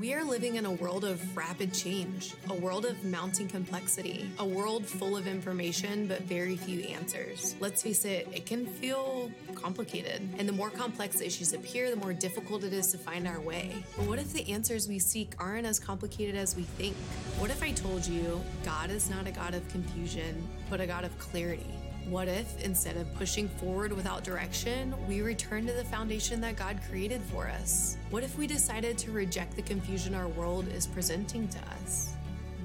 We 0.00 0.14
are 0.14 0.24
living 0.24 0.54
in 0.54 0.64
a 0.64 0.70
world 0.70 1.04
of 1.04 1.36
rapid 1.36 1.74
change, 1.74 2.32
a 2.48 2.54
world 2.54 2.86
of 2.86 3.04
mounting 3.04 3.46
complexity, 3.46 4.30
a 4.38 4.44
world 4.44 4.86
full 4.86 5.18
of 5.18 5.26
information 5.26 6.06
but 6.06 6.22
very 6.22 6.56
few 6.56 6.80
answers. 6.80 7.54
Let's 7.60 7.82
face 7.82 8.06
it, 8.06 8.26
it 8.32 8.46
can 8.46 8.64
feel 8.64 9.30
complicated. 9.54 10.26
And 10.38 10.48
the 10.48 10.52
more 10.52 10.70
complex 10.70 11.20
issues 11.20 11.52
appear, 11.52 11.90
the 11.90 11.96
more 11.96 12.14
difficult 12.14 12.64
it 12.64 12.72
is 12.72 12.90
to 12.92 12.98
find 12.98 13.28
our 13.28 13.38
way. 13.40 13.84
But 13.98 14.06
what 14.06 14.18
if 14.18 14.32
the 14.32 14.50
answers 14.50 14.88
we 14.88 14.98
seek 14.98 15.34
aren't 15.38 15.66
as 15.66 15.78
complicated 15.78 16.36
as 16.36 16.56
we 16.56 16.62
think? 16.62 16.96
What 17.38 17.50
if 17.50 17.62
I 17.62 17.72
told 17.72 18.06
you 18.06 18.42
God 18.64 18.90
is 18.90 19.10
not 19.10 19.26
a 19.26 19.30
God 19.30 19.52
of 19.52 19.68
confusion, 19.68 20.48
but 20.70 20.80
a 20.80 20.86
God 20.86 21.04
of 21.04 21.16
clarity? 21.18 21.81
What 22.08 22.28
if, 22.28 22.62
instead 22.62 22.96
of 22.96 23.12
pushing 23.14 23.48
forward 23.48 23.92
without 23.92 24.24
direction, 24.24 24.94
we 25.06 25.22
return 25.22 25.66
to 25.66 25.72
the 25.72 25.84
foundation 25.84 26.40
that 26.40 26.56
God 26.56 26.80
created 26.90 27.22
for 27.22 27.48
us? 27.48 27.96
What 28.10 28.24
if 28.24 28.36
we 28.36 28.46
decided 28.46 28.98
to 28.98 29.12
reject 29.12 29.56
the 29.56 29.62
confusion 29.62 30.14
our 30.14 30.28
world 30.28 30.66
is 30.68 30.86
presenting 30.86 31.48
to 31.48 31.58
us? 31.80 32.12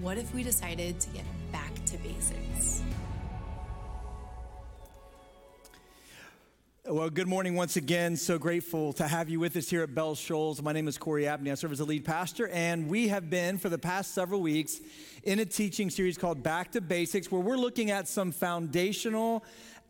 What 0.02 0.18
if 0.18 0.34
we 0.34 0.44
decided 0.44 1.00
to 1.00 1.10
get 1.10 1.24
back 1.52 1.74
to 1.86 1.98
basics? 1.98 2.82
Well, 6.90 7.10
good 7.10 7.28
morning 7.28 7.56
once 7.56 7.76
again. 7.76 8.16
So 8.16 8.40
grateful 8.40 8.94
to 8.94 9.10
have 9.10 9.28
you 9.28 9.42
with 9.42 9.58
us 9.58 9.70
here 9.70 9.84
at 9.84 9.94
Bell 9.94 10.16
Shoals. 10.16 10.62
My 10.62 10.72
name 10.72 10.88
is 10.88 10.98
Corey 10.98 11.28
Abney. 11.28 11.52
I 11.52 11.56
serve 11.56 11.74
as 11.74 11.80
the 11.80 11.86
lead 11.86 12.06
pastor, 12.06 12.48
and 12.48 12.88
we 12.88 13.10
have 13.10 13.30
been 13.30 13.58
for 13.58 13.68
the 13.68 13.78
past 13.78 14.14
several 14.14 14.40
weeks 14.40 14.80
in 15.24 15.40
a 15.40 15.46
teaching 15.46 15.90
series 15.90 16.18
called 16.18 16.42
Back 16.44 16.72
to 16.72 16.80
Basics, 16.80 17.30
where 17.30 17.42
we're 17.42 17.58
looking 17.58 17.92
at 17.92 18.08
some 18.08 18.32
foundational 18.32 19.44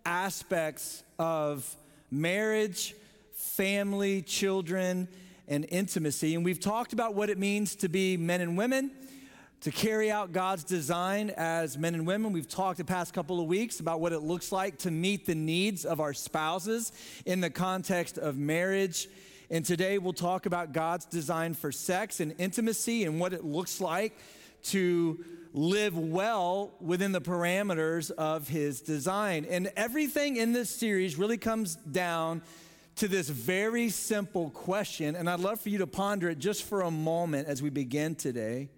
aspects 0.07 1.03
of 1.19 1.75
marriage, 2.09 2.95
family, 3.31 4.23
children, 4.23 5.07
and 5.47 5.67
intimacy. 5.69 6.33
And 6.33 6.43
we've 6.43 6.59
talked 6.59 6.93
about 6.93 7.13
what 7.13 7.29
it 7.29 7.38
means 7.38 7.75
to 7.75 7.89
be 7.89 8.17
men 8.17 8.41
and 8.41 8.57
women 8.57 8.89
to 9.61 9.71
carry 9.71 10.11
out 10.11 10.31
God's 10.31 10.63
design 10.63 11.31
as 11.36 11.77
men 11.77 11.95
and 11.95 12.05
women. 12.05 12.31
We've 12.31 12.47
talked 12.47 12.77
the 12.77 12.86
past 12.86 13.13
couple 13.13 13.39
of 13.39 13.47
weeks 13.47 13.80
about 13.80 14.00
what 14.00 14.13
it 14.13 14.19
looks 14.19 14.52
like 14.52 14.77
to 14.80 14.91
meet 14.91 15.25
the 15.25 15.36
needs 15.36 15.83
of 15.83 16.00
our 16.00 16.13
spouses 16.13 16.91
in 17.25 17.41
the 17.41 17.50
context 17.50 18.17
of 18.17 18.38
marriage. 18.38 19.08
And 19.50 19.66
today 19.66 19.97
we'll 19.97 20.13
talk 20.13 20.45
about 20.45 20.73
God's 20.73 21.05
design 21.05 21.53
for 21.53 21.72
sex 21.72 22.19
and 22.19 22.35
intimacy 22.38 23.05
and 23.05 23.19
what 23.19 23.33
it 23.33 23.44
looks 23.44 23.81
like 23.81 24.13
to 24.66 25.23
live 25.53 25.97
well 25.97 26.73
within 26.80 27.11
the 27.11 27.22
parameters 27.22 28.11
of 28.11 28.47
his 28.47 28.81
design. 28.81 29.45
And 29.50 29.72
everything 29.75 30.35
in 30.35 30.53
this 30.53 30.69
series 30.69 31.16
really 31.16 31.38
comes 31.38 31.75
down 31.75 32.44
to 32.97 33.08
this 33.08 33.30
very 33.30 33.89
simple 33.89 34.50
question. 34.52 35.16
And 35.16 35.30
I'd 35.30 35.39
love 35.39 35.61
for 35.61 35.69
you 35.69 35.80
to 35.80 35.88
ponder 35.88 36.30
it 36.30 36.38
just 36.38 36.63
for 36.63 36.81
a 36.81 36.91
moment 36.91 37.47
as 37.47 37.61
we 37.61 37.69
begin 37.69 38.16
today. 38.16 38.69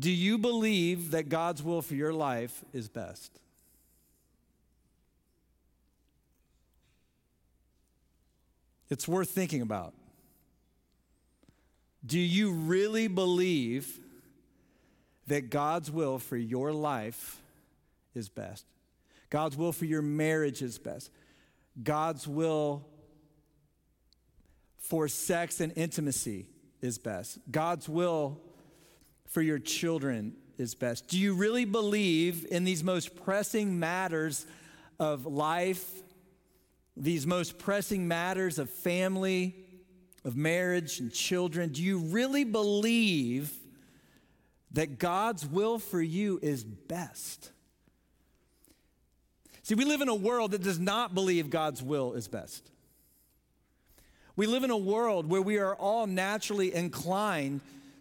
Do 0.00 0.10
you 0.10 0.38
believe 0.38 1.10
that 1.10 1.28
God's 1.28 1.62
will 1.62 1.82
for 1.82 1.94
your 1.94 2.14
life 2.14 2.64
is 2.72 2.88
best? 2.88 3.38
It's 8.88 9.06
worth 9.06 9.28
thinking 9.28 9.60
about. 9.60 9.92
Do 12.04 12.18
you 12.18 12.52
really 12.52 13.08
believe 13.08 14.00
that 15.26 15.50
God's 15.50 15.90
will 15.90 16.18
for 16.18 16.36
your 16.36 16.72
life 16.72 17.38
is 18.14 18.30
best? 18.30 18.64
God's 19.28 19.54
will 19.56 19.70
for 19.70 19.84
your 19.84 20.02
marriage 20.02 20.62
is 20.62 20.78
best. 20.78 21.10
God's 21.82 22.26
will 22.26 22.86
for 24.78 25.08
sex 25.08 25.60
and 25.60 25.74
intimacy 25.76 26.46
is 26.80 26.96
best. 26.96 27.38
God's 27.50 27.86
will 27.86 28.40
for 29.30 29.40
your 29.42 29.58
children 29.58 30.34
is 30.58 30.74
best? 30.74 31.08
Do 31.08 31.18
you 31.18 31.34
really 31.34 31.64
believe 31.64 32.46
in 32.50 32.64
these 32.64 32.84
most 32.84 33.16
pressing 33.24 33.78
matters 33.78 34.44
of 34.98 35.24
life, 35.24 35.88
these 36.96 37.26
most 37.26 37.58
pressing 37.58 38.06
matters 38.06 38.58
of 38.58 38.68
family, 38.68 39.54
of 40.24 40.36
marriage 40.36 41.00
and 41.00 41.12
children? 41.12 41.70
Do 41.70 41.82
you 41.82 41.98
really 41.98 42.44
believe 42.44 43.52
that 44.72 44.98
God's 44.98 45.46
will 45.46 45.78
for 45.78 46.02
you 46.02 46.38
is 46.42 46.62
best? 46.62 47.50
See, 49.62 49.74
we 49.74 49.84
live 49.84 50.00
in 50.00 50.08
a 50.08 50.14
world 50.14 50.50
that 50.50 50.62
does 50.62 50.80
not 50.80 51.14
believe 51.14 51.48
God's 51.48 51.82
will 51.82 52.14
is 52.14 52.26
best. 52.26 52.68
We 54.34 54.46
live 54.46 54.64
in 54.64 54.70
a 54.70 54.76
world 54.76 55.28
where 55.28 55.42
we 55.42 55.58
are 55.58 55.74
all 55.74 56.06
naturally 56.06 56.74
inclined 56.74 57.60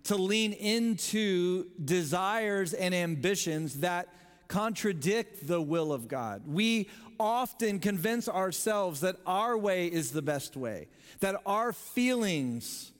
to 0.09 0.15
lean 0.15 0.53
into 0.53 1.67
desires 1.85 2.73
and 2.73 2.95
ambitions 2.95 3.81
that 3.81 4.07
contradict 4.47 5.47
the 5.47 5.61
will 5.61 5.93
of 5.93 6.07
God. 6.07 6.41
We 6.47 6.89
often 7.19 7.77
convince 7.77 8.27
ourselves 8.27 9.01
that 9.01 9.17
our 9.27 9.55
way 9.55 9.85
is 9.85 10.09
the 10.09 10.23
best 10.23 10.57
way, 10.57 10.87
that 11.19 11.39
our 11.45 11.71
feelings 11.71 12.91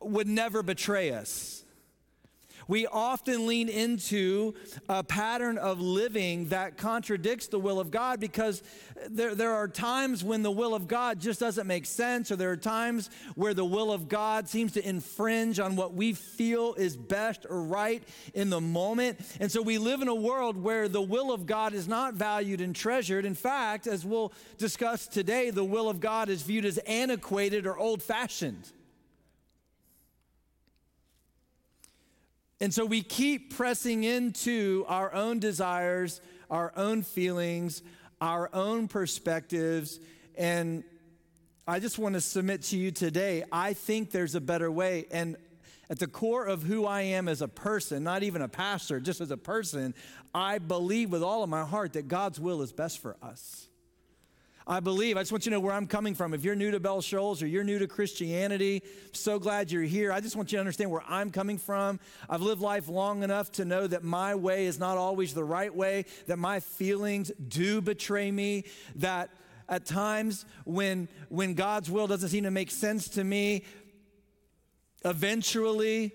would 0.00 0.26
never 0.26 0.62
betray 0.62 1.12
us, 1.12 1.64
we 2.70 2.86
often 2.86 3.48
lean 3.48 3.68
into 3.68 4.54
a 4.88 5.02
pattern 5.02 5.58
of 5.58 5.80
living 5.80 6.50
that 6.50 6.76
contradicts 6.76 7.48
the 7.48 7.58
will 7.58 7.80
of 7.80 7.90
God 7.90 8.20
because 8.20 8.62
there, 9.08 9.34
there 9.34 9.54
are 9.54 9.66
times 9.66 10.22
when 10.22 10.44
the 10.44 10.52
will 10.52 10.72
of 10.72 10.86
God 10.86 11.18
just 11.18 11.40
doesn't 11.40 11.66
make 11.66 11.84
sense, 11.84 12.30
or 12.30 12.36
there 12.36 12.52
are 12.52 12.56
times 12.56 13.10
where 13.34 13.54
the 13.54 13.64
will 13.64 13.90
of 13.90 14.08
God 14.08 14.48
seems 14.48 14.70
to 14.72 14.88
infringe 14.88 15.58
on 15.58 15.74
what 15.74 15.94
we 15.94 16.12
feel 16.12 16.74
is 16.74 16.96
best 16.96 17.44
or 17.50 17.60
right 17.60 18.04
in 18.34 18.50
the 18.50 18.60
moment. 18.60 19.18
And 19.40 19.50
so 19.50 19.62
we 19.62 19.78
live 19.78 20.00
in 20.00 20.06
a 20.06 20.14
world 20.14 20.56
where 20.56 20.88
the 20.88 21.02
will 21.02 21.32
of 21.32 21.46
God 21.46 21.74
is 21.74 21.88
not 21.88 22.14
valued 22.14 22.60
and 22.60 22.72
treasured. 22.72 23.24
In 23.24 23.34
fact, 23.34 23.88
as 23.88 24.06
we'll 24.06 24.32
discuss 24.58 25.08
today, 25.08 25.50
the 25.50 25.64
will 25.64 25.88
of 25.88 25.98
God 25.98 26.28
is 26.28 26.42
viewed 26.42 26.64
as 26.64 26.78
antiquated 26.78 27.66
or 27.66 27.76
old 27.76 28.00
fashioned. 28.00 28.70
And 32.60 32.74
so 32.74 32.84
we 32.84 33.02
keep 33.02 33.56
pressing 33.56 34.04
into 34.04 34.84
our 34.86 35.12
own 35.14 35.38
desires, 35.38 36.20
our 36.50 36.72
own 36.76 37.02
feelings, 37.02 37.82
our 38.20 38.50
own 38.52 38.86
perspectives. 38.86 39.98
And 40.36 40.84
I 41.66 41.80
just 41.80 41.98
want 41.98 42.16
to 42.16 42.20
submit 42.20 42.62
to 42.64 42.76
you 42.76 42.90
today 42.90 43.44
I 43.50 43.72
think 43.72 44.10
there's 44.10 44.34
a 44.34 44.40
better 44.40 44.70
way. 44.70 45.06
And 45.10 45.36
at 45.88 45.98
the 45.98 46.06
core 46.06 46.44
of 46.44 46.62
who 46.62 46.84
I 46.84 47.02
am 47.02 47.28
as 47.28 47.42
a 47.42 47.48
person, 47.48 48.04
not 48.04 48.22
even 48.22 48.42
a 48.42 48.48
pastor, 48.48 49.00
just 49.00 49.20
as 49.20 49.30
a 49.30 49.36
person, 49.36 49.94
I 50.34 50.58
believe 50.58 51.10
with 51.10 51.22
all 51.22 51.42
of 51.42 51.48
my 51.48 51.64
heart 51.64 51.94
that 51.94 52.08
God's 52.08 52.38
will 52.38 52.62
is 52.62 52.72
best 52.72 53.00
for 53.00 53.16
us. 53.22 53.69
I 54.70 54.78
believe. 54.78 55.16
I 55.16 55.22
just 55.22 55.32
want 55.32 55.44
you 55.44 55.50
to 55.50 55.56
know 55.56 55.60
where 55.60 55.74
I'm 55.74 55.88
coming 55.88 56.14
from. 56.14 56.32
If 56.32 56.44
you're 56.44 56.54
new 56.54 56.70
to 56.70 56.78
Bell 56.78 57.00
Shoals 57.00 57.42
or 57.42 57.48
you're 57.48 57.64
new 57.64 57.80
to 57.80 57.88
Christianity, 57.88 58.84
so 59.10 59.40
glad 59.40 59.72
you're 59.72 59.82
here. 59.82 60.12
I 60.12 60.20
just 60.20 60.36
want 60.36 60.52
you 60.52 60.58
to 60.58 60.60
understand 60.60 60.92
where 60.92 61.02
I'm 61.08 61.30
coming 61.30 61.58
from. 61.58 61.98
I've 62.28 62.40
lived 62.40 62.62
life 62.62 62.86
long 62.86 63.24
enough 63.24 63.50
to 63.52 63.64
know 63.64 63.88
that 63.88 64.04
my 64.04 64.36
way 64.36 64.66
is 64.66 64.78
not 64.78 64.96
always 64.96 65.34
the 65.34 65.42
right 65.42 65.74
way, 65.74 66.04
that 66.28 66.38
my 66.38 66.60
feelings 66.60 67.32
do 67.48 67.80
betray 67.80 68.30
me, 68.30 68.62
that 68.94 69.30
at 69.68 69.86
times 69.86 70.44
when 70.64 71.08
when 71.30 71.54
God's 71.54 71.90
will 71.90 72.06
doesn't 72.06 72.28
seem 72.28 72.44
to 72.44 72.52
make 72.52 72.70
sense 72.70 73.08
to 73.08 73.24
me, 73.24 73.64
eventually 75.04 76.12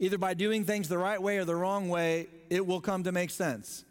either 0.00 0.18
by 0.18 0.34
doing 0.34 0.64
things 0.64 0.88
the 0.88 0.98
right 0.98 1.22
way 1.22 1.38
or 1.38 1.44
the 1.44 1.54
wrong 1.54 1.88
way, 1.88 2.26
it 2.50 2.66
will 2.66 2.80
come 2.80 3.04
to 3.04 3.12
make 3.12 3.30
sense. 3.30 3.84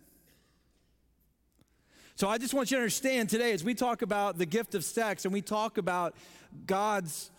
So 2.16 2.28
I 2.28 2.38
just 2.38 2.54
want 2.54 2.72
you 2.72 2.78
to 2.78 2.82
understand 2.82 3.30
today 3.30 3.52
as 3.54 3.64
we 3.64 3.74
talk 3.74 4.02
about 4.02 4.38
the 4.38 4.46
gift 4.46 4.76
of 4.76 4.84
sex 4.84 5.26
and 5.26 5.34
we 5.34 5.42
talk 5.42 5.78
about 5.78 6.16
God's 6.66 7.32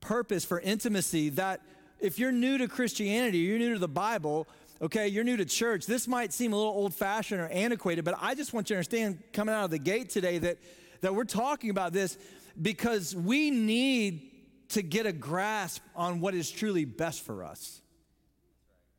purpose 0.00 0.44
for 0.44 0.60
intimacy, 0.60 1.30
that 1.30 1.60
if 2.00 2.18
you're 2.18 2.32
new 2.32 2.58
to 2.58 2.68
Christianity, 2.68 3.38
you're 3.38 3.58
new 3.58 3.74
to 3.74 3.78
the 3.78 3.88
Bible, 3.88 4.48
okay, 4.80 5.08
you're 5.08 5.24
new 5.24 5.36
to 5.36 5.44
church, 5.44 5.86
this 5.86 6.08
might 6.08 6.32
seem 6.32 6.52
a 6.52 6.56
little 6.56 6.72
old 6.72 6.94
fashioned 6.94 7.40
or 7.40 7.48
antiquated, 7.48 8.04
but 8.04 8.16
I 8.20 8.34
just 8.34 8.52
want 8.52 8.70
you 8.70 8.74
to 8.74 8.78
understand 8.78 9.22
coming 9.32 9.54
out 9.54 9.64
of 9.64 9.70
the 9.70 9.78
gate 9.78 10.10
today 10.10 10.38
that, 10.38 10.58
that 11.00 11.14
we're 11.14 11.24
talking 11.24 11.70
about 11.70 11.92
this 11.92 12.16
because 12.60 13.14
we 13.14 13.50
need 13.50 14.30
to 14.70 14.82
get 14.82 15.06
a 15.06 15.12
grasp 15.12 15.82
on 15.94 16.20
what 16.20 16.34
is 16.34 16.50
truly 16.50 16.84
best 16.84 17.24
for 17.24 17.44
us. 17.44 17.80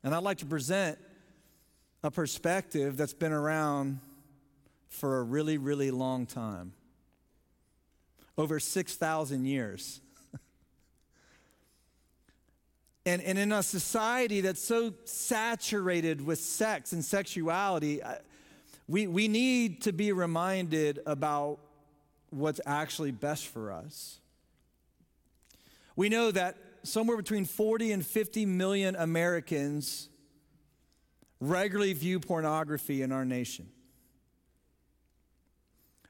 And 0.03 0.13
I'd 0.13 0.23
like 0.23 0.39
to 0.39 0.45
present 0.45 0.99
a 2.03 2.11
perspective 2.11 2.97
that's 2.97 3.13
been 3.13 3.31
around 3.31 3.99
for 4.93 5.19
a 5.19 5.23
really, 5.23 5.57
really 5.57 5.91
long 5.91 6.25
time 6.25 6.73
over 8.37 8.59
6,000 8.59 9.45
years. 9.45 10.01
and, 13.05 13.21
and 13.21 13.37
in 13.37 13.51
a 13.51 13.61
society 13.61 14.41
that's 14.41 14.63
so 14.63 14.93
saturated 15.05 16.25
with 16.25 16.39
sex 16.39 16.93
and 16.93 17.03
sexuality, 17.03 18.01
we, 18.87 19.07
we 19.07 19.27
need 19.27 19.81
to 19.83 19.93
be 19.93 20.11
reminded 20.11 20.99
about 21.05 21.59
what's 22.29 22.59
actually 22.65 23.11
best 23.11 23.47
for 23.47 23.71
us. 23.71 24.19
We 25.95 26.09
know 26.09 26.31
that 26.31 26.57
somewhere 26.83 27.17
between 27.17 27.45
40 27.45 27.91
and 27.91 28.05
50 28.05 28.45
million 28.45 28.95
Americans 28.95 30.09
regularly 31.39 31.93
view 31.93 32.19
pornography 32.19 33.01
in 33.01 33.11
our 33.11 33.25
nation, 33.25 33.67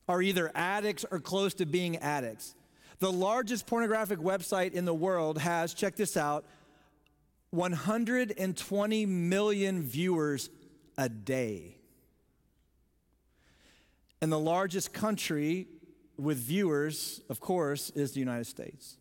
are 0.08 0.22
either 0.22 0.52
addicts 0.56 1.06
or 1.10 1.20
close 1.20 1.54
to 1.56 1.66
being 1.66 1.98
addicts. 1.98 2.56
The 3.00 3.12
largest 3.12 3.68
pornographic 3.68 4.20
website 4.20 4.74
in 4.74 4.86
the 4.86 4.94
world 4.94 5.38
has, 5.40 5.74
check 5.74 5.96
this 5.96 6.16
out, 6.16 6.46
120 7.52 9.06
million 9.06 9.84
viewers 9.84 10.50
a 10.98 11.10
day. 11.10 11.78
And 14.22 14.32
the 14.32 14.40
largest 14.40 14.94
country 14.94 15.68
with 16.18 16.38
viewers, 16.38 17.22
of 17.30 17.40
course, 17.40 17.90
is 17.92 18.14
the 18.14 18.20
United 18.20 18.48
States. 18.48 18.98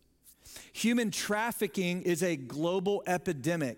Human 0.73 1.11
trafficking 1.11 2.01
is 2.01 2.21
a 2.21 2.35
global 2.35 3.03
epidemic. 3.07 3.77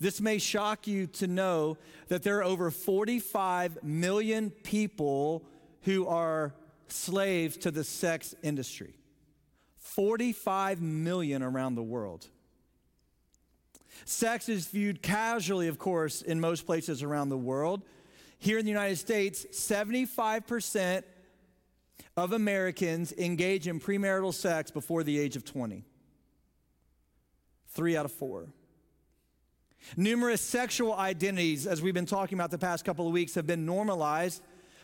This 0.00 0.20
may 0.20 0.38
shock 0.38 0.86
you 0.86 1.06
to 1.06 1.26
know 1.26 1.76
that 2.08 2.22
there 2.22 2.38
are 2.38 2.44
over 2.44 2.70
45 2.70 3.82
million 3.82 4.50
people 4.50 5.44
who 5.82 6.06
are 6.06 6.54
slaves 6.92 7.56
to 7.58 7.70
the 7.70 7.84
sex 7.84 8.34
industry. 8.42 8.94
45 9.78 10.80
million 10.80 11.42
around 11.42 11.74
the 11.74 11.82
world. 11.82 12.26
Sex 14.04 14.48
is 14.48 14.66
viewed 14.66 15.02
casually, 15.02 15.68
of 15.68 15.78
course, 15.78 16.22
in 16.22 16.40
most 16.40 16.66
places 16.66 17.02
around 17.02 17.28
the 17.28 17.38
world. 17.38 17.82
Here 18.38 18.58
in 18.58 18.64
the 18.64 18.70
United 18.70 18.96
States, 18.96 19.46
75% 19.52 21.02
of 22.16 22.32
Americans 22.32 23.12
engage 23.12 23.68
in 23.68 23.80
premarital 23.80 24.32
sex 24.32 24.70
before 24.70 25.02
the 25.02 25.18
age 25.18 25.36
of 25.36 25.44
20. 25.44 25.84
Three 27.68 27.96
out 27.96 28.04
of 28.04 28.12
four. 28.12 28.48
Numerous 29.96 30.40
sexual 30.40 30.94
identities, 30.94 31.66
as 31.66 31.80
we've 31.80 31.94
been 31.94 32.06
talking 32.06 32.36
about 32.36 32.50
the 32.50 32.58
past 32.58 32.84
couple 32.84 33.06
of 33.06 33.12
weeks, 33.12 33.34
have 33.34 33.46
been 33.46 33.64
normalized, 33.64 34.42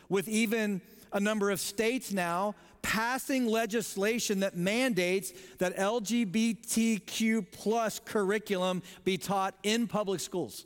with 0.09 0.27
even 0.27 0.81
a 1.11 1.19
number 1.19 1.49
of 1.51 1.59
states 1.59 2.11
now 2.11 2.55
passing 2.81 3.47
legislation 3.47 4.39
that 4.39 4.55
mandates 4.55 5.33
that 5.57 5.75
LGBTQ 5.75 7.45
plus 7.51 7.99
curriculum 7.99 8.81
be 9.03 9.17
taught 9.17 9.55
in 9.63 9.87
public 9.87 10.19
schools. 10.19 10.65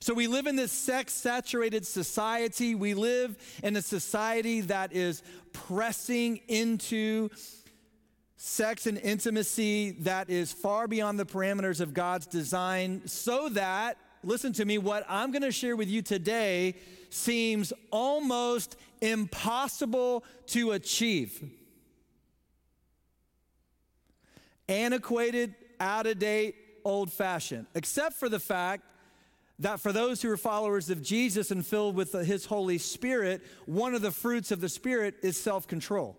So 0.00 0.14
we 0.14 0.26
live 0.26 0.46
in 0.46 0.56
this 0.56 0.72
sex 0.72 1.12
saturated 1.12 1.86
society. 1.86 2.74
We 2.74 2.94
live 2.94 3.36
in 3.62 3.76
a 3.76 3.82
society 3.82 4.62
that 4.62 4.92
is 4.92 5.22
pressing 5.52 6.38
into 6.48 7.28
sex 8.36 8.88
and 8.88 8.98
intimacy 8.98 9.92
that 10.00 10.28
is 10.28 10.52
far 10.52 10.88
beyond 10.88 11.20
the 11.20 11.24
parameters 11.26 11.80
of 11.80 11.94
God's 11.94 12.26
design, 12.26 13.02
so 13.06 13.48
that, 13.50 13.96
listen 14.24 14.52
to 14.54 14.64
me, 14.64 14.78
what 14.78 15.04
I'm 15.08 15.30
going 15.30 15.42
to 15.42 15.52
share 15.52 15.76
with 15.76 15.88
you 15.88 16.02
today 16.02 16.74
seems 17.12 17.72
almost 17.90 18.76
impossible 19.00 20.24
to 20.46 20.72
achieve. 20.72 21.50
Antiquated, 24.68 25.54
out 25.80 26.06
of 26.06 26.18
date, 26.18 26.54
old 26.84 27.12
fashioned, 27.12 27.66
except 27.74 28.14
for 28.16 28.28
the 28.28 28.40
fact 28.40 28.84
that 29.58 29.80
for 29.80 29.92
those 29.92 30.22
who 30.22 30.30
are 30.30 30.36
followers 30.36 30.90
of 30.90 31.02
Jesus 31.02 31.50
and 31.50 31.64
filled 31.64 31.94
with 31.94 32.12
his 32.12 32.46
Holy 32.46 32.78
Spirit, 32.78 33.42
one 33.66 33.94
of 33.94 34.02
the 34.02 34.10
fruits 34.10 34.50
of 34.50 34.60
the 34.60 34.68
Spirit 34.68 35.16
is 35.22 35.36
self 35.36 35.66
control. 35.66 36.16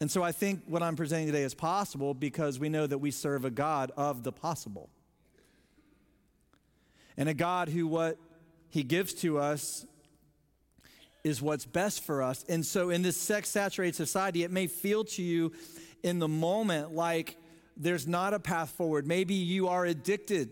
And 0.00 0.10
so 0.10 0.22
I 0.22 0.32
think 0.32 0.62
what 0.66 0.82
I'm 0.82 0.96
presenting 0.96 1.26
today 1.26 1.42
is 1.42 1.54
possible 1.54 2.14
because 2.14 2.58
we 2.58 2.68
know 2.68 2.86
that 2.86 2.98
we 2.98 3.10
serve 3.10 3.44
a 3.44 3.50
God 3.50 3.92
of 3.96 4.22
the 4.22 4.32
possible. 4.32 4.88
And 7.20 7.28
a 7.28 7.34
God 7.34 7.68
who 7.68 7.86
what 7.86 8.16
he 8.70 8.82
gives 8.82 9.12
to 9.16 9.38
us 9.38 9.84
is 11.22 11.42
what's 11.42 11.66
best 11.66 12.02
for 12.02 12.22
us. 12.22 12.46
And 12.48 12.64
so 12.64 12.88
in 12.88 13.02
this 13.02 13.18
sex 13.18 13.50
saturated 13.50 13.94
society, 13.94 14.42
it 14.42 14.50
may 14.50 14.66
feel 14.66 15.04
to 15.04 15.22
you 15.22 15.52
in 16.02 16.18
the 16.18 16.28
moment 16.28 16.94
like 16.94 17.36
there's 17.76 18.08
not 18.08 18.32
a 18.32 18.40
path 18.40 18.70
forward. 18.70 19.06
Maybe 19.06 19.34
you 19.34 19.68
are 19.68 19.84
addicted 19.84 20.48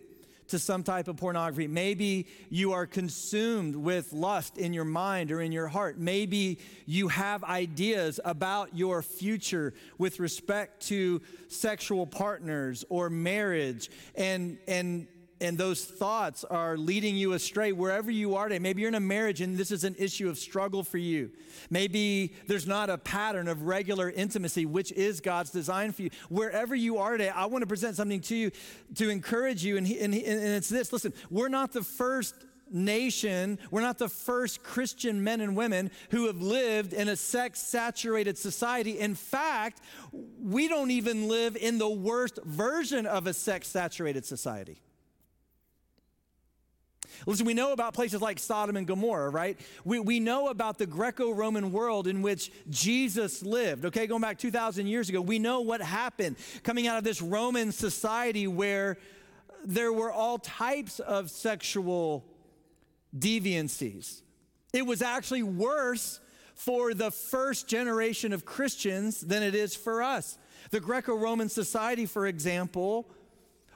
to 0.49 0.59
some 0.59 0.83
type 0.83 1.09
of 1.09 1.17
pornography. 1.17 1.69
Maybe 1.69 2.27
you 2.51 2.73
are 2.73 2.87
consumed 2.87 3.75
with 3.75 4.13
lust 4.13 4.59
in 4.59 4.75
your 4.75 4.85
mind 4.85 5.33
or 5.33 5.41
in 5.41 5.53
your 5.53 5.69
heart. 5.69 5.99
Maybe 5.99 6.59
you 6.85 7.09
have 7.09 7.45
ideas 7.45 8.21
about 8.27 8.77
your 8.77 9.01
future 9.01 9.73
with 9.97 10.21
respect 10.21 10.87
to 10.89 11.23
sexual 11.49 12.07
partners 12.07 12.85
or 12.91 13.09
marriage 13.09 13.91
and 14.15 14.59
and 14.69 15.07
and 15.41 15.57
those 15.57 15.85
thoughts 15.85 16.45
are 16.45 16.77
leading 16.77 17.17
you 17.17 17.33
astray 17.33 17.73
wherever 17.73 18.11
you 18.11 18.35
are 18.35 18.49
today. 18.49 18.59
Maybe 18.59 18.83
you're 18.83 18.89
in 18.89 18.95
a 18.95 19.01
marriage 19.01 19.41
and 19.41 19.57
this 19.57 19.71
is 19.71 19.85
an 19.85 19.95
issue 19.99 20.29
of 20.29 20.39
struggle 20.39 20.83
for 20.83 20.99
you. 20.99 21.31
Maybe 21.71 22.35
there's 22.47 22.67
not 22.67 22.91
a 22.91 22.99
pattern 22.99 23.49
of 23.49 23.63
regular 23.63 24.11
intimacy, 24.11 24.67
which 24.67 24.93
is 24.93 25.21
God's 25.21 25.51
design 25.51 25.93
for 25.93 26.03
you. 26.03 26.11
Wherever 26.29 26.75
you 26.75 26.99
are 26.99 27.13
today, 27.13 27.29
I 27.29 27.47
want 27.47 27.63
to 27.63 27.67
present 27.67 27.97
something 27.97 28.21
to 28.23 28.35
you 28.35 28.51
to 28.97 29.09
encourage 29.11 29.65
you. 29.65 29.77
And, 29.77 29.87
he, 29.87 30.01
and, 30.01 30.13
he, 30.13 30.25
and 30.25 30.41
it's 30.41 30.69
this 30.69 30.93
listen, 30.93 31.13
we're 31.31 31.49
not 31.49 31.73
the 31.73 31.83
first 31.83 32.35
nation, 32.71 33.59
we're 33.71 33.81
not 33.81 33.99
the 33.99 34.09
first 34.09 34.63
Christian 34.63 35.25
men 35.25 35.41
and 35.41 35.57
women 35.57 35.91
who 36.11 36.27
have 36.27 36.41
lived 36.43 36.93
in 36.93 37.09
a 37.09 37.17
sex 37.17 37.61
saturated 37.61 38.37
society. 38.37 38.99
In 38.99 39.15
fact, 39.15 39.81
we 40.13 40.69
don't 40.69 40.91
even 40.91 41.29
live 41.29 41.57
in 41.57 41.79
the 41.79 41.89
worst 41.89 42.39
version 42.45 43.07
of 43.07 43.27
a 43.27 43.33
sex 43.33 43.69
saturated 43.69 44.27
society. 44.27 44.83
Listen, 47.27 47.47
we 47.47 47.55
know 47.55 47.73
about 47.73 47.95
places 47.95 48.21
like 48.21 48.39
Sodom 48.39 48.77
and 48.77 48.87
Gomorrah, 48.87 49.31
right? 49.31 49.59
We, 49.85 50.01
we 50.01 50.21
know 50.21 50.49
about 50.49 50.79
the 50.79 50.87
Greco 50.87 51.33
Roman 51.33 51.73
world 51.73 52.07
in 52.07 52.23
which 52.23 52.51
Jesus 52.71 53.43
lived, 53.43 53.85
okay? 53.87 54.07
Going 54.07 54.23
back 54.23 54.39
2,000 54.39 54.87
years 54.87 55.09
ago, 55.09 55.21
we 55.21 55.39
know 55.39 55.61
what 55.61 55.81
happened 55.81 56.37
coming 56.63 56.87
out 56.87 56.99
of 56.99 57.05
this 57.05 57.21
Roman 57.21 57.73
society 57.73 58.47
where 58.47 58.99
there 59.65 59.93
were 59.93 60.13
all 60.13 60.39
types 60.39 61.01
of 61.01 61.31
sexual 61.31 62.25
deviancies. 63.17 64.23
It 64.73 64.87
was 64.87 65.03
actually 65.03 65.43
worse 65.43 66.21
for 66.55 66.93
the 66.93 67.11
first 67.11 67.69
generation 67.69 68.33
of 68.33 68.45
Christians 68.45 69.21
than 69.21 69.43
it 69.43 69.55
is 69.55 69.75
for 69.75 70.03
us. 70.03 70.39
The 70.71 70.81
Greco 70.81 71.15
Roman 71.15 71.49
society, 71.49 72.05
for 72.05 72.27
example, 72.27 73.09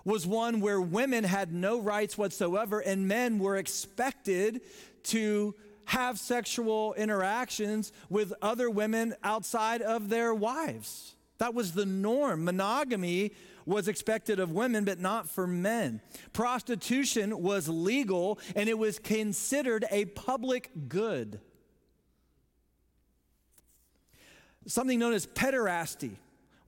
was 0.05 0.27
one 0.27 0.61
where 0.61 0.81
women 0.81 1.25
had 1.25 1.53
no 1.53 1.81
rights 1.81 2.19
whatsoever 2.19 2.81
and 2.81 3.09
men 3.09 3.39
were 3.39 3.57
expected 3.57 4.61
to 5.05 5.55
have 5.87 6.19
sexual 6.19 6.95
interactions 6.95 7.93
with 8.09 8.33
other 8.41 8.71
women 8.71 9.15
outside 9.23 9.83
of 9.83 10.09
their 10.09 10.35
wives. 10.35 11.15
That 11.39 11.55
was 11.55 11.73
the 11.73 11.87
norm. 11.87 12.45
Monogamy 12.45 13.33
was 13.67 13.89
expected 13.89 14.41
of 14.41 14.51
women, 14.51 14.85
but 14.85 14.99
not 14.99 15.29
for 15.29 15.47
men. 15.47 16.01
Prostitution 16.33 17.43
was 17.43 17.69
legal 17.69 18.39
and 18.57 18.69
it 18.69 18.79
was 18.79 18.99
considered 18.99 19.85
a 19.91 20.07
public 20.07 20.71
good. 20.89 21.41
Something 24.67 24.99
known 24.99 25.13
as 25.13 25.27
pederasty 25.27 26.17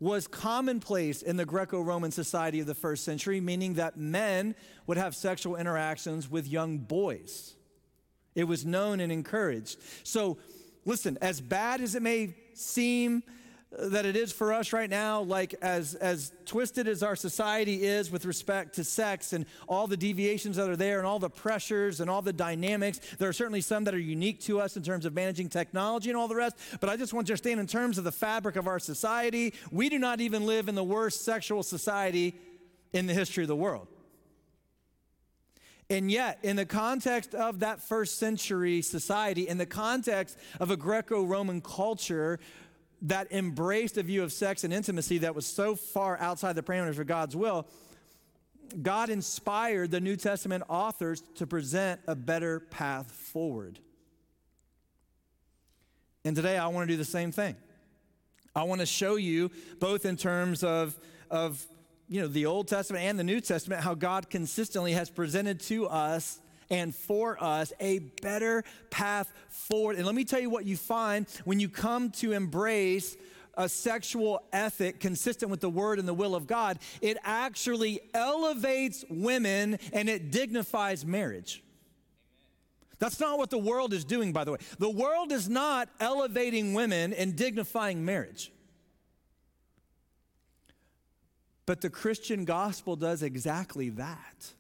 was 0.01 0.27
commonplace 0.27 1.23
in 1.23 1.37
the 1.37 1.45
Greco 1.45 1.81
Roman 1.81 2.11
society 2.11 2.61
of 2.61 2.67
the 2.67 2.75
first 2.75 3.05
century, 3.05 3.41
meaning 3.41 3.75
that 3.75 3.97
men 3.97 4.55
would 4.87 4.97
have 4.97 5.15
sexual 5.15 5.57
interactions 5.57 6.31
with 6.31 6.47
young 6.47 6.79
boys. 6.79 7.55
It 8.35 8.45
was 8.45 8.65
known 8.67 9.01
and 9.01 9.13
encouraged. 9.13 9.79
So, 10.03 10.39
listen, 10.85 11.17
as 11.23 11.41
bad 11.41 11.81
as 11.81 11.95
it 11.95 12.03
may 12.03 12.35
seem, 12.55 13.23
that 13.79 14.07
it 14.07 14.17
is 14.17 14.33
for 14.33 14.53
us 14.53 14.73
right 14.73 14.89
now, 14.89 15.23
like 15.23 15.55
as, 15.61 15.95
as 15.95 16.33
twisted 16.47 16.87
as 16.87 17.03
our 17.03 17.17
society 17.17 17.85
is 17.85 18.11
with 18.11 18.25
respect 18.25 18.75
to 18.77 18.85
sex 18.85 19.33
and 19.33 19.47
all 19.69 19.87
the 19.87 19.97
deviations 19.97 20.57
that 20.57 20.69
are 20.69 20.77
there 20.77 20.99
and 20.99 21.07
all 21.07 21.19
the 21.19 21.31
pressures 21.31 22.01
and 22.01 22.09
all 22.09 22.23
the 22.23 22.33
dynamics, 22.33 23.01
there 23.19 23.29
are 23.29 23.33
certainly 23.33 23.61
some 23.61 23.85
that 23.85 23.95
are 23.95 23.99
unique 23.99 24.41
to 24.41 24.61
us 24.61 24.77
in 24.77 24.83
terms 24.83 25.05
of 25.05 25.15
managing 25.15 25.49
technology 25.49 26.11
and 26.11 26.17
all 26.17 26.29
the 26.29 26.37
rest. 26.37 26.57
But 26.81 26.89
I 26.89 26.97
just 26.97 27.13
want 27.13 27.27
to 27.27 27.33
understand 27.33 27.61
in 27.61 27.67
terms 27.67 27.99
of 27.99 28.05
the 28.05 28.13
fabric 28.13 28.57
of 28.57 28.67
our 28.67 28.79
society, 28.79 29.55
we 29.71 29.89
do 29.89 29.99
not 29.99 30.21
even 30.21 30.47
live 30.47 30.69
in 30.69 30.75
the 30.75 30.85
worst 30.85 31.25
sexual 31.25 31.63
society 31.63 32.35
in 32.93 33.07
the 33.07 33.15
history 33.15 33.45
of 33.45 33.49
the 33.49 33.57
world. 33.57 33.89
And 35.91 36.11
yet, 36.11 36.39
in 36.43 36.57
the 36.57 36.65
context 36.65 37.35
of 37.35 37.61
that 37.61 37.83
first 37.83 38.19
century 38.19 38.81
society, 38.81 39.47
in 39.47 39.59
the 39.59 39.67
context 39.67 40.39
of 40.59 40.71
a 40.71 40.79
Greco 40.79 41.25
Roman 41.25 41.61
culture, 41.61 42.41
that 43.05 43.31
embraced 43.33 43.99
a 43.99 44.03
view 44.03 44.23
of 44.23 44.33
sex 44.33 44.65
and 44.65 44.73
intimacy 44.73 45.19
that 45.19 45.35
was 45.35 45.47
so 45.47 45.77
far 45.77 46.19
outside 46.19 46.57
the 46.57 46.63
parameters 46.63 46.99
of 46.99 47.07
God's 47.07 47.37
will, 47.37 47.67
God 48.81 49.11
inspired 49.11 49.91
the 49.91 50.01
New 50.01 50.17
Testament 50.17 50.65
authors 50.69 51.23
to 51.37 51.47
present 51.47 52.01
a 52.07 52.15
better 52.15 52.61
path 52.61 53.11
forward. 53.13 53.79
And 56.25 56.35
today 56.35 56.57
I 56.57 56.69
want 56.69 56.89
to 56.89 56.95
do 56.95 56.97
the 56.97 57.05
same 57.05 57.31
thing. 57.31 57.57
I 58.57 58.63
want 58.63 58.81
to 58.81 58.87
show 58.87 59.17
you, 59.17 59.51
both 59.81 60.07
in 60.07 60.17
terms 60.17 60.65
of, 60.65 60.99
of 61.31 61.63
you 62.09 62.23
know, 62.23 62.29
the 62.29 62.47
Old 62.47 62.69
Testament 62.69 63.05
and 63.05 63.19
the 63.19 63.25
New 63.25 63.41
Testament, 63.41 63.83
how 63.83 63.95
God 63.95 64.31
consistently 64.31 64.93
has 64.93 65.11
presented 65.11 65.61
to 65.61 65.87
us 65.89 66.41
and 66.71 66.95
for 66.95 67.43
us 67.43 67.73
a 67.81 67.99
better 68.23 68.65
path 68.91 69.33
forward. 69.49 69.97
And 69.97 70.07
let 70.07 70.15
me 70.15 70.25
tell 70.25 70.41
you 70.41 70.51
what 70.51 70.65
you 70.65 70.77
find 70.77 71.27
when 71.45 71.61
you 71.61 71.69
come 71.69 72.11
to 72.13 72.33
embrace 72.33 73.17
a 73.57 73.69
sexual 73.69 74.43
ethic 74.53 75.01
consistent 75.01 75.51
with 75.51 75.61
the 75.61 75.71
word 75.71 75.99
and 75.99 76.09
the 76.09 76.15
will 76.15 76.35
of 76.35 76.47
God, 76.47 76.79
it 77.01 77.17
actually 77.23 78.01
elevates 78.13 79.05
women 79.09 79.79
and 79.93 80.09
it 80.09 80.31
dignifies 80.31 81.05
marriage. 81.07 81.63
That's 82.99 83.21
not 83.21 83.39
what 83.39 83.51
the 83.51 83.59
world 83.59 83.93
is 83.93 84.05
doing, 84.05 84.33
by 84.33 84.45
the 84.45 84.53
way. 84.53 84.59
The 84.79 84.91
world 84.91 85.33
is 85.33 85.49
not 85.49 85.89
elevating 86.01 86.75
women 86.75 87.13
and 87.13 87.37
dignifying 87.37 88.05
marriage. 88.05 88.51
But 91.67 91.81
the 91.81 91.91
Christian 91.91 92.45
gospel 92.45 92.97
does 92.97 93.23
exactly 93.23 93.91
that. 93.91 94.53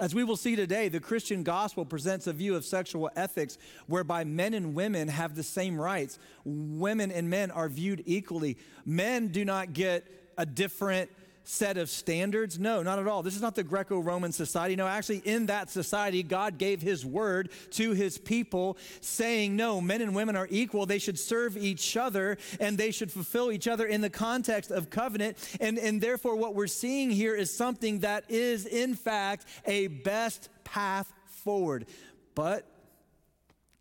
As 0.00 0.14
we 0.14 0.24
will 0.24 0.38
see 0.38 0.56
today, 0.56 0.88
the 0.88 0.98
Christian 0.98 1.42
gospel 1.42 1.84
presents 1.84 2.26
a 2.26 2.32
view 2.32 2.56
of 2.56 2.64
sexual 2.64 3.10
ethics 3.16 3.58
whereby 3.86 4.24
men 4.24 4.54
and 4.54 4.74
women 4.74 5.08
have 5.08 5.34
the 5.34 5.42
same 5.42 5.78
rights. 5.78 6.18
Women 6.46 7.12
and 7.12 7.28
men 7.28 7.50
are 7.50 7.68
viewed 7.68 8.02
equally. 8.06 8.56
Men 8.86 9.28
do 9.28 9.44
not 9.44 9.74
get 9.74 10.06
a 10.38 10.46
different 10.46 11.10
set 11.44 11.76
of 11.76 11.90
standards? 11.90 12.58
No, 12.58 12.82
not 12.82 12.98
at 12.98 13.06
all. 13.06 13.22
This 13.22 13.36
is 13.36 13.42
not 13.42 13.54
the 13.54 13.62
Greco 13.62 13.98
Roman 13.98 14.32
society. 14.32 14.76
No, 14.76 14.86
actually, 14.86 15.22
in 15.24 15.46
that 15.46 15.70
society, 15.70 16.22
God 16.22 16.58
gave 16.58 16.82
his 16.82 17.04
word 17.04 17.50
to 17.72 17.92
his 17.92 18.18
people 18.18 18.76
saying, 19.00 19.56
no, 19.56 19.80
men 19.80 20.00
and 20.02 20.14
women 20.14 20.36
are 20.36 20.48
equal. 20.50 20.86
They 20.86 20.98
should 20.98 21.18
serve 21.18 21.56
each 21.56 21.96
other 21.96 22.38
and 22.60 22.76
they 22.76 22.90
should 22.90 23.10
fulfill 23.10 23.52
each 23.52 23.68
other 23.68 23.86
in 23.86 24.00
the 24.00 24.10
context 24.10 24.70
of 24.70 24.90
covenant. 24.90 25.36
And, 25.60 25.78
and 25.78 26.00
therefore, 26.00 26.36
what 26.36 26.54
we're 26.54 26.66
seeing 26.66 27.10
here 27.10 27.34
is 27.34 27.54
something 27.54 28.00
that 28.00 28.24
is, 28.28 28.66
in 28.66 28.94
fact, 28.94 29.46
a 29.66 29.88
best 29.88 30.48
path 30.64 31.12
forward. 31.26 31.86
But 32.34 32.66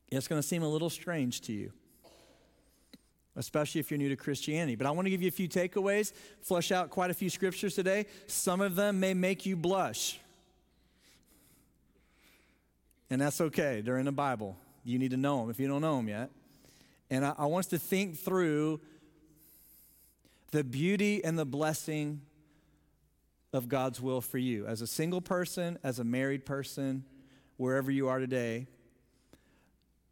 it's 0.10 0.28
going 0.28 0.42
to 0.42 0.48
seem 0.48 0.64
a 0.64 0.70
little 0.70 0.90
strange 0.90 1.42
to 1.42 1.54
you 1.54 1.72
especially 3.40 3.80
if 3.80 3.90
you're 3.90 3.98
new 3.98 4.10
to 4.10 4.18
Christianity. 4.18 4.76
But 4.76 4.86
I 4.86 4.92
want 4.92 5.06
to 5.06 5.10
give 5.10 5.22
you 5.22 5.30
a 5.30 5.32
few 5.32 5.48
takeaways, 5.48 6.12
flesh 6.42 6.74
out 6.74 6.90
quite 6.90 7.10
a 7.10 7.14
few 7.14 7.30
scriptures 7.30 7.74
today. 7.74 8.06
Some 8.28 8.60
of 8.60 8.76
them 8.76 9.00
may 9.00 9.14
make 9.14 9.46
you 9.46 9.56
blush. 9.56 10.20
And 13.10 13.22
that's 13.22 13.40
okay. 13.40 13.80
They're 13.82 13.98
in 13.98 14.06
the 14.06 14.12
Bible. 14.12 14.58
You 14.84 15.00
need 15.00 15.12
to 15.12 15.18
know 15.18 15.40
them 15.40 15.50
if 15.50 15.60
you 15.60 15.70
don't 15.70 15.82
know 15.82 15.96
them 15.96 16.10
yet. 16.10 16.30
And 17.10 17.26
I, 17.26 17.34
I 17.38 17.46
want 17.46 17.66
us 17.66 17.70
to 17.70 17.80
think 17.80 18.20
through 18.20 18.82
the 20.52 20.64
beauty 20.64 21.24
and 21.24 21.40
the 21.40 21.46
blessing 21.46 22.22
of 23.54 23.70
God's 23.70 24.02
will 24.02 24.20
for 24.20 24.38
you 24.38 24.66
as 24.68 24.82
a 24.82 24.88
single 24.88 25.22
person, 25.22 25.80
as 25.82 25.98
a 25.98 26.04
married 26.04 26.46
person, 26.46 27.06
wherever 27.56 27.90
you 27.90 28.10
are 28.10 28.20
today. 28.20 28.68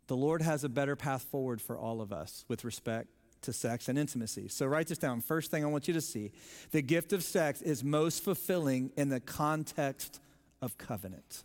The 0.08 0.16
Lord 0.16 0.42
has 0.42 0.64
a 0.64 0.70
better 0.70 0.96
path 0.96 1.24
forward 1.24 1.62
for 1.62 1.78
all 1.78 2.00
of 2.00 2.14
us 2.14 2.46
with 2.48 2.64
respect 2.64 3.10
to 3.48 3.54
sex 3.54 3.88
and 3.88 3.98
intimacy. 3.98 4.50
So 4.50 4.66
write 4.66 4.88
this 4.88 4.98
down. 4.98 5.22
First 5.22 5.52
thing 5.52 5.64
I 5.64 5.68
want 5.68 5.88
you 5.88 5.94
to 5.94 6.02
see 6.02 6.32
the 6.72 6.82
gift 6.82 7.14
of 7.14 7.24
sex 7.24 7.62
is 7.62 7.84
most 7.84 8.24
fulfilling 8.24 8.92
in 8.98 9.08
the 9.10 9.22
context 9.22 10.20
of 10.62 10.78
covenant. 10.78 11.44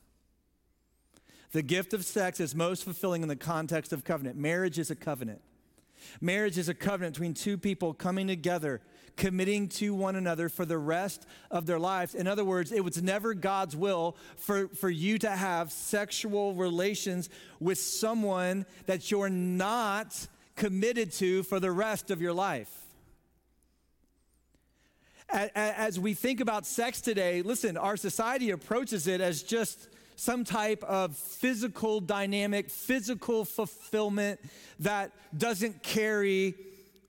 The 1.52 1.62
gift 1.62 1.94
of 1.94 2.04
sex 2.04 2.40
is 2.40 2.54
most 2.56 2.82
fulfilling 2.82 3.22
in 3.22 3.28
the 3.28 3.36
context 3.36 3.92
of 3.92 4.04
covenant. 4.04 4.36
Marriage 4.36 4.78
is 4.80 4.90
a 4.90 4.96
covenant. 4.96 5.42
Marriage 6.20 6.58
is 6.58 6.68
a 6.68 6.74
covenant 6.74 7.14
between 7.14 7.34
two 7.34 7.56
people 7.56 7.94
coming 7.94 8.26
together, 8.26 8.80
committing 9.16 9.68
to 9.68 9.94
one 9.94 10.16
another 10.16 10.48
for 10.48 10.64
the 10.64 10.78
rest 10.78 11.24
of 11.52 11.66
their 11.66 11.78
lives. 11.78 12.16
In 12.16 12.26
other 12.26 12.44
words, 12.44 12.72
it 12.72 12.82
was 12.82 13.00
never 13.00 13.32
God's 13.32 13.76
will 13.76 14.16
for, 14.36 14.66
for 14.68 14.90
you 14.90 15.18
to 15.18 15.30
have 15.30 15.70
sexual 15.70 16.54
relations 16.54 17.30
with 17.60 17.78
someone 17.78 18.66
that 18.86 19.10
you're 19.12 19.30
not 19.30 20.26
committed 20.62 21.10
to 21.10 21.42
for 21.42 21.58
the 21.58 21.72
rest 21.72 22.12
of 22.12 22.22
your 22.22 22.32
life. 22.32 22.70
As 25.28 25.98
we 25.98 26.14
think 26.14 26.38
about 26.38 26.66
sex 26.66 27.00
today, 27.00 27.42
listen, 27.42 27.76
our 27.76 27.96
society 27.96 28.50
approaches 28.50 29.08
it 29.08 29.20
as 29.20 29.42
just 29.42 29.88
some 30.14 30.44
type 30.44 30.84
of 30.84 31.16
physical 31.16 31.98
dynamic, 31.98 32.70
physical 32.70 33.44
fulfillment 33.44 34.38
that 34.78 35.10
doesn't 35.36 35.82
carry 35.82 36.54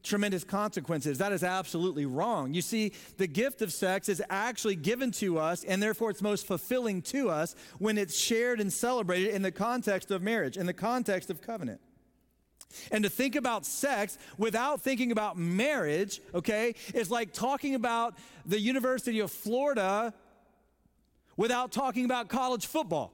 tremendous 0.02 0.44
consequences. 0.44 1.20
That 1.20 1.32
is 1.32 1.44
absolutely 1.44 2.08
wrong. 2.08 2.56
You 2.56 2.64
see, 2.64 2.94
the 3.20 3.28
gift 3.28 3.62
of 3.62 3.72
sex 3.72 4.10
is 4.10 4.20
actually 4.32 4.78
given 4.78 5.12
to 5.12 5.38
us, 5.38 5.64
and 5.64 5.84
therefore 5.84 6.10
it's 6.10 6.24
most 6.24 6.48
fulfilling 6.48 7.04
to 7.04 7.30
us 7.30 7.56
when 7.78 8.00
it's 8.00 8.18
shared 8.18 8.60
and 8.60 8.74
celebrated 8.74 9.36
in 9.36 9.44
the 9.44 9.52
context 9.52 10.10
of 10.10 10.24
marriage, 10.24 10.58
in 10.58 10.66
the 10.66 10.74
context 10.74 11.30
of 11.30 11.40
covenant. 11.40 11.82
And 12.92 13.04
to 13.04 13.10
think 13.10 13.36
about 13.36 13.66
sex 13.66 14.18
without 14.38 14.82
thinking 14.82 15.12
about 15.12 15.38
marriage, 15.38 16.22
okay, 16.34 16.76
is 16.94 17.12
like 17.12 17.34
talking 17.34 17.76
about 17.76 18.16
the 18.46 18.60
University 18.60 19.20
of 19.20 19.32
Florida 19.32 20.14
without 21.38 21.72
talking 21.72 22.06
about 22.06 22.30
college 22.30 22.66
football, 22.66 23.14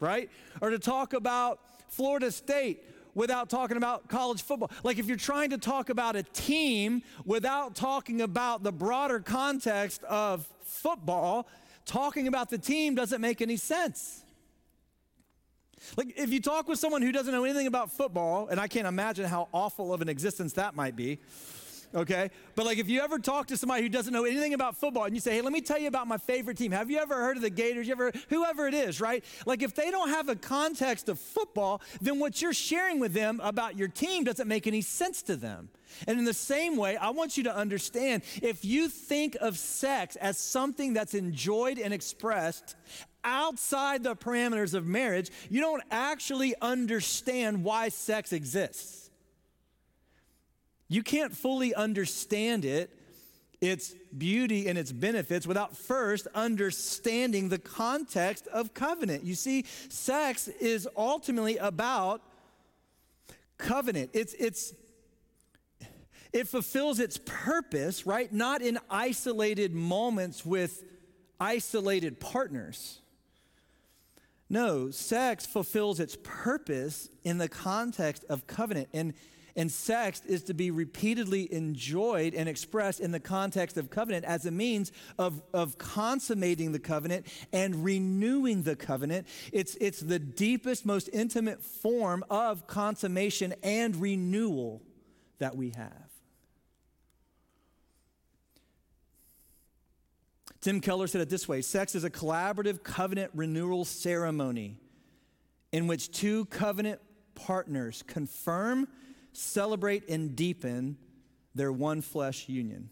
right? 0.00 0.30
Or 0.60 0.70
to 0.70 0.78
talk 0.78 1.12
about 1.12 1.60
Florida 1.88 2.30
State 2.30 2.82
without 3.14 3.48
talking 3.48 3.76
about 3.76 4.08
college 4.08 4.42
football. 4.42 4.70
Like 4.82 4.98
if 4.98 5.06
you're 5.06 5.16
trying 5.16 5.50
to 5.50 5.58
talk 5.58 5.88
about 5.88 6.16
a 6.16 6.22
team 6.22 7.02
without 7.24 7.74
talking 7.74 8.20
about 8.20 8.62
the 8.62 8.72
broader 8.72 9.20
context 9.20 10.02
of 10.04 10.46
football, 10.64 11.46
talking 11.86 12.26
about 12.26 12.50
the 12.50 12.58
team 12.58 12.94
doesn't 12.94 13.20
make 13.20 13.40
any 13.40 13.56
sense. 13.56 14.23
Like, 15.96 16.14
if 16.16 16.32
you 16.32 16.40
talk 16.40 16.68
with 16.68 16.78
someone 16.78 17.02
who 17.02 17.12
doesn't 17.12 17.32
know 17.32 17.44
anything 17.44 17.66
about 17.66 17.92
football, 17.92 18.48
and 18.48 18.60
I 18.60 18.68
can't 18.68 18.86
imagine 18.86 19.26
how 19.26 19.48
awful 19.52 19.92
of 19.92 20.00
an 20.00 20.08
existence 20.08 20.54
that 20.54 20.74
might 20.74 20.96
be, 20.96 21.18
okay? 21.94 22.30
But 22.56 22.66
like, 22.66 22.78
if 22.78 22.88
you 22.88 23.00
ever 23.00 23.18
talk 23.18 23.46
to 23.48 23.56
somebody 23.56 23.82
who 23.82 23.88
doesn't 23.88 24.12
know 24.12 24.24
anything 24.24 24.54
about 24.54 24.76
football 24.76 25.04
and 25.04 25.14
you 25.14 25.20
say, 25.20 25.32
hey, 25.34 25.40
let 25.40 25.52
me 25.52 25.60
tell 25.60 25.78
you 25.78 25.88
about 25.88 26.08
my 26.08 26.16
favorite 26.16 26.56
team. 26.56 26.72
Have 26.72 26.90
you 26.90 26.98
ever 26.98 27.14
heard 27.14 27.36
of 27.36 27.42
the 27.42 27.50
Gators? 27.50 27.86
You 27.86 27.92
ever, 27.92 28.12
whoever 28.28 28.66
it 28.66 28.74
is, 28.74 29.00
right? 29.00 29.24
Like, 29.46 29.62
if 29.62 29.74
they 29.74 29.90
don't 29.90 30.08
have 30.08 30.28
a 30.28 30.36
context 30.36 31.08
of 31.08 31.18
football, 31.18 31.80
then 32.00 32.18
what 32.18 32.42
you're 32.42 32.52
sharing 32.52 32.98
with 32.98 33.12
them 33.12 33.40
about 33.42 33.76
your 33.76 33.88
team 33.88 34.24
doesn't 34.24 34.48
make 34.48 34.66
any 34.66 34.80
sense 34.80 35.22
to 35.22 35.36
them. 35.36 35.68
And 36.08 36.18
in 36.18 36.24
the 36.24 36.34
same 36.34 36.76
way, 36.76 36.96
I 36.96 37.10
want 37.10 37.36
you 37.36 37.44
to 37.44 37.54
understand 37.54 38.24
if 38.42 38.64
you 38.64 38.88
think 38.88 39.36
of 39.40 39.56
sex 39.56 40.16
as 40.16 40.38
something 40.38 40.92
that's 40.92 41.14
enjoyed 41.14 41.78
and 41.78 41.94
expressed 41.94 42.74
outside 43.24 44.02
the 44.02 44.14
parameters 44.14 44.74
of 44.74 44.86
marriage, 44.86 45.30
you 45.50 45.60
don't 45.60 45.82
actually 45.90 46.54
understand 46.60 47.64
why 47.64 47.88
sex 47.88 48.32
exists. 48.32 49.10
You 50.88 51.02
can't 51.02 51.34
fully 51.34 51.74
understand 51.74 52.64
it, 52.64 52.90
its 53.60 53.94
beauty 54.16 54.68
and 54.68 54.78
its 54.78 54.92
benefits, 54.92 55.46
without 55.46 55.76
first 55.76 56.26
understanding 56.34 57.48
the 57.48 57.58
context 57.58 58.46
of 58.48 58.74
covenant. 58.74 59.24
You 59.24 59.34
see, 59.34 59.64
sex 59.88 60.48
is 60.48 60.86
ultimately 60.96 61.56
about 61.56 62.20
covenant. 63.56 64.10
It's, 64.12 64.34
it's, 64.34 64.74
it 66.32 66.48
fulfills 66.48 67.00
its 67.00 67.18
purpose, 67.24 68.06
right? 68.06 68.30
Not 68.32 68.60
in 68.60 68.78
isolated 68.90 69.74
moments 69.74 70.44
with 70.44 70.84
isolated 71.40 72.20
partners. 72.20 73.00
No, 74.50 74.90
sex 74.90 75.46
fulfills 75.46 76.00
its 76.00 76.16
purpose 76.22 77.08
in 77.24 77.38
the 77.38 77.48
context 77.48 78.24
of 78.28 78.46
covenant. 78.46 78.88
And, 78.92 79.14
and 79.56 79.70
sex 79.70 80.20
is 80.26 80.42
to 80.44 80.54
be 80.54 80.70
repeatedly 80.70 81.52
enjoyed 81.52 82.34
and 82.34 82.48
expressed 82.48 83.00
in 83.00 83.10
the 83.10 83.20
context 83.20 83.76
of 83.76 83.88
covenant 83.90 84.24
as 84.26 84.44
a 84.44 84.50
means 84.50 84.92
of, 85.18 85.42
of 85.52 85.78
consummating 85.78 86.72
the 86.72 86.78
covenant 86.78 87.26
and 87.52 87.84
renewing 87.84 88.62
the 88.64 88.76
covenant. 88.76 89.26
It's, 89.52 89.76
it's 89.80 90.00
the 90.00 90.18
deepest, 90.18 90.84
most 90.84 91.08
intimate 91.12 91.62
form 91.62 92.24
of 92.28 92.66
consummation 92.66 93.54
and 93.62 93.96
renewal 93.96 94.82
that 95.38 95.56
we 95.56 95.70
have. 95.70 96.03
Tim 100.64 100.80
Keller 100.80 101.06
said 101.06 101.20
it 101.20 101.28
this 101.28 101.46
way 101.46 101.60
Sex 101.60 101.94
is 101.94 102.04
a 102.04 102.10
collaborative 102.10 102.82
covenant 102.82 103.30
renewal 103.34 103.84
ceremony 103.84 104.78
in 105.72 105.86
which 105.86 106.10
two 106.10 106.46
covenant 106.46 107.02
partners 107.34 108.02
confirm, 108.06 108.88
celebrate, 109.34 110.08
and 110.08 110.34
deepen 110.34 110.96
their 111.54 111.70
one 111.70 112.00
flesh 112.00 112.48
union. 112.48 112.88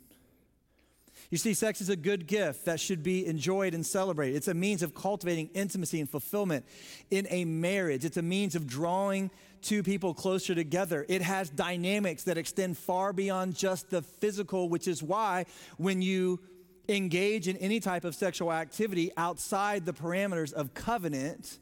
You 1.31 1.38
see, 1.38 1.55
sex 1.55 1.81
is 1.81 1.88
a 1.88 1.97
good 1.97 2.26
gift 2.26 2.67
that 2.67 2.79
should 2.79 3.02
be 3.02 3.25
enjoyed 3.25 3.73
and 3.73 3.87
celebrated. 3.87 4.37
It's 4.37 4.49
a 4.49 4.55
means 4.55 4.83
of 4.83 4.95
cultivating 4.95 5.49
intimacy 5.55 5.99
and 5.99 6.11
fulfillment 6.11 6.67
in 7.11 7.26
a 7.31 7.47
marriage. 7.47 8.05
It's 8.05 8.19
a 8.19 8.23
means 8.23 8.55
of 8.55 8.67
drawing 8.67 9.31
two 9.62 9.83
people 9.83 10.12
closer 10.12 10.55
together. 10.55 11.07
It 11.09 11.23
has 11.23 11.49
dynamics 11.49 12.25
that 12.25 12.37
extend 12.37 12.76
far 12.76 13.14
beyond 13.14 13.55
just 13.55 13.88
the 13.88 14.02
physical, 14.02 14.69
which 14.69 14.87
is 14.87 15.02
why 15.02 15.47
when 15.79 16.02
you 16.02 16.38
engage 16.88 17.48
in 17.48 17.56
any 17.58 17.80
type 17.80 18.04
of 18.04 18.14
sexual 18.14 18.52
activity 18.52 19.10
outside 19.16 19.86
the 19.86 19.92
parameters 19.92 20.52
of 20.52 20.74
covenant, 20.74 21.58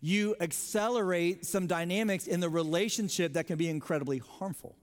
you 0.00 0.36
accelerate 0.40 1.44
some 1.44 1.66
dynamics 1.66 2.26
in 2.26 2.40
the 2.40 2.48
relationship 2.48 3.32
that 3.34 3.46
can 3.46 3.56
be 3.56 3.68
incredibly 3.68 4.18
harmful. 4.18 4.76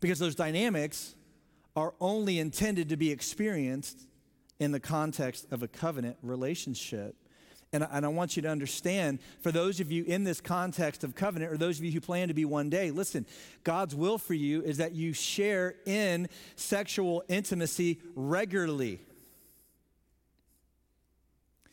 Because 0.00 0.18
those 0.18 0.34
dynamics 0.34 1.14
are 1.76 1.94
only 2.00 2.38
intended 2.38 2.88
to 2.90 2.96
be 2.96 3.10
experienced 3.10 4.06
in 4.58 4.72
the 4.72 4.80
context 4.80 5.46
of 5.50 5.62
a 5.62 5.68
covenant 5.68 6.16
relationship. 6.22 7.16
And, 7.74 7.86
and 7.90 8.04
I 8.04 8.08
want 8.08 8.36
you 8.36 8.42
to 8.42 8.48
understand, 8.48 9.18
for 9.40 9.50
those 9.50 9.80
of 9.80 9.90
you 9.90 10.04
in 10.04 10.24
this 10.24 10.42
context 10.42 11.04
of 11.04 11.14
covenant, 11.14 11.52
or 11.52 11.56
those 11.56 11.78
of 11.78 11.84
you 11.86 11.92
who 11.92 12.00
plan 12.00 12.28
to 12.28 12.34
be 12.34 12.44
one 12.44 12.68
day, 12.68 12.90
listen, 12.90 13.24
God's 13.64 13.94
will 13.94 14.18
for 14.18 14.34
you 14.34 14.60
is 14.62 14.76
that 14.76 14.94
you 14.94 15.14
share 15.14 15.76
in 15.86 16.28
sexual 16.54 17.24
intimacy 17.28 17.98
regularly. 18.14 19.00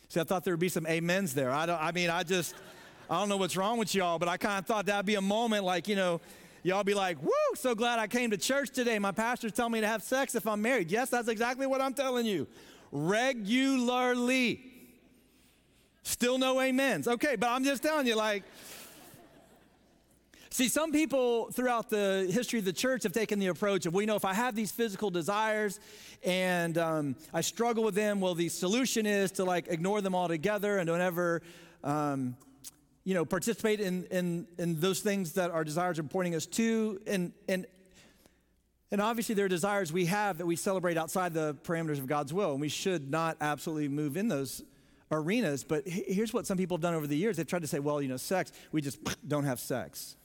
See, 0.08 0.22
I 0.22 0.24
thought 0.24 0.46
there 0.46 0.54
would 0.54 0.62
be 0.62 0.70
some 0.70 0.86
amens 0.86 1.34
there. 1.34 1.52
I, 1.52 1.66
don't, 1.66 1.82
I 1.82 1.92
mean, 1.92 2.10
I 2.10 2.24
just, 2.24 2.56
I 3.10 3.20
don't 3.20 3.28
know 3.28 3.38
what's 3.38 3.58
wrong 3.58 3.78
with 3.78 3.94
y'all, 3.94 4.20
but 4.20 4.30
I 4.30 4.38
kind 4.38 4.58
of 4.58 4.66
thought 4.66 4.86
that'd 4.86 5.06
be 5.06 5.16
a 5.16 5.22
moment 5.22 5.66
like, 5.66 5.90
you 5.90 5.98
know, 5.98 6.22
Y'all 6.62 6.84
be 6.84 6.94
like, 6.94 7.22
woo, 7.24 7.32
so 7.56 7.74
glad 7.74 8.00
I 8.00 8.08
came 8.08 8.32
to 8.32 8.38
church 8.38 8.72
today. 8.72 9.00
My 9.00 9.14
pastor's 9.14 9.54
telling 9.54 9.72
me 9.72 9.80
to 9.80 9.88
have 9.88 10.04
sex 10.04 10.36
if 10.36 10.46
I'm 10.46 10.62
married. 10.62 10.92
Yes, 10.92 11.10
that's 11.10 11.30
exactly 11.30 11.66
what 11.66 11.80
I'm 11.80 11.94
telling 11.94 12.26
you. 12.26 12.48
Regularly. 12.92 14.69
Still 16.10 16.40
no 16.40 16.60
amens. 16.60 17.08
Okay, 17.08 17.36
but 17.36 17.50
I'm 17.50 17.64
just 17.64 17.84
telling 17.84 18.08
you, 18.08 18.16
like, 18.16 18.44
See, 20.52 20.68
some 20.68 20.92
people 20.92 21.52
throughout 21.52 21.92
the 21.92 22.28
history 22.34 22.58
of 22.58 22.66
the 22.66 22.74
church 22.74 23.04
have 23.04 23.14
taken 23.14 23.38
the 23.38 23.48
approach 23.48 23.86
of, 23.86 23.94
well, 23.94 24.02
you 24.02 24.08
know, 24.08 24.16
if 24.16 24.26
I 24.26 24.34
have 24.34 24.56
these 24.56 24.72
physical 24.72 25.12
desires 25.12 25.80
and 26.24 26.76
um, 26.80 27.16
I 27.32 27.42
struggle 27.42 27.84
with 27.84 27.94
them, 27.94 28.20
well, 28.20 28.34
the 28.34 28.50
solution 28.50 29.06
is 29.06 29.32
to 29.34 29.46
like 29.46 29.68
ignore 29.68 30.02
them 30.02 30.16
altogether 30.16 30.80
and 30.80 30.88
don't 30.88 31.00
ever 31.00 31.44
um, 31.84 32.36
you 33.06 33.14
know, 33.14 33.26
participate 33.26 33.80
in, 33.80 34.06
in, 34.06 34.48
in 34.58 34.80
those 34.80 35.02
things 35.02 35.34
that 35.34 35.52
our 35.52 35.64
desires 35.64 36.00
are 36.00 36.04
pointing 36.04 36.34
us 36.34 36.48
to. 36.48 37.00
And, 37.06 37.32
and, 37.48 37.68
and 38.92 39.02
obviously, 39.02 39.36
there 39.36 39.46
are 39.46 39.50
desires 39.50 39.94
we 39.94 40.08
have 40.08 40.40
that 40.40 40.48
we 40.48 40.56
celebrate 40.56 40.98
outside 40.98 41.36
the 41.36 41.56
parameters 41.64 42.00
of 42.00 42.08
God's 42.08 42.34
will, 42.34 42.54
and 42.54 42.60
we 42.60 42.70
should 42.70 43.12
not 43.12 43.38
absolutely 43.40 43.88
move 43.88 44.18
in 44.18 44.28
those 44.28 44.64
arenas. 45.12 45.64
But 45.64 45.88
here's 45.88 46.34
what 46.34 46.46
some 46.46 46.58
people 46.58 46.78
have 46.78 46.82
done 46.82 46.94
over 46.94 47.08
the 47.08 47.18
years 47.18 47.38
they've 47.38 47.48
tried 47.48 47.62
to 47.62 47.68
say, 47.68 47.80
well, 47.80 48.02
you 48.02 48.08
know, 48.08 48.18
sex, 48.18 48.52
we 48.72 48.82
just 48.82 49.00
don't 49.28 49.46
have 49.46 49.60
sex 49.60 50.16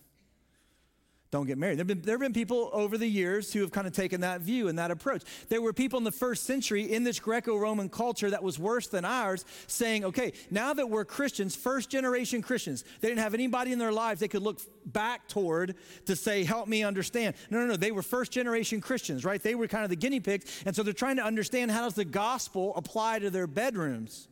don't 1.34 1.46
get 1.46 1.58
married. 1.58 1.78
There 1.78 1.80
have, 1.80 1.88
been, 1.88 2.02
there 2.02 2.14
have 2.14 2.20
been 2.20 2.32
people 2.32 2.70
over 2.72 2.96
the 2.96 3.08
years 3.08 3.52
who 3.52 3.60
have 3.62 3.72
kind 3.72 3.88
of 3.88 3.92
taken 3.92 4.20
that 4.20 4.40
view 4.40 4.68
and 4.68 4.78
that 4.78 4.92
approach. 4.92 5.24
There 5.48 5.60
were 5.60 5.72
people 5.72 5.98
in 5.98 6.04
the 6.04 6.12
first 6.12 6.44
century 6.44 6.92
in 6.92 7.02
this 7.02 7.18
Greco 7.18 7.56
Roman 7.56 7.88
culture 7.88 8.30
that 8.30 8.40
was 8.40 8.56
worse 8.56 8.86
than 8.86 9.04
ours 9.04 9.44
saying, 9.66 10.04
okay, 10.04 10.32
now 10.52 10.72
that 10.74 10.88
we're 10.88 11.04
Christians, 11.04 11.56
first 11.56 11.90
generation 11.90 12.40
Christians, 12.40 12.84
they 13.00 13.08
didn't 13.08 13.20
have 13.20 13.34
anybody 13.34 13.72
in 13.72 13.80
their 13.80 13.90
lives 13.90 14.20
they 14.20 14.28
could 14.28 14.44
look 14.44 14.60
back 14.86 15.26
toward 15.26 15.74
to 16.06 16.14
say, 16.14 16.44
help 16.44 16.68
me 16.68 16.84
understand. 16.84 17.34
No, 17.50 17.58
no, 17.58 17.66
no. 17.66 17.76
They 17.76 17.90
were 17.90 18.02
first 18.02 18.30
generation 18.30 18.80
Christians, 18.80 19.24
right? 19.24 19.42
They 19.42 19.56
were 19.56 19.66
kind 19.66 19.82
of 19.82 19.90
the 19.90 19.96
guinea 19.96 20.20
pigs. 20.20 20.62
And 20.64 20.76
so 20.76 20.84
they're 20.84 20.92
trying 20.92 21.16
to 21.16 21.24
understand 21.24 21.72
how 21.72 21.82
does 21.82 21.94
the 21.94 22.04
gospel 22.04 22.74
apply 22.76 23.18
to 23.18 23.30
their 23.30 23.48
bedrooms. 23.48 24.28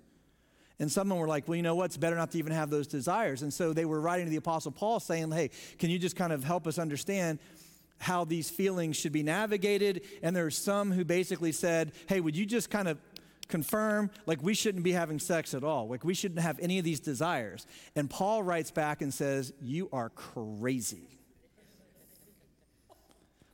And 0.82 0.90
some 0.90 1.02
of 1.02 1.08
them 1.10 1.18
were 1.18 1.28
like, 1.28 1.46
well, 1.46 1.54
you 1.54 1.62
know 1.62 1.76
what? 1.76 1.84
It's 1.84 1.96
better 1.96 2.16
not 2.16 2.32
to 2.32 2.38
even 2.38 2.50
have 2.50 2.68
those 2.68 2.88
desires. 2.88 3.42
And 3.42 3.54
so 3.54 3.72
they 3.72 3.84
were 3.84 4.00
writing 4.00 4.26
to 4.26 4.30
the 4.30 4.36
Apostle 4.36 4.72
Paul 4.72 4.98
saying, 4.98 5.30
hey, 5.30 5.50
can 5.78 5.90
you 5.90 5.98
just 5.98 6.16
kind 6.16 6.32
of 6.32 6.42
help 6.42 6.66
us 6.66 6.76
understand 6.76 7.38
how 7.98 8.24
these 8.24 8.50
feelings 8.50 8.96
should 8.96 9.12
be 9.12 9.22
navigated? 9.22 10.02
And 10.24 10.34
there 10.34 10.44
are 10.44 10.50
some 10.50 10.90
who 10.90 11.04
basically 11.04 11.52
said, 11.52 11.92
hey, 12.08 12.18
would 12.18 12.36
you 12.36 12.44
just 12.44 12.68
kind 12.68 12.88
of 12.88 12.98
confirm 13.46 14.10
like 14.26 14.42
we 14.42 14.54
shouldn't 14.54 14.82
be 14.82 14.90
having 14.90 15.20
sex 15.20 15.54
at 15.54 15.62
all 15.62 15.86
like 15.86 16.04
we 16.04 16.14
shouldn't 16.14 16.40
have 16.40 16.58
any 16.58 16.78
of 16.78 16.86
these 16.86 17.00
desires 17.00 17.66
and 17.94 18.08
paul 18.08 18.42
writes 18.42 18.70
back 18.70 19.02
and 19.02 19.12
says 19.12 19.52
you 19.60 19.90
are 19.92 20.08
crazy 20.08 21.18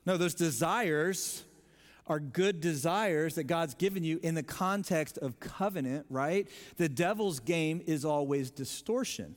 no 0.05 0.15
those 0.15 0.35
desires 0.35 1.43
are 2.09 2.19
good 2.19 2.59
desires 2.59 3.35
that 3.35 3.45
God's 3.45 3.75
given 3.75 4.03
you 4.03 4.19
in 4.23 4.35
the 4.35 4.43
context 4.43 5.17
of 5.19 5.39
covenant, 5.39 6.07
right? 6.09 6.47
The 6.77 6.89
devil's 6.89 7.39
game 7.39 7.81
is 7.85 8.03
always 8.03 8.51
distortion. 8.51 9.35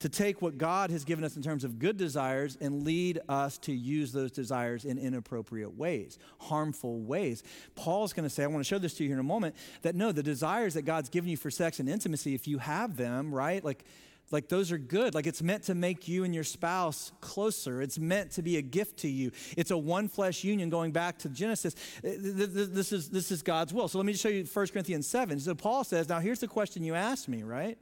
To 0.00 0.08
take 0.08 0.42
what 0.42 0.58
God 0.58 0.90
has 0.90 1.04
given 1.04 1.24
us 1.24 1.36
in 1.36 1.42
terms 1.42 1.64
of 1.64 1.78
good 1.78 1.96
desires 1.96 2.58
and 2.60 2.82
lead 2.82 3.20
us 3.28 3.58
to 3.58 3.72
use 3.72 4.12
those 4.12 4.32
desires 4.32 4.84
in 4.84 4.98
inappropriate 4.98 5.76
ways, 5.76 6.18
harmful 6.40 7.00
ways. 7.00 7.42
Paul's 7.74 8.12
going 8.12 8.28
to 8.28 8.30
say, 8.30 8.42
I 8.42 8.46
want 8.48 8.60
to 8.60 8.68
show 8.68 8.78
this 8.78 8.94
to 8.94 9.04
you 9.04 9.10
here 9.10 9.16
in 9.16 9.20
a 9.20 9.22
moment, 9.22 9.54
that 9.82 9.94
no, 9.94 10.12
the 10.12 10.22
desires 10.22 10.74
that 10.74 10.82
God's 10.82 11.08
given 11.08 11.30
you 11.30 11.36
for 11.36 11.50
sex 11.50 11.78
and 11.78 11.88
intimacy, 11.88 12.34
if 12.34 12.46
you 12.46 12.58
have 12.58 12.96
them, 12.96 13.34
right? 13.34 13.64
Like, 13.64 13.84
like 14.30 14.48
those 14.48 14.72
are 14.72 14.78
good. 14.78 15.14
Like 15.14 15.26
it's 15.26 15.42
meant 15.42 15.64
to 15.64 15.74
make 15.74 16.08
you 16.08 16.24
and 16.24 16.34
your 16.34 16.44
spouse 16.44 17.12
closer. 17.20 17.82
It's 17.82 17.98
meant 17.98 18.32
to 18.32 18.42
be 18.42 18.56
a 18.56 18.62
gift 18.62 18.98
to 19.00 19.08
you. 19.08 19.30
It's 19.56 19.70
a 19.70 19.78
one 19.78 20.08
flesh 20.08 20.44
union 20.44 20.70
going 20.70 20.92
back 20.92 21.18
to 21.18 21.28
Genesis. 21.28 21.74
Uh, 21.98 22.10
this 22.18 22.92
is, 22.92 23.10
this 23.10 23.30
is 23.30 23.42
God's 23.42 23.72
will. 23.72 23.88
So 23.88 23.98
let 23.98 24.06
me 24.06 24.12
just 24.12 24.22
show 24.22 24.28
you 24.28 24.44
1 24.44 24.66
Corinthians 24.68 25.06
7. 25.06 25.40
So 25.40 25.54
Paul 25.54 25.84
says, 25.84 26.08
now 26.08 26.20
here's 26.20 26.40
the 26.40 26.48
question 26.48 26.84
you 26.84 26.94
asked 26.94 27.28
me, 27.28 27.42
right? 27.42 27.78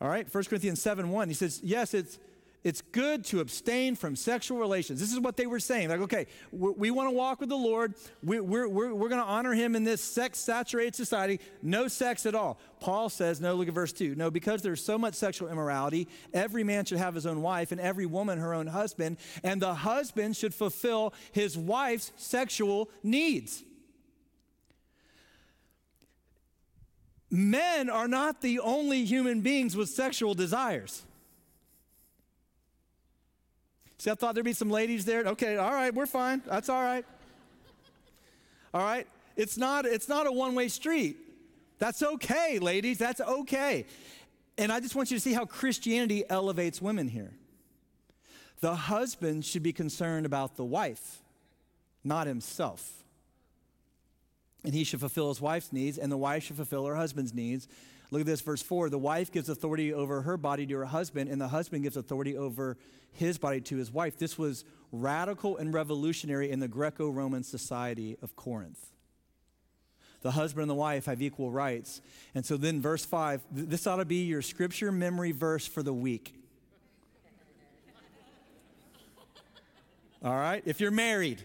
All 0.00 0.08
right, 0.08 0.32
1 0.32 0.44
Corinthians 0.44 0.82
7 0.82 1.10
1. 1.10 1.28
He 1.28 1.34
says, 1.34 1.60
yes, 1.62 1.94
it's 1.94 2.18
it's 2.64 2.80
good 2.80 3.24
to 3.26 3.40
abstain 3.40 3.96
from 3.96 4.14
sexual 4.14 4.58
relations. 4.58 5.00
This 5.00 5.12
is 5.12 5.18
what 5.18 5.36
they 5.36 5.46
were 5.46 5.58
saying. 5.58 5.88
Like, 5.88 6.00
okay, 6.02 6.26
we, 6.52 6.92
want 6.92 7.10
to 7.10 7.14
walk 7.14 7.40
with 7.40 7.48
the 7.48 7.56
Lord. 7.56 7.94
We, 8.22 8.38
we're, 8.38 8.68
we're, 8.68 8.94
we're 8.94 9.08
going 9.08 9.20
to 9.20 9.26
honor 9.26 9.52
him 9.52 9.74
in 9.74 9.82
this 9.82 10.00
sex 10.00 10.38
saturated 10.38 10.94
society. 10.94 11.40
No 11.60 11.88
sex 11.88 12.24
at 12.24 12.36
all. 12.36 12.60
Paul 12.78 13.08
says, 13.08 13.40
no, 13.40 13.54
look 13.54 13.66
at 13.66 13.74
verse 13.74 13.92
2. 13.92 14.14
No, 14.14 14.30
because 14.30 14.62
there's 14.62 14.84
so 14.84 14.96
much 14.96 15.14
sexual 15.14 15.48
immorality, 15.48 16.06
every 16.32 16.62
man 16.62 16.84
should 16.84 16.98
have 16.98 17.16
his 17.16 17.26
own 17.26 17.42
wife 17.42 17.72
and 17.72 17.80
every 17.80 18.06
woman 18.06 18.38
her 18.38 18.54
own 18.54 18.68
husband, 18.68 19.16
and 19.42 19.60
the 19.60 19.74
husband 19.74 20.36
should 20.36 20.54
fulfill 20.54 21.14
his 21.32 21.58
wife's 21.58 22.12
sexual 22.16 22.88
needs. 23.02 23.64
Men 27.28 27.90
are 27.90 28.08
not 28.08 28.40
the 28.40 28.60
only 28.60 29.04
human 29.04 29.40
beings 29.40 29.74
with 29.74 29.88
sexual 29.88 30.34
desires. 30.34 31.02
See, 34.02 34.10
I 34.10 34.16
thought 34.16 34.34
there'd 34.34 34.44
be 34.44 34.52
some 34.52 34.68
ladies 34.68 35.04
there. 35.04 35.22
Okay, 35.26 35.56
all 35.56 35.70
right, 35.70 35.94
we're 35.94 36.06
fine. 36.06 36.42
That's 36.44 36.68
all 36.68 36.82
right. 36.82 37.04
All 38.74 38.82
right? 38.82 39.06
It's 39.36 39.56
not, 39.56 39.86
it's 39.86 40.08
not 40.08 40.26
a 40.26 40.32
one 40.32 40.56
way 40.56 40.66
street. 40.66 41.18
That's 41.78 42.02
okay, 42.02 42.58
ladies. 42.58 42.98
That's 42.98 43.20
okay. 43.20 43.86
And 44.58 44.72
I 44.72 44.80
just 44.80 44.96
want 44.96 45.12
you 45.12 45.18
to 45.18 45.20
see 45.20 45.32
how 45.32 45.44
Christianity 45.44 46.24
elevates 46.28 46.82
women 46.82 47.06
here. 47.06 47.30
The 48.58 48.74
husband 48.74 49.44
should 49.44 49.62
be 49.62 49.72
concerned 49.72 50.26
about 50.26 50.56
the 50.56 50.64
wife, 50.64 51.20
not 52.02 52.26
himself. 52.26 53.04
And 54.64 54.74
he 54.74 54.82
should 54.82 54.98
fulfill 54.98 55.28
his 55.28 55.40
wife's 55.40 55.72
needs, 55.72 55.96
and 55.96 56.10
the 56.10 56.16
wife 56.16 56.42
should 56.42 56.56
fulfill 56.56 56.86
her 56.86 56.96
husband's 56.96 57.32
needs. 57.32 57.68
Look 58.12 58.20
at 58.20 58.26
this, 58.26 58.42
verse 58.42 58.60
4. 58.60 58.90
The 58.90 58.98
wife 58.98 59.32
gives 59.32 59.48
authority 59.48 59.94
over 59.94 60.20
her 60.20 60.36
body 60.36 60.66
to 60.66 60.76
her 60.76 60.84
husband, 60.84 61.30
and 61.30 61.40
the 61.40 61.48
husband 61.48 61.82
gives 61.82 61.96
authority 61.96 62.36
over 62.36 62.76
his 63.10 63.38
body 63.38 63.62
to 63.62 63.76
his 63.78 63.90
wife. 63.90 64.18
This 64.18 64.36
was 64.36 64.66
radical 64.92 65.56
and 65.56 65.72
revolutionary 65.72 66.50
in 66.50 66.60
the 66.60 66.68
Greco 66.68 67.08
Roman 67.08 67.42
society 67.42 68.18
of 68.20 68.36
Corinth. 68.36 68.90
The 70.20 70.32
husband 70.32 70.64
and 70.64 70.70
the 70.70 70.74
wife 70.74 71.06
have 71.06 71.22
equal 71.22 71.50
rights. 71.50 72.02
And 72.34 72.44
so 72.44 72.58
then, 72.58 72.82
verse 72.82 73.02
5, 73.02 73.40
th- 73.56 73.68
this 73.68 73.86
ought 73.86 73.96
to 73.96 74.04
be 74.04 74.24
your 74.24 74.42
scripture 74.42 74.92
memory 74.92 75.32
verse 75.32 75.66
for 75.66 75.82
the 75.82 75.94
week. 75.94 76.34
All 80.22 80.36
right? 80.36 80.62
If 80.66 80.82
you're 80.82 80.90
married, 80.90 81.42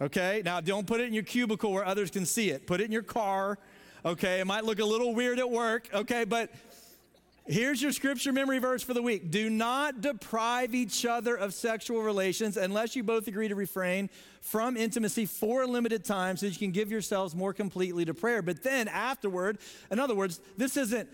okay? 0.00 0.42
Now, 0.44 0.60
don't 0.60 0.88
put 0.88 1.00
it 1.00 1.04
in 1.04 1.14
your 1.14 1.22
cubicle 1.22 1.72
where 1.72 1.84
others 1.84 2.10
can 2.10 2.26
see 2.26 2.50
it. 2.50 2.66
Put 2.66 2.80
it 2.80 2.84
in 2.86 2.92
your 2.92 3.02
car 3.02 3.60
okay? 4.06 4.40
It 4.40 4.46
might 4.46 4.64
look 4.64 4.78
a 4.78 4.84
little 4.84 5.14
weird 5.14 5.38
at 5.38 5.50
work, 5.50 5.88
okay? 5.92 6.24
But 6.24 6.50
here's 7.46 7.82
your 7.82 7.92
scripture 7.92 8.32
memory 8.32 8.58
verse 8.58 8.82
for 8.82 8.94
the 8.94 9.02
week 9.02 9.30
Do 9.30 9.50
not 9.50 10.00
deprive 10.00 10.74
each 10.74 11.04
other 11.04 11.36
of 11.36 11.52
sexual 11.52 12.02
relations 12.02 12.56
unless 12.56 12.96
you 12.96 13.02
both 13.02 13.28
agree 13.28 13.48
to 13.48 13.54
refrain 13.54 14.08
from 14.40 14.76
intimacy 14.76 15.26
for 15.26 15.62
a 15.62 15.66
limited 15.66 16.04
time 16.04 16.36
so 16.36 16.46
you 16.46 16.56
can 16.56 16.70
give 16.70 16.90
yourselves 16.90 17.34
more 17.34 17.52
completely 17.52 18.04
to 18.04 18.14
prayer. 18.14 18.40
But 18.40 18.62
then 18.62 18.88
afterward, 18.88 19.58
in 19.90 19.98
other 19.98 20.14
words, 20.14 20.40
this 20.56 20.76
isn't 20.76 21.08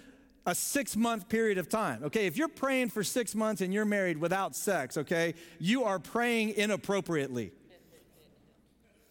a 0.45 0.55
six 0.55 0.97
month 0.97 1.29
period 1.29 1.59
of 1.59 1.69
time. 1.69 2.03
Okay, 2.05 2.27
if 2.27 2.37
you're 2.37 2.49
praying 2.49 2.91
for 2.91 3.03
six 3.03 3.35
months 3.35 3.61
and 3.61 3.73
you're 3.73 3.85
married 3.85 4.19
without 4.19 4.55
sex, 4.55 4.97
okay, 4.97 5.35
you 5.59 5.85
are 5.85 5.99
praying 5.99 6.51
inappropriately. 6.51 7.53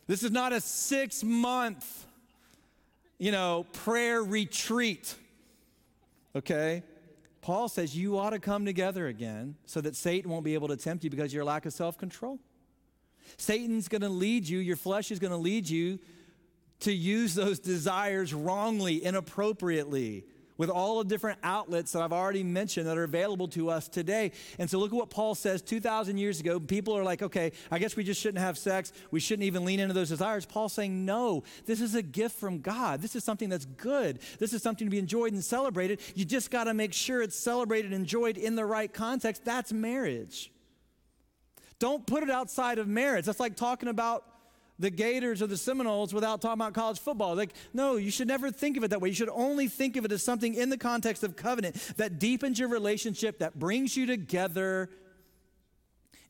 This 0.07 0.23
is 0.23 0.31
not 0.31 0.51
a 0.51 0.59
six 0.59 1.23
month, 1.23 2.05
you 3.21 3.31
know, 3.31 3.67
prayer 3.71 4.23
retreat. 4.23 5.13
Okay? 6.35 6.81
Paul 7.41 7.69
says 7.69 7.95
you 7.95 8.17
ought 8.17 8.31
to 8.31 8.39
come 8.39 8.65
together 8.65 9.05
again 9.05 9.57
so 9.67 9.79
that 9.79 9.95
Satan 9.95 10.31
won't 10.31 10.43
be 10.43 10.55
able 10.55 10.69
to 10.69 10.75
tempt 10.75 11.03
you 11.03 11.11
because 11.11 11.31
your 11.31 11.45
lack 11.45 11.67
of 11.67 11.73
self 11.73 11.99
control. 11.99 12.39
Satan's 13.37 13.87
going 13.87 14.01
to 14.01 14.09
lead 14.09 14.49
you, 14.49 14.57
your 14.57 14.75
flesh 14.75 15.11
is 15.11 15.19
going 15.19 15.29
to 15.29 15.37
lead 15.37 15.69
you 15.69 15.99
to 16.79 16.91
use 16.91 17.35
those 17.35 17.59
desires 17.59 18.33
wrongly, 18.33 19.05
inappropriately, 19.05 20.25
with 20.61 20.69
all 20.69 20.99
the 20.99 21.05
different 21.05 21.39
outlets 21.41 21.91
that 21.91 22.03
I've 22.03 22.13
already 22.13 22.43
mentioned 22.43 22.85
that 22.85 22.95
are 22.95 23.03
available 23.03 23.47
to 23.47 23.71
us 23.71 23.87
today. 23.87 24.31
And 24.59 24.69
so 24.69 24.77
look 24.77 24.91
at 24.91 24.95
what 24.95 25.09
Paul 25.09 25.33
says 25.33 25.63
2,000 25.63 26.19
years 26.19 26.39
ago. 26.39 26.59
People 26.59 26.95
are 26.95 27.03
like, 27.03 27.23
okay, 27.23 27.53
I 27.71 27.79
guess 27.79 27.95
we 27.95 28.03
just 28.03 28.21
shouldn't 28.21 28.43
have 28.43 28.59
sex. 28.59 28.93
We 29.09 29.19
shouldn't 29.19 29.47
even 29.47 29.65
lean 29.65 29.79
into 29.79 29.95
those 29.95 30.09
desires. 30.09 30.45
Paul's 30.45 30.73
saying, 30.73 31.03
no, 31.03 31.41
this 31.65 31.81
is 31.81 31.95
a 31.95 32.03
gift 32.03 32.39
from 32.39 32.59
God. 32.59 33.01
This 33.01 33.15
is 33.15 33.23
something 33.23 33.49
that's 33.49 33.65
good. 33.65 34.19
This 34.37 34.53
is 34.53 34.61
something 34.61 34.85
to 34.85 34.91
be 34.91 34.99
enjoyed 34.99 35.33
and 35.33 35.43
celebrated. 35.43 35.99
You 36.13 36.25
just 36.25 36.51
got 36.51 36.65
to 36.65 36.75
make 36.75 36.93
sure 36.93 37.23
it's 37.23 37.39
celebrated 37.39 37.91
and 37.91 37.99
enjoyed 37.99 38.37
in 38.37 38.53
the 38.53 38.63
right 38.63 38.93
context. 38.93 39.43
That's 39.43 39.73
marriage. 39.73 40.51
Don't 41.79 42.05
put 42.05 42.21
it 42.21 42.29
outside 42.29 42.77
of 42.77 42.87
marriage. 42.87 43.25
That's 43.25 43.39
like 43.39 43.55
talking 43.55 43.89
about 43.89 44.25
the 44.81 44.89
Gators 44.89 45.41
or 45.41 45.47
the 45.47 45.57
Seminoles 45.57 46.13
without 46.13 46.41
talking 46.41 46.59
about 46.59 46.73
college 46.73 46.99
football. 46.99 47.35
Like, 47.35 47.53
no, 47.71 47.95
you 47.95 48.11
should 48.11 48.27
never 48.27 48.51
think 48.51 48.77
of 48.77 48.83
it 48.83 48.89
that 48.89 48.99
way. 48.99 49.09
You 49.09 49.15
should 49.15 49.29
only 49.29 49.67
think 49.67 49.95
of 49.95 50.03
it 50.03 50.11
as 50.11 50.23
something 50.23 50.55
in 50.55 50.69
the 50.69 50.77
context 50.77 51.23
of 51.23 51.35
covenant 51.35 51.75
that 51.97 52.19
deepens 52.19 52.59
your 52.59 52.67
relationship, 52.67 53.39
that 53.39 53.57
brings 53.57 53.95
you 53.95 54.07
together, 54.07 54.89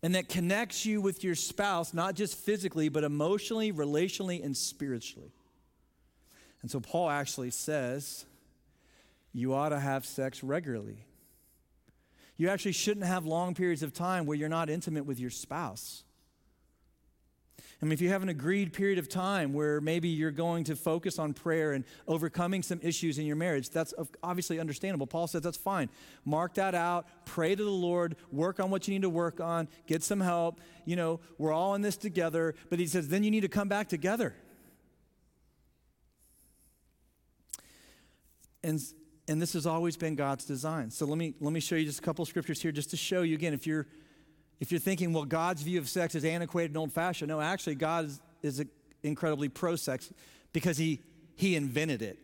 and 0.03 0.15
that 0.15 0.27
connects 0.27 0.85
you 0.85 0.99
with 0.99 1.23
your 1.23 1.33
spouse, 1.33 1.93
not 1.93 2.13
just 2.15 2.35
physically, 2.35 2.89
but 2.89 3.03
emotionally, 3.05 3.71
relationally, 3.71 4.43
and 4.43 4.55
spiritually. 4.55 5.31
And 6.61 6.69
so 6.69 6.79
Paul 6.79 7.09
actually 7.09 7.51
says 7.51 8.25
you 9.33 9.53
ought 9.53 9.69
to 9.69 9.79
have 9.79 10.05
sex 10.05 10.43
regularly. 10.43 11.05
You 12.35 12.49
actually 12.49 12.73
shouldn't 12.73 13.05
have 13.05 13.25
long 13.25 13.53
periods 13.53 13.81
of 13.81 13.93
time 13.93 14.25
where 14.25 14.35
you're 14.35 14.49
not 14.49 14.69
intimate 14.69 15.05
with 15.05 15.19
your 15.19 15.29
spouse. 15.29 16.03
I 17.81 17.85
mean, 17.85 17.93
if 17.93 18.01
you 18.01 18.09
have 18.09 18.21
an 18.21 18.29
agreed 18.29 18.73
period 18.73 18.99
of 18.99 19.09
time 19.09 19.53
where 19.53 19.81
maybe 19.81 20.07
you're 20.07 20.29
going 20.29 20.65
to 20.65 20.75
focus 20.75 21.17
on 21.17 21.33
prayer 21.33 21.71
and 21.73 21.83
overcoming 22.07 22.61
some 22.61 22.79
issues 22.83 23.17
in 23.17 23.25
your 23.25 23.35
marriage, 23.35 23.71
that's 23.71 23.91
obviously 24.21 24.59
understandable. 24.59 25.07
Paul 25.07 25.25
says 25.25 25.41
that's 25.41 25.57
fine. 25.57 25.89
Mark 26.23 26.53
that 26.55 26.75
out, 26.75 27.07
pray 27.25 27.55
to 27.55 27.63
the 27.63 27.69
Lord, 27.69 28.17
work 28.31 28.59
on 28.59 28.69
what 28.69 28.87
you 28.87 28.93
need 28.93 29.01
to 29.01 29.09
work 29.09 29.39
on, 29.39 29.67
get 29.87 30.03
some 30.03 30.19
help. 30.19 30.61
You 30.85 30.95
know, 30.95 31.21
we're 31.39 31.53
all 31.53 31.73
in 31.73 31.81
this 31.81 31.97
together. 31.97 32.53
But 32.69 32.77
he 32.77 32.85
says, 32.85 33.07
then 33.07 33.23
you 33.23 33.31
need 33.31 33.41
to 33.41 33.49
come 33.49 33.67
back 33.67 33.89
together. 33.89 34.35
And 38.63 38.79
and 39.27 39.41
this 39.41 39.53
has 39.53 39.65
always 39.65 39.97
been 39.97 40.15
God's 40.15 40.45
design. 40.45 40.91
So 40.91 41.05
let 41.05 41.17
me 41.17 41.33
let 41.39 41.51
me 41.51 41.59
show 41.59 41.75
you 41.75 41.85
just 41.85 41.99
a 41.99 42.03
couple 42.03 42.23
scriptures 42.25 42.61
here 42.61 42.71
just 42.71 42.91
to 42.91 42.97
show 42.97 43.23
you 43.23 43.33
again 43.33 43.53
if 43.53 43.65
you're 43.65 43.87
if 44.61 44.71
you're 44.71 44.79
thinking 44.79 45.11
well 45.11 45.25
God's 45.25 45.63
view 45.63 45.79
of 45.79 45.89
sex 45.89 46.15
is 46.15 46.23
antiquated 46.23 46.71
and 46.71 46.77
old-fashioned, 46.77 47.27
no, 47.27 47.41
actually 47.41 47.75
God 47.75 48.05
is, 48.05 48.21
is 48.41 48.65
incredibly 49.03 49.49
pro-sex 49.49 50.13
because 50.53 50.77
he 50.77 51.01
he 51.35 51.55
invented 51.55 52.01
it. 52.01 52.19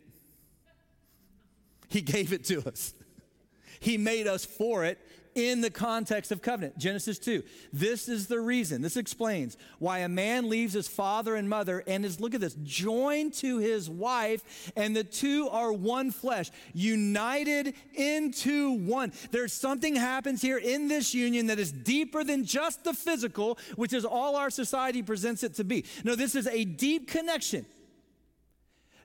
He 1.89 2.01
gave 2.01 2.31
it 2.31 2.45
to 2.45 2.61
us. 2.67 2.93
He 3.79 3.97
made 3.97 4.27
us 4.27 4.45
for 4.45 4.85
it 4.85 4.99
in 5.37 5.61
the 5.61 5.69
context 5.69 6.31
of 6.31 6.41
covenant. 6.41 6.77
Genesis 6.79 7.19
2. 7.19 7.43
This 7.71 8.09
is 8.09 8.25
the 8.27 8.39
reason, 8.39 8.81
this 8.81 8.97
explains 8.97 9.55
why 9.77 9.99
a 9.99 10.09
man 10.09 10.49
leaves 10.49 10.73
his 10.73 10.87
father 10.87 11.35
and 11.35 11.47
mother 11.47 11.83
and 11.85 12.03
is, 12.03 12.19
look 12.19 12.33
at 12.33 12.41
this, 12.41 12.55
joined 12.63 13.33
to 13.35 13.59
his 13.59 13.87
wife, 13.87 14.71
and 14.75 14.95
the 14.95 15.03
two 15.03 15.47
are 15.49 15.71
one 15.71 16.09
flesh, 16.09 16.49
united 16.73 17.75
into 17.93 18.71
one. 18.79 19.13
There's 19.29 19.53
something 19.53 19.95
happens 19.95 20.41
here 20.41 20.57
in 20.57 20.87
this 20.87 21.13
union 21.13 21.47
that 21.47 21.59
is 21.59 21.71
deeper 21.71 22.23
than 22.23 22.43
just 22.43 22.83
the 22.83 22.93
physical, 22.93 23.59
which 23.75 23.93
is 23.93 24.05
all 24.05 24.35
our 24.35 24.49
society 24.49 25.03
presents 25.03 25.43
it 25.43 25.53
to 25.55 25.63
be. 25.63 25.85
No, 26.03 26.15
this 26.15 26.33
is 26.33 26.47
a 26.47 26.65
deep 26.65 27.07
connection 27.07 27.65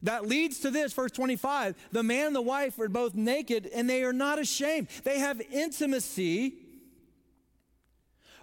that 0.03 0.27
leads 0.27 0.61
to 0.61 0.71
this, 0.71 0.93
verse 0.93 1.13
25 1.13 1.75
the 1.93 2.03
man 2.03 2.29
and 2.29 2.37
the 2.37 2.43
wife 2.43 2.79
are 2.79 2.89
both 2.89 3.15
naked 3.15 3.69
and 3.75 3.89
they 3.89 4.05
are 4.05 4.13
not 4.13 4.39
ashamed. 4.39 4.89
They 5.05 5.19
have 5.19 5.41
intimacy 5.53 6.55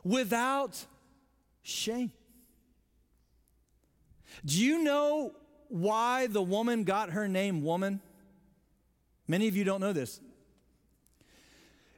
without 0.03 0.85
shame. 1.61 2.11
Do 4.45 4.59
you 4.59 4.83
know 4.83 5.33
why 5.67 6.27
the 6.27 6.41
woman 6.41 6.83
got 6.83 7.11
her 7.11 7.27
name 7.27 7.63
woman? 7.63 8.01
Many 9.27 9.47
of 9.47 9.55
you 9.55 9.63
don't 9.63 9.81
know 9.81 9.93
this. 9.93 10.19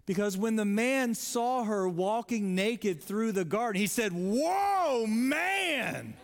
Because 0.06 0.36
when 0.38 0.56
the 0.56 0.66
man 0.66 1.14
saw 1.14 1.64
her 1.64 1.88
walking 1.88 2.56
naked 2.56 3.02
through 3.02 3.32
the 3.32 3.46
garden, 3.46 3.80
he 3.80 3.88
said, 3.88 4.12
Whoa, 4.12 5.06
man! 5.08 6.16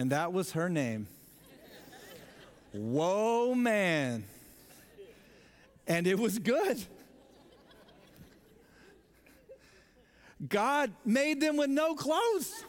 And 0.00 0.12
that 0.12 0.32
was 0.32 0.52
her 0.52 0.70
name. 0.70 1.06
Whoa, 2.72 3.54
man. 3.54 4.24
And 5.86 6.06
it 6.06 6.18
was 6.18 6.38
good. 6.38 6.82
God 10.48 10.90
made 11.04 11.42
them 11.42 11.58
with 11.58 11.68
no 11.68 11.94
clothes, 11.94 12.64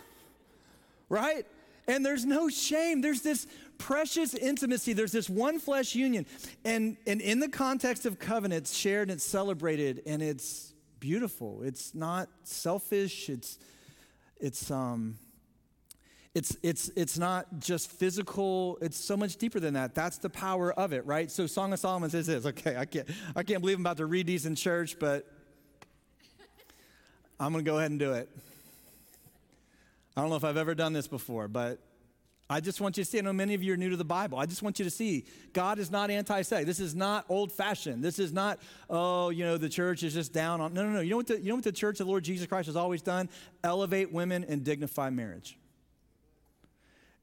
right? 1.08 1.46
And 1.88 2.06
there's 2.06 2.26
no 2.26 2.50
shame. 2.50 3.00
There's 3.00 3.22
this 3.22 3.48
precious 3.78 4.34
intimacy. 4.34 4.91
There's 4.91 5.13
this 5.13 5.30
one 5.30 5.58
flesh 5.58 5.96
union. 5.96 6.26
And, 6.65 6.98
and 7.08 7.22
in 7.22 7.39
the 7.39 7.48
context 7.48 8.06
of 8.06 8.20
covenant, 8.20 8.63
it's 8.63 8.76
shared 8.76 9.08
and 9.08 9.15
it's 9.15 9.26
celebrated 9.26 10.02
and 10.06 10.22
it's 10.22 10.74
beautiful. 11.00 11.62
It's 11.63 11.96
not 11.96 12.28
selfish. 12.44 13.30
It's, 13.30 13.58
it's, 14.41 14.70
um, 14.70 15.15
it's, 16.34 16.56
it's, 16.63 16.89
it's 16.96 17.17
not 17.17 17.60
just 17.60 17.91
physical, 17.91 18.78
it's 18.82 18.98
so 18.98 19.17
much 19.17 19.36
deeper 19.36 19.60
than 19.60 19.74
that. 19.74 19.94
That's 19.94 20.17
the 20.17 20.30
power 20.30 20.72
of 20.72 20.94
it, 20.94 21.06
right? 21.06 21.30
So 21.30 21.46
Song 21.46 21.74
of 21.74 21.80
Solomon 21.80 22.10
says 22.10 22.28
this. 22.28 22.46
Okay, 22.46 22.78
I 22.78 22.86
can't, 22.86 23.08
I 23.36 23.44
can't 23.44 23.60
believe 23.60 23.78
I'm 23.78 23.82
about 23.82 23.98
to 23.98 24.06
read 24.06 24.28
these 24.28 24.46
in 24.46 24.56
church, 24.56 24.98
but 24.98 25.28
I'm 27.39 27.54
to 27.54 27.63
go 27.63 27.80
ahead 27.80 27.91
and 27.91 28.00
do 28.00 28.13
it. 28.13 28.30
I 30.15 30.22
don't 30.22 30.30
know 30.30 30.36
if 30.36 30.44
I've 30.44 30.58
ever 30.58 30.76
done 30.76 30.94
this 30.94 31.08
before, 31.08 31.48
but 31.48 31.80
I 32.50 32.60
just 32.60 32.82
want 32.82 32.98
you 32.98 33.04
to 33.04 33.10
see. 33.10 33.17
I 33.17 33.22
know 33.22 33.34
many 33.34 33.54
of 33.54 33.63
you 33.63 33.74
are 33.74 33.78
new 33.78 33.89
to 33.89 33.98
the 33.98 34.04
Bible. 34.04 34.38
I 34.38 34.46
just 34.46 34.62
want 34.62 34.78
you 34.78 34.86
to 34.86 34.91
see 34.91 35.26
God 35.54 35.80
is 35.80 35.89
not 35.89 36.12
anti 36.12 36.41
sex. 36.41 36.65
This 36.65 36.80
is 36.82 36.94
not 36.94 37.26
old 37.30 37.52
fashioned. 37.52 38.04
This 38.04 38.20
is 38.20 38.34
not, 38.34 38.60
oh, 38.89 39.30
you 39.30 39.46
know, 39.46 39.58
the 39.58 39.70
church 39.70 40.04
is 40.04 40.13
just 40.13 40.34
down 40.34 40.60
on. 40.60 40.74
No, 40.74 40.84
no, 40.84 40.91
no. 40.91 41.00
You 41.00 41.12
know, 41.12 41.17
what 41.17 41.28
the, 41.28 41.39
you 41.39 41.50
know 41.50 41.56
what 41.56 41.63
the 41.63 41.72
church 41.72 42.00
of 42.00 42.08
the 42.08 42.12
Lord 42.12 42.24
Jesus 42.24 42.48
Christ 42.48 42.67
has 42.67 42.76
always 42.76 43.02
done? 43.02 43.30
Elevate 43.63 44.12
women 44.12 44.46
and 44.48 44.65
dignify 44.65 45.10
marriage. 45.10 45.58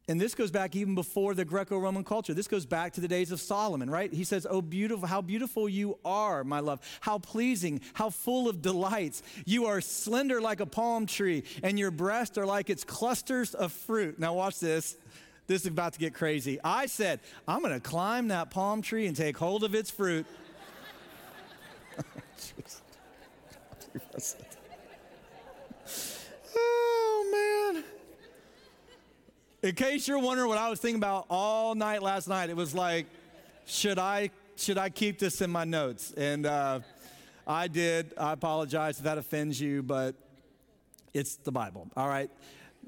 And 0.09 0.19
this 0.19 0.35
goes 0.35 0.51
back 0.51 0.75
even 0.75 0.95
before 0.95 1.35
the 1.35 1.45
Greco 1.45 1.79
Roman 1.79 2.03
culture. 2.03 2.33
This 2.33 2.49
goes 2.49 2.65
back 2.65 2.95
to 2.95 3.03
the 3.03 3.09
days 3.09 3.31
of 3.31 3.43
Solomon, 3.43 3.91
right? 3.91 4.11
He 4.11 4.25
says, 4.25 4.47
Oh, 4.49 4.63
beautiful, 4.63 5.07
how 5.07 5.21
beautiful 5.21 5.69
you 5.69 5.99
are, 6.03 6.45
my 6.45 6.61
love. 6.61 6.81
How 7.01 7.19
pleasing, 7.19 7.83
how 7.93 8.09
full 8.09 8.49
of 8.49 8.63
delights. 8.63 9.23
You 9.45 9.67
are 9.67 9.83
slender 9.83 10.41
like 10.41 10.61
a 10.61 10.67
palm 10.67 11.05
tree, 11.05 11.45
and 11.63 11.79
your 11.79 11.91
breasts 11.91 12.39
are 12.39 12.47
like 12.47 12.71
its 12.71 12.85
clusters 12.85 13.55
of 13.55 13.71
fruit. 13.71 14.19
Now, 14.19 14.33
watch 14.33 14.61
this. 14.61 14.97
This 15.47 15.63
is 15.63 15.69
about 15.69 15.93
to 15.93 15.99
get 15.99 16.15
crazy. 16.15 16.59
I 16.65 16.87
said, 16.87 17.21
I'm 17.47 17.61
going 17.61 17.75
to 17.75 17.81
climb 17.81 18.29
that 18.29 18.51
palm 18.51 18.81
tree 18.81 19.07
and 19.07 19.17
take 19.17 19.37
hold 19.37 19.63
of 19.63 19.75
its 19.75 19.91
fruit. 19.91 20.25
oh, 26.57 27.73
man. 27.75 27.85
In 29.61 29.75
case 29.75 30.07
you're 30.07 30.21
wondering 30.21 30.49
what 30.49 30.59
I 30.59 30.71
was 30.71 30.79
thinking 30.79 31.01
about 31.01 31.27
all 31.29 31.75
night 31.75 32.01
last 32.01 32.29
night, 32.29 32.49
it 32.49 32.55
was 32.55 32.77
like, 32.77 33.07
should 33.67 33.99
I 33.99 34.31
should 34.55 34.79
I 34.79 34.89
keep 34.89 35.19
this 35.19 35.41
in 35.41 35.51
my 35.51 35.65
notes? 35.65 36.13
And 36.17 36.47
uh, 36.47 36.81
I 37.45 37.67
did. 37.67 38.13
I 38.17 38.33
apologize 38.33 38.99
if 38.99 39.05
that 39.05 39.19
offends 39.19 39.61
you, 39.61 39.83
but 39.83 40.15
it's 41.13 41.37
the 41.37 41.51
Bible. 41.51 41.89
All 41.97 42.09
right. 42.09 42.31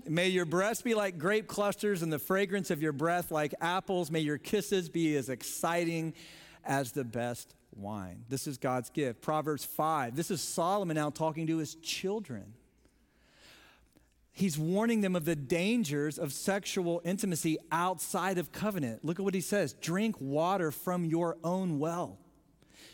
May 0.06 0.28
your 0.28 0.44
breasts 0.44 0.82
be 0.82 0.94
like 0.94 1.18
grape 1.18 1.48
clusters 1.48 2.02
and 2.02 2.12
the 2.12 2.20
fragrance 2.20 2.70
of 2.70 2.80
your 2.80 2.92
breath 2.92 3.32
like 3.32 3.52
apples. 3.60 4.10
May 4.10 4.20
your 4.20 4.38
kisses 4.38 4.88
be 4.88 5.16
as 5.16 5.28
exciting 5.28 6.14
as 6.64 6.92
the 6.92 7.04
best 7.04 7.54
wine. 7.74 8.24
This 8.28 8.46
is 8.46 8.58
God's 8.58 8.90
gift. 8.90 9.22
Proverbs 9.22 9.64
5. 9.64 10.14
This 10.14 10.30
is 10.30 10.40
Solomon 10.40 10.94
now 10.94 11.10
talking 11.10 11.48
to 11.48 11.58
his 11.58 11.74
children 11.76 12.54
he's 14.40 14.58
warning 14.58 15.00
them 15.00 15.14
of 15.14 15.24
the 15.24 15.36
dangers 15.36 16.18
of 16.18 16.32
sexual 16.32 17.00
intimacy 17.04 17.58
outside 17.70 18.38
of 18.38 18.52
covenant. 18.52 19.04
Look 19.04 19.18
at 19.18 19.24
what 19.24 19.34
he 19.34 19.40
says 19.40 19.74
drink 19.74 20.16
water 20.20 20.70
from 20.70 21.04
your 21.04 21.36
own 21.44 21.78
well. 21.78 22.18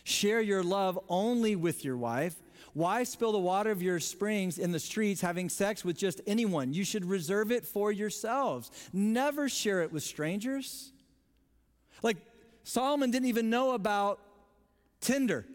Share 0.04 0.40
your 0.40 0.62
love 0.62 0.98
only 1.08 1.56
with 1.56 1.84
your 1.84 1.96
wife 1.96 2.36
Why 2.76 3.04
spill 3.04 3.32
the 3.32 3.38
water 3.38 3.70
of 3.70 3.80
your 3.80 3.98
springs 4.00 4.58
in 4.58 4.70
the 4.70 4.78
streets 4.78 5.22
having 5.22 5.48
sex 5.48 5.82
with 5.82 5.96
just 5.96 6.20
anyone? 6.26 6.74
You 6.74 6.84
should 6.84 7.06
reserve 7.06 7.50
it 7.50 7.64
for 7.64 7.90
yourselves. 7.90 8.70
Never 8.92 9.48
share 9.48 9.80
it 9.80 9.90
with 9.90 10.02
strangers. 10.02 10.92
Like 12.02 12.18
Solomon 12.64 13.10
didn't 13.10 13.28
even 13.28 13.48
know 13.48 13.72
about 13.72 14.20
Tinder. 15.00 15.46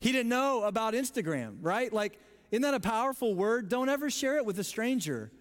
He 0.00 0.10
didn't 0.10 0.30
know 0.30 0.64
about 0.64 0.94
Instagram, 0.94 1.58
right? 1.60 1.92
Like, 1.92 2.18
isn't 2.52 2.62
that 2.62 2.74
a 2.74 2.80
powerful 2.80 3.34
word? 3.34 3.68
Don't 3.68 3.88
ever 3.88 4.10
share 4.10 4.36
it 4.36 4.46
with 4.46 4.58
a 4.58 4.64
stranger. 4.64 5.32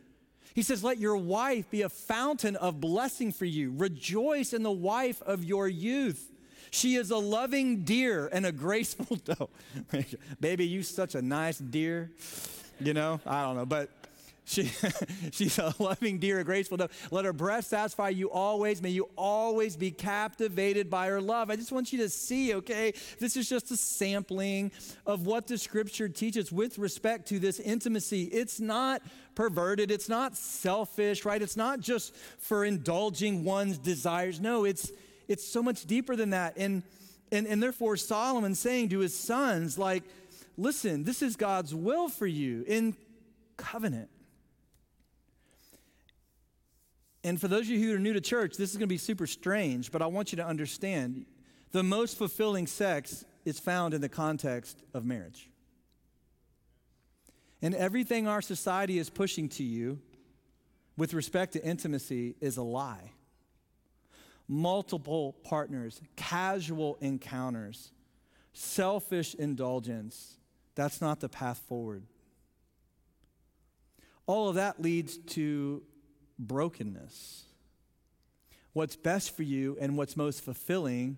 He 0.56 0.64
says, 0.64 0.84
Let 0.84 0.98
your 0.98 1.18
wife 1.18 1.70
be 1.70 1.82
a 1.84 1.90
fountain 1.90 2.56
of 2.56 2.82
blessing 2.82 3.32
for 3.32 3.46
you. 3.46 3.74
Rejoice 3.76 4.54
in 4.54 4.64
the 4.64 4.72
wife 4.72 5.22
of 5.22 5.44
your 5.44 5.68
youth. 5.68 6.32
She 6.72 6.96
is 6.96 7.12
a 7.12 7.18
loving 7.18 7.84
deer 7.84 8.30
and 8.32 8.46
a 8.46 8.52
graceful 8.52 9.16
doe. 9.26 9.50
Baby, 10.40 10.68
you 10.68 10.84
such 10.84 11.16
a 11.16 11.22
nice 11.22 11.58
deer. 11.58 12.12
You 12.80 12.94
know, 12.94 13.20
I 13.26 13.44
don't 13.44 13.58
know, 13.58 13.66
but 13.66 13.90
she, 14.44 14.72
she's 15.32 15.58
a 15.60 15.74
loving 15.80 16.20
deer, 16.20 16.40
a 16.40 16.44
graceful 16.44 16.78
doe. 16.78 16.90
Let 17.12 17.26
her 17.26 17.34
breast 17.34 17.70
satisfy 17.70 18.10
you 18.10 18.30
always. 18.32 18.82
May 18.82 18.90
you 18.90 19.10
always 19.18 19.76
be 19.76 19.92
captivated 19.92 20.90
by 20.90 21.08
her 21.08 21.22
love. 21.22 21.50
I 21.50 21.56
just 21.56 21.72
want 21.72 21.94
you 21.94 22.00
to 22.00 22.10
see, 22.10 22.56
okay? 22.56 22.94
This 23.20 23.38
is 23.38 23.48
just 23.48 23.72
a 23.72 23.78
sampling 23.78 24.72
of 25.06 25.26
what 25.26 25.48
the 25.48 25.58
scripture 25.58 26.10
teaches 26.10 26.52
with 26.52 26.78
respect 26.78 27.28
to 27.30 27.40
this 27.40 27.60
intimacy. 27.60 28.24
It's 28.24 28.60
not 28.60 29.02
perverted, 29.36 29.92
it's 29.92 30.10
not 30.10 30.36
selfish, 30.36 31.24
right? 31.24 31.42
It's 31.42 31.58
not 31.58 31.80
just 31.80 32.16
for 32.40 32.66
indulging 32.66 33.44
one's 33.44 33.78
desires. 33.78 34.40
No, 34.40 34.66
it's 34.66 34.92
it's 35.32 35.48
so 35.48 35.64
much 35.64 35.86
deeper 35.86 36.18
than 36.18 36.32
that. 36.32 36.58
And, 36.58 36.84
and, 37.32 37.48
and 37.48 37.64
therefore, 37.64 37.96
Solomon 37.96 38.54
saying 38.54 38.90
to 38.90 39.00
his 39.00 39.18
sons, 39.18 39.78
like, 39.78 40.04
listen, 40.58 41.06
this 41.06 41.22
is 41.22 41.38
God's 41.38 41.74
will 41.74 42.10
for 42.10 42.28
you 42.28 42.66
in 42.68 42.98
covenant. 43.56 44.10
And 47.24 47.40
for 47.40 47.48
those 47.48 47.62
of 47.62 47.70
you 47.70 47.80
who 47.80 47.96
are 47.96 48.00
new 48.00 48.14
to 48.14 48.22
church, 48.22 48.58
this 48.58 48.72
is 48.72 48.78
going 48.78 48.88
to 48.88 48.94
be 48.94 48.98
super 48.98 49.28
strange, 49.28 49.92
but 49.92 50.02
I 50.02 50.08
want 50.08 50.32
you 50.32 50.38
to 50.38 50.46
understand 50.46 51.26
the 51.72 51.84
most 51.84 52.18
fulfilling 52.18 52.68
sex 52.68 53.26
is 53.46 53.60
found 53.60 53.94
in 53.94 54.02
the 54.02 54.10
context 54.10 54.84
of 54.94 55.06
marriage. 55.06 55.50
And 57.62 57.76
everything 57.76 58.28
our 58.28 58.42
society 58.42 58.98
is 58.98 59.10
pushing 59.10 59.50
to 59.50 59.64
you 59.64 60.00
with 60.98 61.14
respect 61.14 61.54
to 61.54 61.64
intimacy 61.64 62.36
is 62.42 62.58
a 62.58 62.64
lie 62.64 63.12
multiple 64.48 65.38
partners, 65.46 66.02
casual 66.18 66.98
encounters, 67.00 67.94
selfish 68.52 69.34
indulgence. 69.34 70.38
That's 70.76 71.00
not 71.00 71.22
the 71.22 71.30
path 71.30 71.60
forward. 71.70 72.04
All 74.28 74.50
of 74.50 74.56
that 74.56 74.82
leads 74.82 75.18
to 75.18 75.84
brokenness. 76.48 77.44
What's 78.74 78.96
best 78.96 79.36
for 79.36 79.44
you 79.44 79.78
and 79.80 79.98
what's 79.98 80.18
most 80.18 80.42
fulfilling 80.44 81.18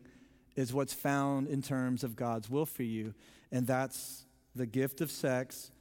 is 0.56 0.74
what's 0.74 0.94
found 0.94 1.48
in 1.48 1.62
terms 1.62 2.04
of 2.04 2.16
God's 2.16 2.50
will 2.50 2.66
for 2.66 2.84
you, 2.84 3.14
and 3.52 3.66
that's 3.66 4.26
the 4.56 4.66
gift 4.66 5.02
of 5.02 5.10
sex 5.10 5.72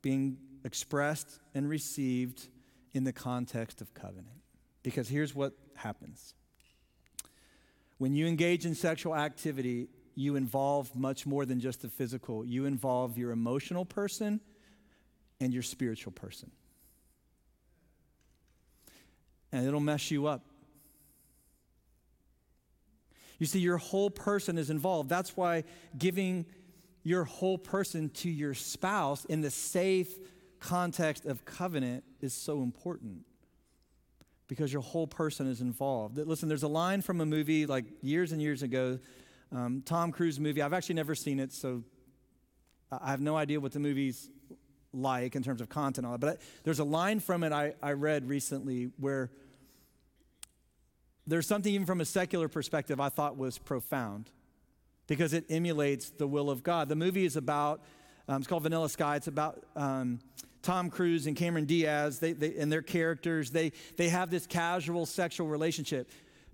being 0.00 0.38
expressed 0.64 1.40
and 1.54 1.68
received 1.68 2.48
in 2.92 3.04
the 3.04 3.12
context 3.12 3.80
of 3.80 3.92
covenant. 3.94 4.40
Because 4.82 5.08
here's 5.08 5.34
what 5.34 5.52
happens 5.74 6.34
when 7.98 8.14
you 8.14 8.26
engage 8.26 8.66
in 8.66 8.74
sexual 8.74 9.14
activity, 9.14 9.88
you 10.16 10.34
involve 10.34 10.94
much 10.96 11.24
more 11.24 11.46
than 11.46 11.60
just 11.60 11.82
the 11.82 11.88
physical. 11.88 12.44
You 12.44 12.64
involve 12.64 13.16
your 13.16 13.30
emotional 13.30 13.84
person 13.84 14.40
and 15.40 15.52
your 15.52 15.62
spiritual 15.62 16.10
person. 16.12 16.50
And 19.52 19.66
it'll 19.66 19.80
mess 19.80 20.10
you 20.10 20.26
up. 20.26 20.42
You 23.38 23.46
see, 23.46 23.58
your 23.58 23.76
whole 23.76 24.08
person 24.08 24.56
is 24.56 24.70
involved. 24.70 25.08
That's 25.08 25.36
why 25.36 25.64
giving 25.98 26.46
your 27.02 27.24
whole 27.24 27.58
person 27.58 28.08
to 28.10 28.30
your 28.30 28.54
spouse 28.54 29.24
in 29.24 29.40
the 29.40 29.50
safe 29.50 30.16
context 30.60 31.26
of 31.26 31.44
covenant 31.44 32.04
is 32.20 32.32
so 32.32 32.62
important 32.62 33.24
because 34.46 34.72
your 34.72 34.82
whole 34.82 35.06
person 35.06 35.48
is 35.48 35.60
involved. 35.60 36.16
Listen, 36.18 36.48
there's 36.48 36.62
a 36.62 36.68
line 36.68 37.02
from 37.02 37.20
a 37.20 37.26
movie 37.26 37.66
like 37.66 37.84
years 38.00 38.32
and 38.32 38.40
years 38.40 38.62
ago, 38.62 38.98
um, 39.50 39.82
Tom 39.84 40.12
Cruise 40.12 40.38
movie. 40.38 40.62
I've 40.62 40.72
actually 40.72 40.94
never 40.94 41.14
seen 41.14 41.40
it, 41.40 41.52
so 41.52 41.82
I 42.92 43.10
have 43.10 43.20
no 43.20 43.36
idea 43.36 43.58
what 43.58 43.72
the 43.72 43.80
movie's 43.80 44.30
like 44.92 45.34
in 45.34 45.42
terms 45.42 45.60
of 45.60 45.68
content. 45.68 46.06
But 46.20 46.40
there's 46.64 46.78
a 46.78 46.84
line 46.84 47.18
from 47.18 47.42
it 47.42 47.52
I, 47.52 47.74
I 47.82 47.92
read 47.92 48.28
recently 48.28 48.90
where 48.98 49.30
there's 51.26 51.46
something 51.46 51.72
even 51.72 51.86
from 51.86 52.00
a 52.00 52.04
secular 52.04 52.48
perspective 52.48 53.00
I 53.00 53.08
thought 53.08 53.36
was 53.36 53.58
profound 53.58 54.30
because 55.06 55.32
it 55.32 55.44
emulates 55.50 56.10
the 56.10 56.26
will 56.26 56.50
of 56.50 56.62
God. 56.62 56.88
The 56.88 56.96
movie 56.96 57.24
is 57.24 57.36
about, 57.36 57.82
um, 58.28 58.38
it's 58.38 58.46
called 58.46 58.62
Vanilla 58.64 58.88
Sky. 58.88 59.16
It's 59.16 59.28
about 59.28 59.64
um, 59.76 60.20
Tom 60.62 60.90
Cruise 60.90 61.26
and 61.26 61.36
Cameron 61.36 61.64
Diaz 61.64 62.18
they, 62.18 62.32
they, 62.32 62.56
and 62.56 62.70
their 62.70 62.82
characters, 62.82 63.50
they, 63.50 63.72
they 63.96 64.08
have 64.08 64.30
this 64.30 64.46
casual 64.46 65.06
sexual 65.06 65.48
relationship. 65.48 66.10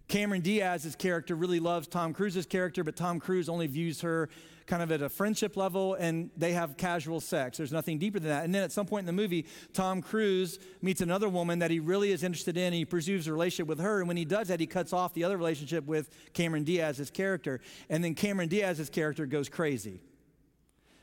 Cameron 0.09 0.41
Diaz's 0.41 0.97
character 0.97 1.35
really 1.35 1.61
loves 1.61 1.87
Tom 1.87 2.15
Cruise's 2.15 2.47
character, 2.47 2.83
but 2.83 2.97
Tom 2.97 3.21
Cruise 3.21 3.49
only 3.49 3.67
views 3.67 4.01
her 4.01 4.31
kind 4.69 4.83
of 4.83 4.93
at 4.93 5.03
a 5.03 5.09
friendship 5.09 5.57
level, 5.57 5.95
and 5.95 6.31
they 6.37 6.53
have 6.53 6.77
casual 6.77 7.21
sex. 7.21 7.57
There's 7.57 7.73
nothing 7.73 7.99
deeper 7.99 8.21
than 8.21 8.29
that. 8.29 8.45
And 8.45 8.55
then 8.55 8.63
at 8.63 8.71
some 8.71 8.87
point 8.87 9.01
in 9.01 9.07
the 9.07 9.21
movie, 9.21 9.47
Tom 9.73 10.03
Cruise 10.03 10.59
meets 10.83 11.01
another 11.01 11.29
woman 11.29 11.59
that 11.59 11.71
he 11.71 11.81
really 11.81 12.13
is 12.13 12.23
interested 12.23 12.57
in, 12.57 12.65
and 12.65 12.75
he 12.75 12.85
pursues 12.85 13.27
a 13.27 13.33
relationship 13.33 13.67
with 13.67 13.81
her. 13.81 13.99
And 13.99 14.07
when 14.07 14.19
he 14.19 14.27
does 14.27 14.49
that, 14.49 14.61
he 14.61 14.67
cuts 14.67 14.93
off 14.93 15.15
the 15.15 15.25
other 15.25 15.37
relationship 15.37 15.87
with 15.87 16.11
Cameron 16.35 16.65
Diaz's 16.65 17.11
character. 17.11 17.61
And 17.89 18.05
then 18.05 18.15
Cameron 18.15 18.49
Diaz's 18.49 18.91
character 18.91 19.27
goes 19.27 19.49
crazy 19.49 20.01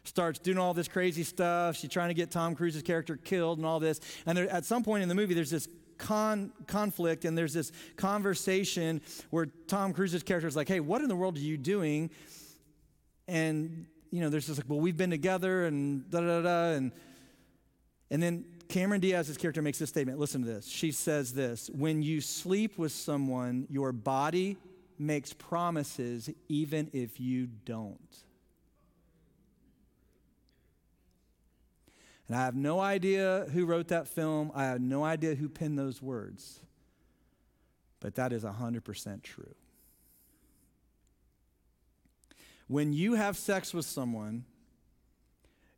starts 0.08 0.38
doing 0.38 0.60
all 0.60 0.76
this 0.76 0.88
crazy 0.88 1.24
stuff. 1.24 1.76
She's 1.76 1.90
trying 1.90 2.10
to 2.10 2.14
get 2.14 2.30
Tom 2.30 2.54
Cruise's 2.54 2.84
character 2.84 3.18
killed 3.18 3.58
and 3.58 3.66
all 3.66 3.80
this. 3.80 4.00
And 4.28 4.38
there, 4.38 4.48
at 4.52 4.64
some 4.64 4.84
point 4.84 5.02
in 5.02 5.10
the 5.10 5.16
movie, 5.16 5.34
there's 5.34 5.50
this 5.50 5.68
Con, 5.98 6.52
conflict 6.68 7.24
and 7.24 7.38
there's 7.38 7.54
this 7.54 7.72
conversation 7.96 9.02
where 9.30 9.46
Tom 9.68 9.94
Cruise's 9.94 10.24
character 10.24 10.48
is 10.48 10.56
like, 10.56 10.68
hey, 10.68 10.82
what 10.82 11.02
in 11.02 11.08
the 11.08 11.16
world 11.16 11.38
are 11.38 11.42
you 11.42 11.58
doing? 11.58 12.10
And, 13.28 13.88
you 14.12 14.22
know, 14.22 14.30
there's 14.30 14.48
just 14.48 14.60
like, 14.60 14.70
well, 14.70 14.80
we've 14.80 14.98
been 14.98 15.10
together 15.10 15.66
and 15.66 16.10
da 16.10 16.22
da 16.22 16.42
da. 16.42 16.64
And, 16.74 16.92
and 18.12 18.22
then 18.22 18.46
Cameron 18.70 19.02
Diaz's 19.02 19.38
character 19.38 19.62
makes 19.62 19.80
this 19.80 19.90
statement. 19.90 20.20
Listen 20.20 20.42
to 20.42 20.48
this. 20.48 20.68
She 20.68 20.92
says 20.92 21.34
this 21.34 21.70
When 21.70 22.02
you 22.04 22.22
sleep 22.22 22.78
with 22.78 22.92
someone, 22.92 23.68
your 23.70 23.92
body 23.92 24.58
makes 24.98 25.34
promises 25.34 26.30
even 26.48 26.90
if 26.94 27.20
you 27.20 27.48
don't. 27.66 28.00
And 32.28 32.36
I 32.36 32.46
have 32.46 32.56
no 32.56 32.80
idea 32.80 33.46
who 33.54 33.66
wrote 33.66 33.90
that 33.90 34.08
film. 34.08 34.52
I 34.56 34.64
have 34.66 34.82
no 34.82 35.04
idea 35.04 35.36
who 35.36 35.48
penned 35.48 35.78
those 35.78 36.02
words. 36.02 36.60
But 38.00 38.16
that 38.16 38.34
is 38.34 38.44
100% 38.44 39.24
true. 39.24 39.56
When 42.68 42.94
you 42.94 43.14
have 43.14 43.38
sex 43.38 43.74
with 43.74 43.86
someone, 43.86 44.46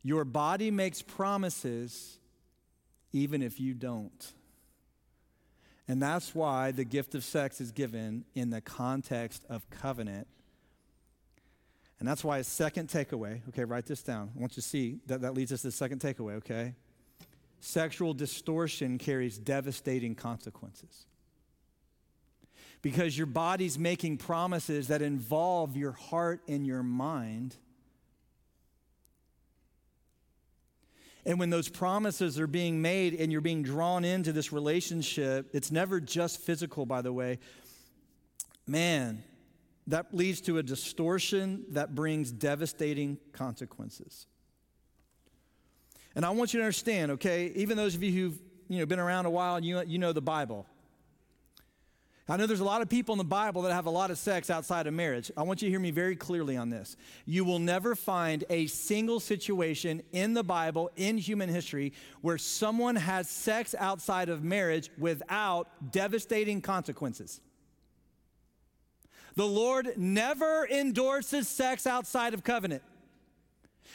your 0.04 0.24
body 0.24 0.72
makes 0.72 1.02
promises 1.02 2.20
even 3.12 3.42
if 3.42 3.60
you 3.60 3.74
don't. 3.74 4.34
And 5.88 6.02
that's 6.02 6.36
why 6.36 6.72
the 6.72 6.84
gift 6.84 7.16
of 7.16 7.24
sex 7.24 7.62
is 7.62 7.72
given 7.72 8.26
in 8.36 8.50
the 8.50 8.62
context 8.62 9.46
of 9.50 9.70
covenant 9.70 10.28
and 12.00 12.08
that's 12.08 12.24
why 12.24 12.38
a 12.38 12.44
second 12.44 12.90
takeaway, 12.90 13.42
okay, 13.50 13.64
write 13.64 13.86
this 13.86 14.04
down. 14.04 14.32
I 14.36 14.40
want 14.40 14.52
you 14.52 14.62
to 14.62 14.68
see 14.68 15.00
that 15.08 15.22
that 15.22 15.34
leads 15.34 15.52
us 15.52 15.62
to 15.62 15.68
the 15.68 15.72
second 15.72 16.00
takeaway, 16.00 16.36
okay? 16.36 16.76
Sexual 17.60 18.14
distortion 18.14 19.00
carries 19.00 19.38
devastating 19.38 20.14
consequences. 20.14 21.08
Because 22.88 23.18
your 23.18 23.28
body's 23.28 23.78
making 23.78 24.16
promises 24.16 24.88
that 24.88 25.02
involve 25.02 25.76
your 25.76 25.92
heart 25.92 26.42
and 26.48 26.66
your 26.66 26.84
mind. 26.84 27.54
And 31.26 31.38
when 31.38 31.50
those 31.50 31.68
promises 31.68 32.40
are 32.40 32.48
being 32.48 32.82
made 32.82 33.14
and 33.14 33.30
you're 33.30 33.42
being 33.42 33.62
drawn 33.62 34.06
into 34.06 34.32
this 34.32 34.54
relationship, 34.54 35.50
it's 35.52 35.70
never 35.70 36.00
just 36.00 36.40
physical, 36.40 36.86
by 36.86 37.02
the 37.02 37.12
way. 37.12 37.40
Man, 38.66 39.22
that 39.88 40.14
leads 40.14 40.40
to 40.44 40.58
a 40.58 40.64
distortion 40.64 41.66
that 41.72 41.94
brings 41.94 42.32
devastating 42.32 43.18
consequences. 43.34 44.28
And 46.16 46.24
I 46.24 46.30
want 46.30 46.54
you 46.54 46.62
to 46.62 46.64
understand, 46.64 47.12
okay, 47.12 47.52
even 47.54 47.76
those 47.76 47.96
of 47.96 48.02
you 48.04 48.14
who've 48.14 48.40
you 48.70 48.80
know, 48.80 48.86
been 48.86 49.00
around 49.00 49.26
a 49.26 49.30
while, 49.30 49.62
you, 49.62 49.84
you 49.86 50.00
know 50.00 50.14
the 50.14 50.22
Bible. 50.22 50.66
I 52.30 52.36
know 52.36 52.46
there's 52.46 52.60
a 52.60 52.66
lot 52.66 52.82
of 52.82 52.90
people 52.90 53.14
in 53.14 53.20
the 53.20 53.24
Bible 53.24 53.62
that 53.62 53.74
have 53.74 53.86
a 53.86 53.90
lot 53.90 54.12
of 54.12 54.18
sex 54.18 54.50
outside 54.50 54.86
of 54.86 54.94
marriage. 54.94 55.32
I 55.38 55.44
want 55.44 55.62
you 55.62 55.68
to 55.68 55.72
hear 55.72 55.80
me 55.80 55.92
very 55.92 56.16
clearly 56.18 56.58
on 56.58 56.70
this. 56.70 56.98
You 57.26 57.46
will 57.46 57.60
never 57.60 57.96
find 57.96 58.44
a 58.50 58.68
single 58.68 59.22
situation 59.22 60.02
in 60.12 60.34
the 60.34 60.44
Bible, 60.44 60.92
in 60.98 61.18
human 61.18 61.48
history, 61.48 61.94
where 62.20 62.38
someone 62.38 62.98
has 62.98 63.30
sex 63.30 63.74
outside 63.80 64.28
of 64.28 64.44
marriage 64.44 64.92
without 64.98 65.70
devastating 65.92 66.62
consequences. 66.62 67.40
The 69.38 69.48
Lord 69.48 69.94
never 69.96 70.68
endorses 70.68 71.48
sex 71.48 71.88
outside 71.88 72.34
of 72.34 72.44
covenant. 72.44 72.84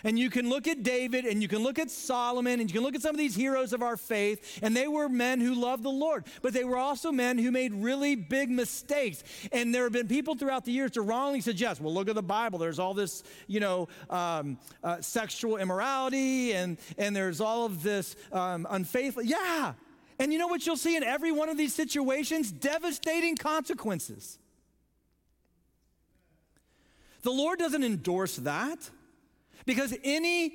And 0.04 0.18
you 0.18 0.30
can 0.30 0.48
look 0.48 0.66
at 0.66 0.82
David 0.82 1.24
and 1.24 1.42
you 1.42 1.48
can 1.48 1.62
look 1.62 1.78
at 1.78 1.90
Solomon 1.90 2.60
and 2.60 2.70
you 2.70 2.74
can 2.74 2.82
look 2.82 2.94
at 2.94 3.02
some 3.02 3.14
of 3.14 3.18
these 3.18 3.34
heroes 3.34 3.72
of 3.72 3.82
our 3.82 3.96
faith, 3.96 4.58
and 4.62 4.76
they 4.76 4.88
were 4.88 5.08
men 5.08 5.40
who 5.40 5.54
loved 5.54 5.82
the 5.82 5.90
Lord, 5.90 6.24
but 6.42 6.52
they 6.52 6.64
were 6.64 6.76
also 6.76 7.12
men 7.12 7.38
who 7.38 7.50
made 7.50 7.72
really 7.74 8.14
big 8.14 8.50
mistakes. 8.50 9.22
And 9.52 9.74
there 9.74 9.84
have 9.84 9.92
been 9.92 10.08
people 10.08 10.34
throughout 10.34 10.64
the 10.64 10.72
years 10.72 10.92
to 10.92 11.02
wrongly 11.02 11.40
suggest, 11.40 11.80
well, 11.80 11.94
look 11.94 12.08
at 12.08 12.14
the 12.14 12.22
Bible. 12.22 12.58
There's 12.58 12.78
all 12.78 12.94
this, 12.94 13.22
you 13.46 13.60
know, 13.60 13.88
um, 14.10 14.58
uh, 14.82 15.00
sexual 15.00 15.56
immorality 15.56 16.52
and, 16.52 16.78
and 16.98 17.14
there's 17.14 17.40
all 17.40 17.64
of 17.66 17.82
this 17.82 18.16
um, 18.32 18.66
unfaithful. 18.70 19.22
Yeah. 19.22 19.74
And 20.18 20.32
you 20.32 20.38
know 20.38 20.46
what 20.46 20.66
you'll 20.66 20.76
see 20.76 20.96
in 20.96 21.02
every 21.02 21.32
one 21.32 21.48
of 21.48 21.56
these 21.56 21.74
situations? 21.74 22.52
Devastating 22.52 23.36
consequences. 23.36 24.38
The 27.22 27.30
Lord 27.30 27.58
doesn't 27.58 27.82
endorse 27.82 28.36
that. 28.36 28.90
Because 29.66 29.94
any 30.04 30.54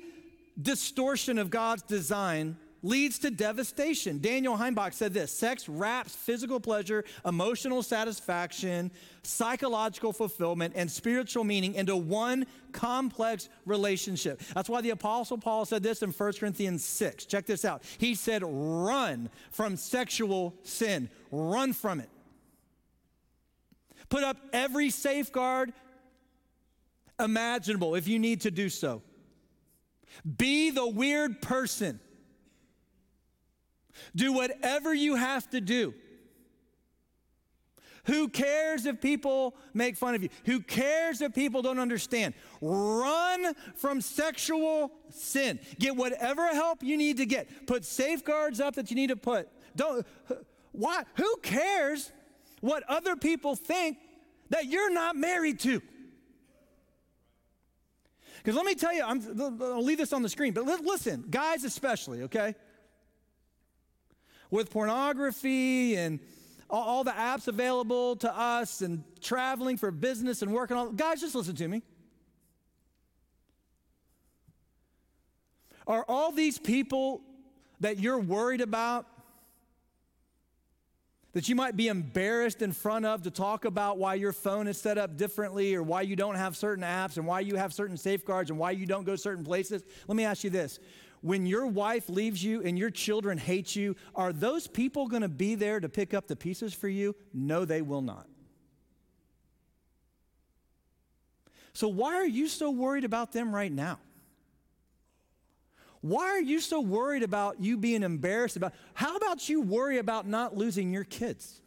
distortion 0.60 1.38
of 1.38 1.50
God's 1.50 1.82
design 1.82 2.56
leads 2.82 3.18
to 3.20 3.30
devastation. 3.30 4.20
Daniel 4.20 4.56
Heimbach 4.56 4.94
said 4.94 5.12
this 5.12 5.32
sex 5.32 5.68
wraps 5.68 6.14
physical 6.14 6.60
pleasure, 6.60 7.04
emotional 7.24 7.82
satisfaction, 7.82 8.90
psychological 9.22 10.12
fulfillment, 10.12 10.74
and 10.76 10.90
spiritual 10.90 11.44
meaning 11.44 11.74
into 11.74 11.96
one 11.96 12.46
complex 12.72 13.48
relationship. 13.66 14.40
That's 14.54 14.68
why 14.68 14.80
the 14.80 14.90
Apostle 14.90 15.38
Paul 15.38 15.64
said 15.64 15.82
this 15.82 16.02
in 16.02 16.10
1 16.10 16.32
Corinthians 16.34 16.84
6. 16.84 17.26
Check 17.26 17.46
this 17.46 17.64
out. 17.64 17.82
He 17.98 18.14
said, 18.14 18.42
Run 18.44 19.30
from 19.50 19.76
sexual 19.76 20.54
sin, 20.62 21.10
run 21.30 21.72
from 21.72 22.00
it. 22.00 22.08
Put 24.08 24.24
up 24.24 24.38
every 24.52 24.88
safeguard 24.90 25.72
imaginable 27.18 27.94
if 27.94 28.08
you 28.08 28.18
need 28.18 28.42
to 28.42 28.50
do 28.50 28.68
so. 28.68 29.02
Be 30.36 30.70
the 30.70 30.86
weird 30.86 31.42
person. 31.42 32.00
Do 34.14 34.32
whatever 34.32 34.94
you 34.94 35.16
have 35.16 35.48
to 35.50 35.60
do. 35.60 35.94
Who 38.04 38.28
cares 38.28 38.86
if 38.86 39.02
people 39.02 39.54
make 39.74 39.96
fun 39.96 40.14
of 40.14 40.22
you? 40.22 40.30
Who 40.46 40.60
cares 40.60 41.20
if 41.20 41.34
people 41.34 41.60
don't 41.60 41.78
understand? 41.78 42.32
Run 42.62 43.54
from 43.74 44.00
sexual 44.00 44.92
sin. 45.10 45.60
Get 45.78 45.94
whatever 45.94 46.46
help 46.48 46.82
you 46.82 46.96
need 46.96 47.18
to 47.18 47.26
get. 47.26 47.66
Put 47.66 47.84
safeguards 47.84 48.60
up 48.60 48.76
that 48.76 48.90
you 48.90 48.96
need 48.96 49.08
to 49.08 49.16
put. 49.16 49.48
Don't 49.76 50.06
why 50.72 51.04
who 51.16 51.36
cares 51.42 52.10
what 52.60 52.82
other 52.88 53.14
people 53.14 53.56
think 53.56 53.98
that 54.48 54.66
you're 54.66 54.92
not 54.92 55.14
married 55.14 55.60
to? 55.60 55.82
Because 58.48 58.56
let 58.56 58.64
me 58.64 58.74
tell 58.76 58.94
you, 58.94 59.02
I'm, 59.04 59.60
I'll 59.60 59.84
leave 59.84 59.98
this 59.98 60.14
on 60.14 60.22
the 60.22 60.28
screen, 60.30 60.54
but 60.54 60.64
listen, 60.64 61.22
guys 61.28 61.64
especially, 61.64 62.22
okay? 62.22 62.54
With 64.50 64.70
pornography 64.70 65.98
and 65.98 66.18
all, 66.70 66.82
all 66.82 67.04
the 67.04 67.10
apps 67.10 67.46
available 67.46 68.16
to 68.16 68.34
us 68.34 68.80
and 68.80 69.04
traveling 69.20 69.76
for 69.76 69.90
business 69.90 70.40
and 70.40 70.50
working 70.50 70.78
on, 70.78 70.96
guys, 70.96 71.20
just 71.20 71.34
listen 71.34 71.56
to 71.56 71.68
me. 71.68 71.82
Are 75.86 76.06
all 76.08 76.32
these 76.32 76.58
people 76.58 77.20
that 77.80 77.98
you're 77.98 78.18
worried 78.18 78.62
about 78.62 79.04
that 81.38 81.48
you 81.48 81.54
might 81.54 81.76
be 81.76 81.86
embarrassed 81.86 82.62
in 82.62 82.72
front 82.72 83.06
of 83.06 83.22
to 83.22 83.30
talk 83.30 83.64
about 83.64 83.96
why 83.96 84.14
your 84.14 84.32
phone 84.32 84.66
is 84.66 84.76
set 84.76 84.98
up 84.98 85.16
differently 85.16 85.72
or 85.76 85.84
why 85.84 86.02
you 86.02 86.16
don't 86.16 86.34
have 86.34 86.56
certain 86.56 86.82
apps 86.82 87.16
and 87.16 87.24
why 87.24 87.38
you 87.38 87.54
have 87.54 87.72
certain 87.72 87.96
safeguards 87.96 88.50
and 88.50 88.58
why 88.58 88.72
you 88.72 88.86
don't 88.86 89.04
go 89.04 89.14
certain 89.14 89.44
places. 89.44 89.84
Let 90.08 90.16
me 90.16 90.24
ask 90.24 90.42
you 90.42 90.50
this. 90.50 90.80
When 91.20 91.46
your 91.46 91.68
wife 91.68 92.08
leaves 92.08 92.42
you 92.42 92.64
and 92.64 92.76
your 92.76 92.90
children 92.90 93.38
hate 93.38 93.76
you, 93.76 93.94
are 94.16 94.32
those 94.32 94.66
people 94.66 95.06
going 95.06 95.22
to 95.22 95.28
be 95.28 95.54
there 95.54 95.78
to 95.78 95.88
pick 95.88 96.12
up 96.12 96.26
the 96.26 96.34
pieces 96.34 96.74
for 96.74 96.88
you? 96.88 97.14
No, 97.32 97.64
they 97.64 97.82
will 97.82 98.02
not. 98.02 98.26
So, 101.72 101.86
why 101.86 102.16
are 102.16 102.26
you 102.26 102.48
so 102.48 102.72
worried 102.72 103.04
about 103.04 103.30
them 103.30 103.54
right 103.54 103.70
now? 103.70 104.00
Why 106.00 106.26
are 106.28 106.40
you 106.40 106.60
so 106.60 106.80
worried 106.80 107.22
about 107.22 107.60
you 107.60 107.76
being 107.76 108.02
embarrassed 108.02 108.56
about? 108.56 108.74
How 108.94 109.16
about 109.16 109.48
you 109.48 109.60
worry 109.60 109.98
about 109.98 110.26
not 110.26 110.56
losing 110.56 110.92
your 110.92 111.04
kids? 111.04 111.60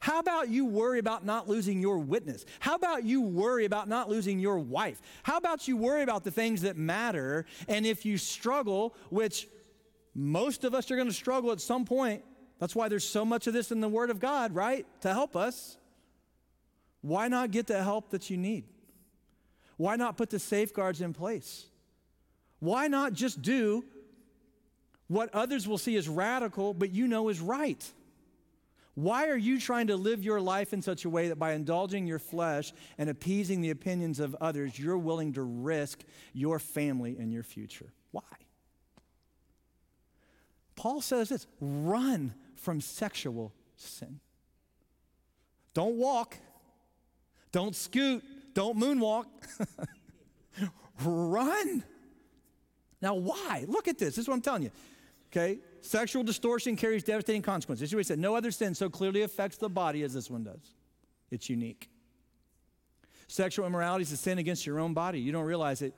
How 0.00 0.18
about 0.18 0.48
you 0.48 0.64
worry 0.64 0.98
about 0.98 1.26
not 1.26 1.46
losing 1.46 1.80
your 1.80 1.98
witness? 1.98 2.46
How 2.58 2.74
about 2.74 3.04
you 3.04 3.20
worry 3.20 3.66
about 3.66 3.86
not 3.86 4.08
losing 4.08 4.40
your 4.40 4.58
wife? 4.58 5.00
How 5.22 5.36
about 5.36 5.68
you 5.68 5.76
worry 5.76 6.02
about 6.02 6.24
the 6.24 6.30
things 6.30 6.62
that 6.62 6.78
matter? 6.78 7.44
And 7.68 7.84
if 7.84 8.06
you 8.06 8.16
struggle, 8.16 8.94
which 9.10 9.46
most 10.14 10.64
of 10.64 10.74
us 10.74 10.90
are 10.90 10.96
going 10.96 11.08
to 11.08 11.14
struggle 11.14 11.52
at 11.52 11.60
some 11.60 11.84
point, 11.84 12.24
that's 12.58 12.74
why 12.74 12.88
there's 12.88 13.06
so 13.06 13.26
much 13.26 13.46
of 13.46 13.52
this 13.52 13.70
in 13.70 13.80
the 13.80 13.88
Word 13.88 14.08
of 14.08 14.20
God, 14.20 14.54
right? 14.54 14.86
To 15.02 15.12
help 15.12 15.36
us. 15.36 15.76
Why 17.02 17.28
not 17.28 17.50
get 17.50 17.66
the 17.66 17.82
help 17.82 18.10
that 18.10 18.30
you 18.30 18.38
need? 18.38 18.64
Why 19.76 19.96
not 19.96 20.16
put 20.16 20.30
the 20.30 20.38
safeguards 20.38 21.02
in 21.02 21.12
place? 21.12 21.66
Why 22.60 22.88
not 22.88 23.12
just 23.14 23.42
do 23.42 23.84
what 25.08 25.34
others 25.34 25.66
will 25.66 25.78
see 25.78 25.96
as 25.96 26.08
radical, 26.08 26.72
but 26.72 26.92
you 26.92 27.08
know 27.08 27.28
is 27.28 27.40
right? 27.40 27.84
Why 28.94 29.28
are 29.28 29.36
you 29.36 29.58
trying 29.58 29.86
to 29.86 29.96
live 29.96 30.22
your 30.22 30.40
life 30.40 30.72
in 30.72 30.82
such 30.82 31.04
a 31.04 31.10
way 31.10 31.28
that 31.28 31.36
by 31.38 31.52
indulging 31.54 32.06
your 32.06 32.18
flesh 32.18 32.72
and 32.98 33.08
appeasing 33.08 33.60
the 33.60 33.70
opinions 33.70 34.20
of 34.20 34.36
others, 34.40 34.78
you're 34.78 34.98
willing 34.98 35.32
to 35.34 35.42
risk 35.42 36.04
your 36.32 36.58
family 36.58 37.16
and 37.18 37.32
your 37.32 37.42
future? 37.42 37.92
Why? 38.10 38.22
Paul 40.76 41.00
says 41.00 41.28
this 41.28 41.46
run 41.60 42.34
from 42.56 42.80
sexual 42.80 43.54
sin. 43.76 44.20
Don't 45.72 45.96
walk, 45.96 46.36
don't 47.52 47.74
scoot, 47.74 48.22
don't 48.54 48.78
moonwalk. 48.78 49.26
run. 51.04 51.84
Now, 53.02 53.14
why? 53.14 53.64
Look 53.66 53.88
at 53.88 53.98
this. 53.98 54.16
This 54.16 54.18
is 54.18 54.28
what 54.28 54.34
I'm 54.34 54.40
telling 54.40 54.62
you. 54.62 54.70
Okay? 55.32 55.58
Sexual 55.80 56.24
distortion 56.24 56.76
carries 56.76 57.02
devastating 57.02 57.42
consequences. 57.42 57.80
This 57.80 57.90
is 57.90 57.94
what 57.94 58.00
he 58.00 58.04
said. 58.04 58.18
No 58.18 58.34
other 58.34 58.50
sin 58.50 58.74
so 58.74 58.90
clearly 58.90 59.22
affects 59.22 59.56
the 59.56 59.68
body 59.68 60.02
as 60.02 60.12
this 60.12 60.30
one 60.30 60.44
does. 60.44 60.74
It's 61.30 61.48
unique. 61.48 61.88
Sexual 63.28 63.66
immorality 63.66 64.02
is 64.02 64.12
a 64.12 64.16
sin 64.16 64.38
against 64.38 64.66
your 64.66 64.80
own 64.80 64.92
body. 64.92 65.20
You 65.20 65.30
don't 65.30 65.44
realize 65.44 65.82
it. 65.82 65.94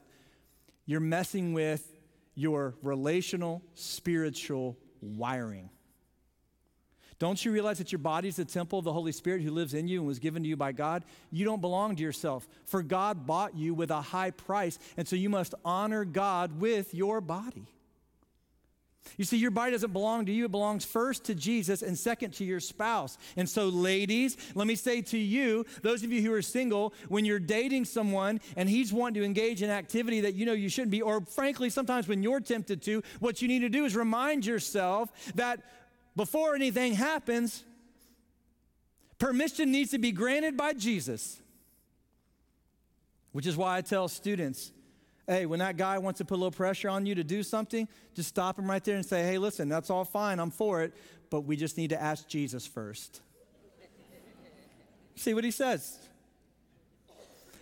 You're 0.84 1.00
messing 1.00 1.54
with 1.54 1.96
your 2.34 2.74
relational, 2.82 3.62
spiritual 3.74 4.76
wiring. 5.00 5.70
Don't 7.22 7.44
you 7.44 7.52
realize 7.52 7.78
that 7.78 7.92
your 7.92 8.00
body 8.00 8.26
is 8.26 8.34
the 8.34 8.44
temple 8.44 8.80
of 8.80 8.84
the 8.84 8.92
Holy 8.92 9.12
Spirit 9.12 9.42
who 9.42 9.52
lives 9.52 9.74
in 9.74 9.86
you 9.86 10.00
and 10.00 10.08
was 10.08 10.18
given 10.18 10.42
to 10.42 10.48
you 10.48 10.56
by 10.56 10.72
God? 10.72 11.04
You 11.30 11.44
don't 11.44 11.60
belong 11.60 11.94
to 11.94 12.02
yourself, 12.02 12.48
for 12.64 12.82
God 12.82 13.28
bought 13.28 13.54
you 13.54 13.74
with 13.74 13.92
a 13.92 14.00
high 14.00 14.32
price, 14.32 14.76
and 14.96 15.06
so 15.06 15.14
you 15.14 15.28
must 15.28 15.54
honor 15.64 16.04
God 16.04 16.58
with 16.60 16.92
your 16.92 17.20
body. 17.20 17.68
You 19.16 19.24
see, 19.24 19.36
your 19.36 19.52
body 19.52 19.70
doesn't 19.70 19.92
belong 19.92 20.26
to 20.26 20.32
you. 20.32 20.46
It 20.46 20.50
belongs 20.50 20.84
first 20.84 21.24
to 21.26 21.34
Jesus 21.36 21.82
and 21.82 21.96
second 21.96 22.32
to 22.34 22.44
your 22.44 22.58
spouse. 22.58 23.16
And 23.36 23.48
so, 23.48 23.68
ladies, 23.68 24.36
let 24.56 24.66
me 24.66 24.74
say 24.74 25.00
to 25.02 25.18
you, 25.18 25.64
those 25.82 26.02
of 26.02 26.12
you 26.12 26.22
who 26.22 26.32
are 26.32 26.42
single, 26.42 26.92
when 27.08 27.24
you're 27.24 27.38
dating 27.38 27.84
someone 27.84 28.40
and 28.56 28.68
he's 28.68 28.92
wanting 28.92 29.22
to 29.22 29.24
engage 29.24 29.62
in 29.62 29.70
activity 29.70 30.22
that 30.22 30.34
you 30.34 30.44
know 30.44 30.54
you 30.54 30.68
shouldn't 30.68 30.90
be, 30.90 31.02
or 31.02 31.20
frankly, 31.20 31.70
sometimes 31.70 32.08
when 32.08 32.24
you're 32.24 32.40
tempted 32.40 32.82
to, 32.82 33.00
what 33.20 33.42
you 33.42 33.46
need 33.46 33.60
to 33.60 33.68
do 33.68 33.84
is 33.84 33.94
remind 33.94 34.44
yourself 34.44 35.12
that 35.36 35.60
before 36.16 36.54
anything 36.54 36.94
happens, 36.94 37.64
permission 39.18 39.72
needs 39.72 39.90
to 39.92 39.98
be 39.98 40.12
granted 40.12 40.56
by 40.56 40.72
Jesus. 40.72 41.40
Which 43.32 43.46
is 43.46 43.56
why 43.56 43.78
I 43.78 43.80
tell 43.80 44.08
students 44.08 44.72
hey, 45.26 45.46
when 45.46 45.60
that 45.60 45.76
guy 45.76 45.98
wants 45.98 46.18
to 46.18 46.24
put 46.24 46.34
a 46.34 46.36
little 46.36 46.50
pressure 46.50 46.88
on 46.88 47.06
you 47.06 47.14
to 47.14 47.24
do 47.24 47.42
something, 47.42 47.88
just 48.14 48.28
stop 48.28 48.58
him 48.58 48.68
right 48.68 48.82
there 48.84 48.96
and 48.96 49.06
say, 49.06 49.22
hey, 49.22 49.38
listen, 49.38 49.68
that's 49.68 49.88
all 49.88 50.04
fine, 50.04 50.38
I'm 50.38 50.50
for 50.50 50.82
it, 50.82 50.92
but 51.30 51.42
we 51.42 51.56
just 51.56 51.76
need 51.76 51.90
to 51.90 52.00
ask 52.00 52.28
Jesus 52.28 52.66
first. 52.66 53.20
See 55.14 55.32
what 55.32 55.44
he 55.44 55.50
says. 55.50 55.98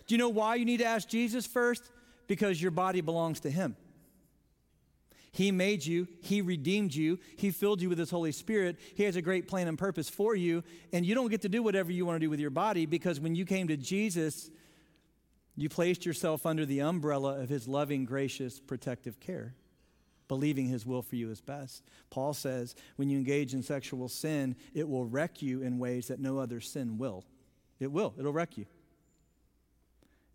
Do 0.06 0.14
you 0.14 0.18
know 0.18 0.28
why 0.28 0.56
you 0.56 0.64
need 0.64 0.78
to 0.78 0.86
ask 0.86 1.08
Jesus 1.08 1.46
first? 1.46 1.84
Because 2.26 2.60
your 2.60 2.70
body 2.70 3.00
belongs 3.00 3.40
to 3.40 3.50
him. 3.50 3.76
He 5.32 5.52
made 5.52 5.84
you, 5.86 6.08
He 6.22 6.42
redeemed 6.42 6.94
you, 6.94 7.18
He 7.36 7.50
filled 7.50 7.80
you 7.80 7.88
with 7.88 7.98
His 7.98 8.10
Holy 8.10 8.32
Spirit. 8.32 8.78
He 8.94 9.04
has 9.04 9.16
a 9.16 9.22
great 9.22 9.46
plan 9.46 9.68
and 9.68 9.78
purpose 9.78 10.08
for 10.08 10.34
you, 10.34 10.64
and 10.92 11.06
you 11.06 11.14
don't 11.14 11.30
get 11.30 11.42
to 11.42 11.48
do 11.48 11.62
whatever 11.62 11.92
you 11.92 12.04
want 12.04 12.16
to 12.16 12.26
do 12.26 12.30
with 12.30 12.40
your 12.40 12.50
body 12.50 12.86
because 12.86 13.20
when 13.20 13.34
you 13.34 13.44
came 13.44 13.68
to 13.68 13.76
Jesus, 13.76 14.50
you 15.56 15.68
placed 15.68 16.04
yourself 16.04 16.46
under 16.46 16.66
the 16.66 16.80
umbrella 16.80 17.40
of 17.40 17.48
His 17.48 17.68
loving, 17.68 18.04
gracious, 18.04 18.58
protective 18.58 19.20
care, 19.20 19.54
believing 20.26 20.66
His 20.66 20.84
will 20.84 21.02
for 21.02 21.14
you 21.14 21.30
is 21.30 21.40
best. 21.40 21.84
Paul 22.10 22.34
says 22.34 22.74
when 22.96 23.08
you 23.08 23.18
engage 23.18 23.54
in 23.54 23.62
sexual 23.62 24.08
sin, 24.08 24.56
it 24.74 24.88
will 24.88 25.04
wreck 25.04 25.42
you 25.42 25.62
in 25.62 25.78
ways 25.78 26.08
that 26.08 26.18
no 26.18 26.38
other 26.38 26.60
sin 26.60 26.98
will. 26.98 27.24
It 27.78 27.92
will, 27.92 28.14
it'll 28.18 28.32
wreck 28.32 28.58
you. 28.58 28.66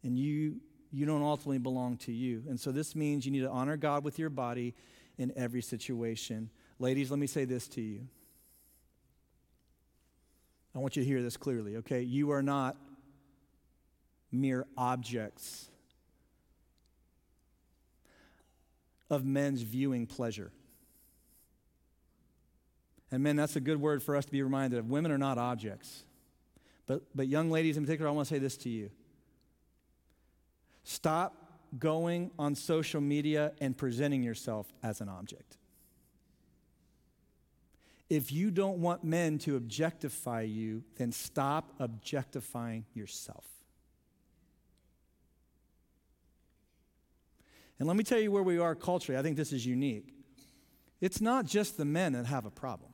And 0.03 0.17
you 0.17 0.61
you 0.95 1.05
don't 1.05 1.21
ultimately 1.21 1.57
belong 1.57 1.97
to 1.97 2.13
you. 2.13 2.43
And 2.47 2.57
so 2.57 2.71
this 2.71 2.95
means 2.95 3.25
you 3.25 3.31
need 3.31 3.41
to 3.41 3.49
honor 3.49 3.75
God 3.75 4.05
with 4.05 4.17
your 4.17 4.29
body 4.29 4.73
in 5.17 5.33
every 5.35 5.61
situation. 5.61 6.49
Ladies, 6.79 7.11
let 7.11 7.19
me 7.19 7.27
say 7.27 7.43
this 7.43 7.67
to 7.69 7.81
you. 7.81 8.07
I 10.73 10.79
want 10.79 10.95
you 10.95 11.03
to 11.03 11.07
hear 11.07 11.21
this 11.21 11.35
clearly, 11.35 11.77
okay? 11.77 12.01
You 12.01 12.31
are 12.31 12.41
not 12.41 12.77
mere 14.31 14.65
objects 14.77 15.69
of 19.09 19.25
men's 19.25 19.63
viewing 19.63 20.07
pleasure. 20.07 20.51
And 23.11 23.21
men, 23.21 23.35
that's 23.35 23.57
a 23.57 23.61
good 23.61 23.81
word 23.81 24.01
for 24.01 24.15
us 24.15 24.23
to 24.25 24.31
be 24.31 24.41
reminded 24.41 24.79
of. 24.79 24.89
Women 24.89 25.11
are 25.11 25.17
not 25.17 25.37
objects. 25.37 26.03
But, 26.87 27.01
but 27.13 27.27
young 27.27 27.51
ladies 27.51 27.75
in 27.75 27.83
particular, 27.83 28.09
I 28.09 28.13
want 28.13 28.29
to 28.29 28.33
say 28.33 28.39
this 28.39 28.55
to 28.57 28.69
you. 28.69 28.91
Stop 30.85 31.35
going 31.79 32.31
on 32.37 32.55
social 32.55 33.01
media 33.01 33.51
and 33.59 33.75
presenting 33.75 34.23
yourself 34.23 34.71
as 34.83 35.01
an 35.01 35.09
object. 35.09 35.57
If 38.07 38.31
you 38.31 38.51
don't 38.51 38.77
want 38.77 39.03
men 39.03 39.39
to 39.39 39.55
objectify 39.55 40.41
you, 40.41 40.83
then 40.97 41.11
stop 41.11 41.73
objectifying 41.79 42.85
yourself. 42.93 43.45
And 47.79 47.87
let 47.87 47.97
me 47.97 48.03
tell 48.03 48.19
you 48.19 48.31
where 48.31 48.43
we 48.43 48.59
are 48.59 48.75
culturally. 48.75 49.19
I 49.19 49.23
think 49.23 49.37
this 49.37 49.51
is 49.51 49.65
unique. 49.65 50.13
It's 51.01 51.19
not 51.19 51.45
just 51.45 51.77
the 51.77 51.83
men 51.83 52.13
that 52.13 52.27
have 52.27 52.45
a 52.45 52.51
problem. 52.51 52.91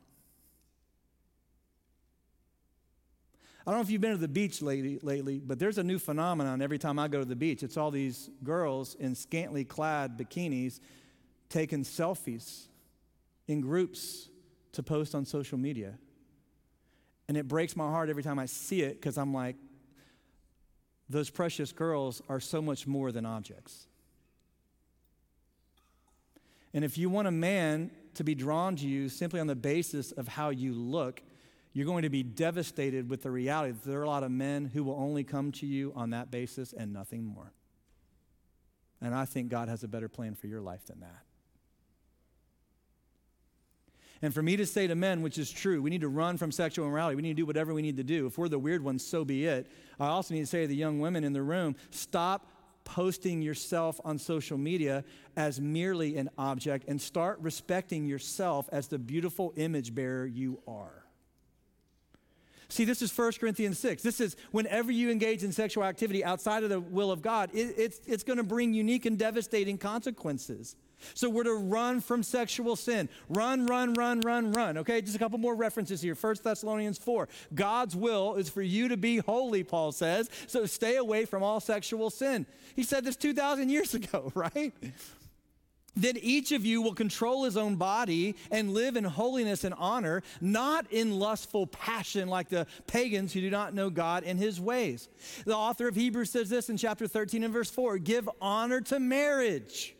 I 3.66 3.72
don't 3.72 3.80
know 3.80 3.84
if 3.84 3.91
you've 3.91 4.01
been 4.01 4.12
to 4.12 4.18
the 4.18 4.28
beach 4.28 4.62
lately, 4.62 4.99
lately, 5.03 5.39
but 5.39 5.59
there's 5.59 5.78
a 5.78 5.84
new 5.84 5.99
phenomenon 5.99 6.62
every 6.62 6.80
time 6.80 6.97
I 6.97 7.07
go 7.07 7.20
to 7.20 7.26
the 7.26 7.36
beach. 7.36 7.62
It's 7.62 7.78
all 7.78 7.91
these 7.91 8.30
girls 8.43 8.95
in 8.95 9.14
scantily 9.14 9.66
clad 9.66 10.18
bikinis 10.18 10.80
taking 11.49 11.84
selfies 11.84 12.68
in 13.47 13.62
groups 13.62 14.30
to 14.72 14.82
post 14.82 15.14
on 15.14 15.26
social 15.26 15.59
media. 15.59 15.93
And 17.28 17.38
it 17.38 17.47
breaks 17.47 17.76
my 17.76 17.88
heart 17.88 18.09
every 18.09 18.24
time 18.24 18.39
I 18.39 18.47
see 18.47 18.82
it 18.82 18.99
because 18.99 19.18
I'm 19.18 19.34
like, 19.34 19.55
those 21.07 21.30
precious 21.30 21.72
girls 21.72 22.22
are 22.30 22.39
so 22.39 22.62
much 22.62 22.88
more 22.88 23.12
than 23.12 23.26
objects. 23.26 23.86
And 26.74 26.84
if 26.84 26.97
you 26.97 27.09
want 27.09 27.28
a 27.28 27.32
man 27.32 27.91
to 28.16 28.24
be 28.24 28.34
drawn 28.34 28.76
to 28.78 28.88
you 28.88 29.09
simply 29.09 29.39
on 29.39 29.47
the 29.47 29.55
basis 29.55 30.14
of 30.14 30.28
how 30.28 30.49
you 30.49 30.74
look, 30.74 31.22
you're 31.74 31.86
going 31.86 32.03
to 32.03 32.09
be 32.09 32.24
devastated 32.24 33.09
with 33.09 33.24
the 33.24 33.32
reality 33.32 33.72
that 33.72 33.84
there 33.84 33.99
are 33.99 34.03
a 34.03 34.09
lot 34.09 34.24
of 34.24 34.32
men 34.32 34.65
who 34.65 34.84
will 34.84 34.95
only 34.95 35.24
come 35.24 35.51
to 35.53 35.65
you 35.65 35.93
on 35.95 36.09
that 36.09 36.30
basis 36.30 36.74
and 36.74 36.91
nothing 36.91 37.24
more. 37.24 37.53
And 39.01 39.15
I 39.15 39.26
think 39.26 39.49
God 39.49 39.69
has 39.69 39.84
a 39.84 39.88
better 39.88 40.09
plan 40.09 40.36
for 40.36 40.47
your 40.47 40.61
life 40.61 40.86
than 40.86 40.99
that. 40.99 41.24
And 44.22 44.34
for 44.34 44.43
me 44.43 44.55
to 44.57 44.67
say 44.67 44.86
to 44.86 44.93
men, 44.93 45.24
which 45.24 45.39
is 45.39 45.49
true, 45.49 45.82
we 45.82 45.89
need 45.89 46.01
to 46.01 46.09
run 46.09 46.38
from 46.38 46.51
sexual 46.51 46.86
immorality. 46.86 47.15
We 47.15 47.24
need 47.24 47.30
to 47.30 47.41
do 47.41 47.45
whatever 47.45 47.74
we 47.74 47.82
need 47.82 47.97
to 47.97 48.03
do. 48.03 48.28
If 48.28 48.38
we're 48.38 48.49
the 48.49 48.59
weird 48.59 48.84
ones, 48.84 49.03
so 49.03 49.26
be 49.26 49.45
it. 49.45 49.65
I 49.99 50.07
also 50.07 50.36
need 50.36 50.41
to 50.41 50.47
say 50.47 50.61
to 50.61 50.67
the 50.67 50.76
young 50.76 50.99
women 50.99 51.24
in 51.24 51.34
the 51.34 51.41
room, 51.41 51.76
stop 51.89 52.45
posting 52.84 53.41
yourself 53.41 53.99
on 54.03 54.19
social 54.19 54.57
media 54.57 55.03
as 55.36 55.59
merely 55.59 56.17
an 56.17 56.30
object 56.38 56.86
and 56.88 57.01
start 57.01 57.39
respecting 57.39 58.05
yourself 58.05 58.69
as 58.72 58.88
the 58.88 58.99
beautiful 58.99 59.53
image 59.55 59.95
bearer 59.95 60.26
you 60.28 60.59
are. 60.67 61.00
See, 62.72 62.86
this 62.86 63.01
is 63.01 63.15
1 63.15 63.34
Corinthians 63.34 63.78
6. 63.80 64.01
This 64.01 64.22
is 64.22 64.38
whenever 64.51 64.93
you 64.93 65.09
engage 65.09 65.43
in 65.43 65.51
sexual 65.51 65.84
activity 65.84 66.24
outside 66.24 66.63
of 66.63 66.69
the 66.69 66.80
will 66.80 67.11
of 67.11 67.22
God, 67.22 67.49
it, 67.53 67.76
it's, 67.78 67.99
it's 68.05 68.24
going 68.24 68.38
to 68.38 68.43
bring 68.43 68.74
unique 68.74 69.05
and 69.05 69.19
devastating 69.19 69.78
consequences. 69.78 70.78
So 71.13 71.30
we're 71.30 71.43
to 71.43 71.53
run 71.53 71.99
from 71.99 72.24
sexual 72.24 72.78
sin. 72.78 73.09
Run, 73.28 73.65
run, 73.65 73.93
run, 73.95 74.22
run, 74.22 74.53
run. 74.53 74.78
Okay, 74.78 75.01
just 75.01 75.17
a 75.17 75.19
couple 75.19 75.38
more 75.38 75.53
references 75.53 76.01
here. 76.01 76.15
1 76.15 76.36
Thessalonians 76.43 76.97
4. 76.97 77.28
God's 77.53 77.93
will 77.93 78.36
is 78.36 78.49
for 78.49 78.61
you 78.61 78.88
to 78.88 78.95
be 78.95 79.17
holy, 79.17 79.65
Paul 79.65 79.91
says. 79.91 80.30
So 80.47 80.65
stay 80.65 80.95
away 80.95 81.26
from 81.26 81.43
all 81.43 81.59
sexual 81.59 82.09
sin. 82.09 82.45
He 82.74 82.84
said 82.84 83.03
this 83.03 83.17
2,000 83.17 83.67
years 83.67 83.93
ago, 83.95 84.32
right? 84.34 84.74
Then 85.95 86.17
each 86.21 86.51
of 86.51 86.65
you 86.65 86.81
will 86.81 86.93
control 86.93 87.43
his 87.43 87.57
own 87.57 87.75
body 87.75 88.35
and 88.49 88.73
live 88.73 88.95
in 88.95 89.03
holiness 89.03 89.63
and 89.63 89.75
honor, 89.77 90.23
not 90.39 90.89
in 90.91 91.19
lustful 91.19 91.67
passion 91.67 92.29
like 92.29 92.49
the 92.49 92.65
pagans 92.87 93.33
who 93.33 93.41
do 93.41 93.49
not 93.49 93.73
know 93.73 93.89
God 93.89 94.23
and 94.23 94.39
his 94.39 94.59
ways. 94.61 95.09
The 95.45 95.55
author 95.55 95.87
of 95.87 95.95
Hebrews 95.95 96.31
says 96.31 96.49
this 96.49 96.69
in 96.69 96.77
chapter 96.77 97.07
13 97.07 97.43
and 97.43 97.53
verse 97.53 97.69
4 97.69 97.97
give 97.97 98.29
honor 98.39 98.79
to 98.81 98.99
marriage. 98.99 99.95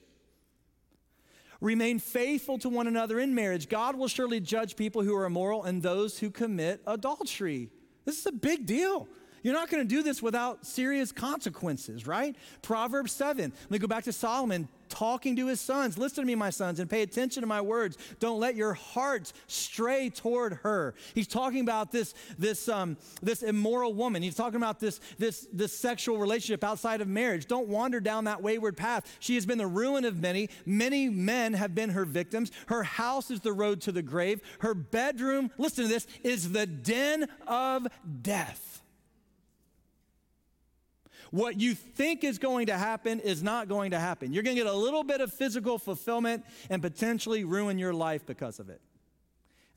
Remain 1.60 2.00
faithful 2.00 2.58
to 2.60 2.70
one 2.70 2.88
another 2.88 3.20
in 3.20 3.36
marriage. 3.36 3.70
God 3.70 3.96
will 3.96 4.08
surely 4.08 4.40
judge 4.40 4.76
people 4.76 5.04
who 5.04 5.16
are 5.16 5.26
immoral 5.26 5.64
and 5.64 5.84
those 5.84 6.18
who 6.18 6.32
commit 6.32 6.82
adultery. 6.88 7.70
This 8.04 8.18
is 8.18 8.26
a 8.26 8.32
big 8.32 8.66
deal. 8.66 9.08
You're 9.44 9.54
not 9.54 9.70
going 9.70 9.88
to 9.88 9.88
do 9.88 10.04
this 10.04 10.22
without 10.22 10.66
serious 10.66 11.12
consequences, 11.12 12.08
right? 12.08 12.36
Proverbs 12.62 13.12
7. 13.12 13.52
Let 13.52 13.72
me 13.72 13.78
go 13.78 13.88
back 13.88 14.06
to 14.06 14.14
Solomon 14.14 14.68
talking 14.92 15.36
to 15.38 15.48
his 15.48 15.60
sons. 15.60 15.98
Listen 15.98 16.24
to 16.24 16.28
me, 16.28 16.36
my 16.36 16.50
sons, 16.50 16.80
and 16.80 16.90
pay 16.90 17.02
attention 17.02 17.42
to 17.42 17.48
my 17.48 17.62
words. 17.62 17.98
Don't 18.20 18.40
let 18.40 18.56
your 18.56 18.74
hearts 18.74 19.34
stray 19.48 20.10
toward 20.10 20.54
her. 20.62 20.94
He's 21.16 21.28
talking 21.28 21.62
about 21.62 21.92
this, 21.92 22.14
this, 22.38 22.70
um, 22.70 22.98
this 23.24 23.42
immoral 23.42 23.94
woman. 23.94 24.22
He's 24.22 24.36
talking 24.36 24.58
about 24.58 24.80
this, 24.80 25.00
this, 25.18 25.48
this 25.52 25.76
sexual 25.76 26.18
relationship 26.18 26.64
outside 26.64 27.02
of 27.02 27.08
marriage. 27.08 27.48
Don't 27.48 27.70
wander 27.70 28.00
down 28.00 28.26
that 28.26 28.44
wayward 28.44 28.78
path. 28.78 29.18
She 29.20 29.36
has 29.36 29.46
been 29.46 29.58
the 29.58 29.68
ruin 29.68 30.06
of 30.06 30.22
many. 30.22 30.50
Many 30.66 31.10
men 31.10 31.54
have 31.54 31.74
been 31.74 31.92
her 31.92 32.06
victims. 32.06 32.52
Her 32.68 32.84
house 32.84 33.32
is 33.32 33.40
the 33.40 33.54
road 33.54 33.82
to 33.82 33.92
the 33.92 34.02
grave. 34.02 34.42
Her 34.60 34.74
bedroom, 34.74 35.52
listen 35.58 35.86
to 35.86 35.90
this, 35.90 36.06
is 36.24 36.52
the 36.52 36.66
den 36.66 37.28
of 37.48 37.88
death. 38.22 38.81
What 41.32 41.60
you 41.60 41.74
think 41.74 42.26
is 42.26 42.38
going 42.38 42.68
to 42.68 42.78
happen 42.78 43.22
is 43.22 43.42
not 43.42 43.70
going 43.70 43.92
to 43.92 44.00
happen. 44.00 44.34
You're 44.34 44.44
going 44.44 44.56
to 44.58 44.64
get 44.64 44.72
a 44.72 44.76
little 44.76 45.04
bit 45.04 45.22
of 45.22 45.34
physical 45.34 45.80
fulfillment 45.80 46.46
and 46.70 46.82
potentially 46.82 47.46
ruin 47.46 47.80
your 47.80 47.94
life 47.94 48.26
because 48.26 48.60
of 48.60 48.70
it. 48.70 48.82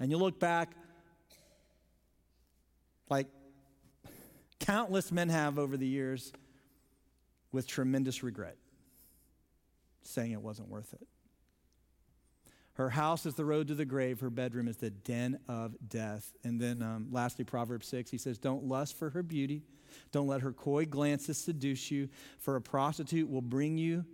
And 0.00 0.10
you 0.10 0.16
look 0.16 0.40
back 0.40 0.72
like 3.08 3.28
countless 4.58 5.12
men 5.12 5.28
have 5.28 5.58
over 5.58 5.76
the 5.76 5.86
years 5.86 6.32
with 7.52 7.68
tremendous 7.68 8.24
regret, 8.24 8.56
saying 10.02 10.32
it 10.32 10.40
wasn't 10.40 10.68
worth 10.68 10.92
it. 10.92 11.06
Her 12.74 12.90
house 12.90 13.24
is 13.24 13.34
the 13.34 13.44
road 13.44 13.68
to 13.68 13.74
the 13.74 13.84
grave. 13.84 14.20
Her 14.20 14.30
bedroom 14.30 14.68
is 14.68 14.78
the 14.78 14.90
den 14.90 15.38
of 15.48 15.76
death. 15.88 16.32
And 16.42 16.60
then, 16.60 16.82
um, 16.82 17.08
lastly, 17.10 17.44
Proverbs 17.44 17.86
6, 17.86 18.10
he 18.10 18.18
says, 18.18 18.38
Don't 18.38 18.64
lust 18.64 18.98
for 18.98 19.10
her 19.10 19.22
beauty 19.22 19.62
don't 20.12 20.26
let 20.26 20.42
her 20.42 20.52
coy 20.52 20.86
glances 20.86 21.38
seduce 21.38 21.90
you, 21.90 22.08
for 22.38 22.56
a 22.56 22.60
prostitute 22.60 23.28
will 23.28 23.42
bring 23.42 23.78
you 23.78 24.04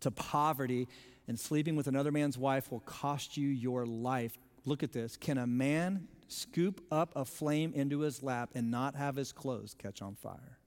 to 0.00 0.10
poverty, 0.10 0.88
and 1.26 1.38
sleeping 1.38 1.76
with 1.76 1.86
another 1.86 2.12
man's 2.12 2.38
wife 2.38 2.70
will 2.70 2.80
cost 2.80 3.36
you 3.36 3.48
your 3.48 3.84
life. 3.84 4.38
Look 4.64 4.82
at 4.82 4.92
this. 4.92 5.16
Can 5.16 5.38
a 5.38 5.46
man 5.46 6.08
scoop 6.28 6.84
up 6.90 7.12
a 7.16 7.24
flame 7.24 7.72
into 7.74 8.00
his 8.00 8.22
lap 8.22 8.50
and 8.54 8.70
not 8.70 8.94
have 8.94 9.16
his 9.16 9.32
clothes 9.32 9.74
catch 9.74 10.02
on 10.02 10.14
fire? 10.14 10.58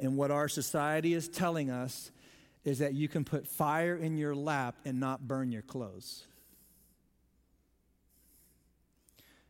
And 0.00 0.16
what 0.16 0.30
our 0.30 0.48
society 0.48 1.14
is 1.14 1.28
telling 1.28 1.70
us 1.70 2.10
is 2.64 2.78
that 2.78 2.94
you 2.94 3.08
can 3.08 3.24
put 3.24 3.46
fire 3.46 3.96
in 3.96 4.16
your 4.16 4.34
lap 4.34 4.76
and 4.84 4.98
not 4.98 5.26
burn 5.26 5.52
your 5.52 5.62
clothes. 5.62 6.24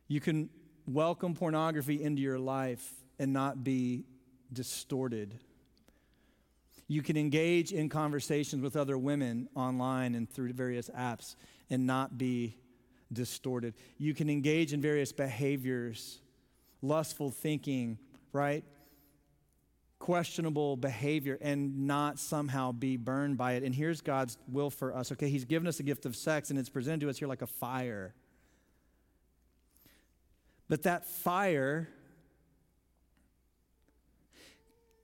You 0.07 0.19
can 0.19 0.49
welcome 0.85 1.33
pornography 1.33 2.03
into 2.03 2.21
your 2.21 2.37
life 2.37 2.91
and 3.17 3.33
not 3.33 3.63
be 3.63 4.03
distorted. 4.51 5.39
You 6.87 7.01
can 7.01 7.17
engage 7.17 7.71
in 7.71 7.89
conversations 7.89 8.61
with 8.61 8.75
other 8.75 8.97
women 8.97 9.49
online 9.55 10.13
and 10.13 10.29
through 10.29 10.53
various 10.53 10.89
apps 10.89 11.35
and 11.69 11.87
not 11.87 12.17
be 12.17 12.57
distorted. 13.11 13.73
You 13.97 14.13
can 14.13 14.29
engage 14.29 14.73
in 14.73 14.81
various 14.81 15.11
behaviors, 15.11 16.19
lustful 16.81 17.31
thinking, 17.31 17.97
right? 18.33 18.63
Questionable 20.05 20.77
behavior 20.77 21.35
and 21.41 21.87
not 21.87 22.19
somehow 22.19 22.71
be 22.71 22.95
burned 22.95 23.35
by 23.39 23.53
it. 23.53 23.63
And 23.63 23.73
here's 23.73 24.01
God's 24.01 24.37
will 24.47 24.69
for 24.69 24.95
us. 24.95 25.11
Okay, 25.11 25.29
He's 25.29 25.45
given 25.45 25.67
us 25.67 25.77
the 25.77 25.83
gift 25.83 26.05
of 26.05 26.15
sex, 26.15 26.51
and 26.51 26.59
it's 26.59 26.69
presented 26.69 26.99
to 26.99 27.09
us 27.09 27.17
here 27.17 27.27
like 27.27 27.41
a 27.41 27.47
fire. 27.47 28.13
But 30.69 30.83
that 30.83 31.07
fire 31.07 31.89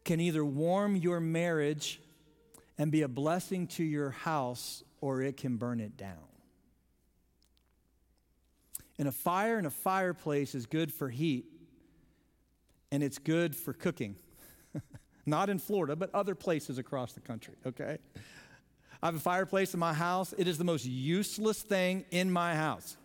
can 0.06 0.20
either 0.20 0.46
warm 0.46 0.96
your 0.96 1.20
marriage 1.20 2.00
and 2.78 2.92
be 2.92 3.02
a 3.02 3.08
blessing 3.08 3.66
to 3.68 3.84
your 3.84 4.12
house, 4.12 4.84
or 5.02 5.24
it 5.24 5.36
can 5.36 5.58
burn 5.58 5.80
it 5.80 5.98
down. 5.98 6.30
And 9.00 9.08
a 9.08 9.12
fire 9.12 9.58
in 9.58 9.66
a 9.66 9.72
fireplace 9.72 10.54
is 10.54 10.68
good 10.68 10.94
for 10.94 11.10
heat, 11.10 11.46
and 12.92 13.02
it's 13.02 13.18
good 13.18 13.56
for 13.56 13.74
cooking. 13.74 14.16
Not 15.26 15.50
in 15.50 15.60
Florida, 15.60 15.96
but 15.96 16.14
other 16.14 16.36
places 16.36 16.78
across 16.78 17.14
the 17.14 17.20
country, 17.20 17.54
okay? 17.66 17.98
I 19.02 19.08
have 19.08 19.16
a 19.16 19.20
fireplace 19.20 19.74
in 19.74 19.80
my 19.80 19.94
house. 19.94 20.34
It 20.38 20.48
is 20.48 20.58
the 20.58 20.64
most 20.64 20.86
useless 20.86 21.62
thing 21.62 22.06
in 22.12 22.32
my 22.32 22.56
house, 22.56 22.98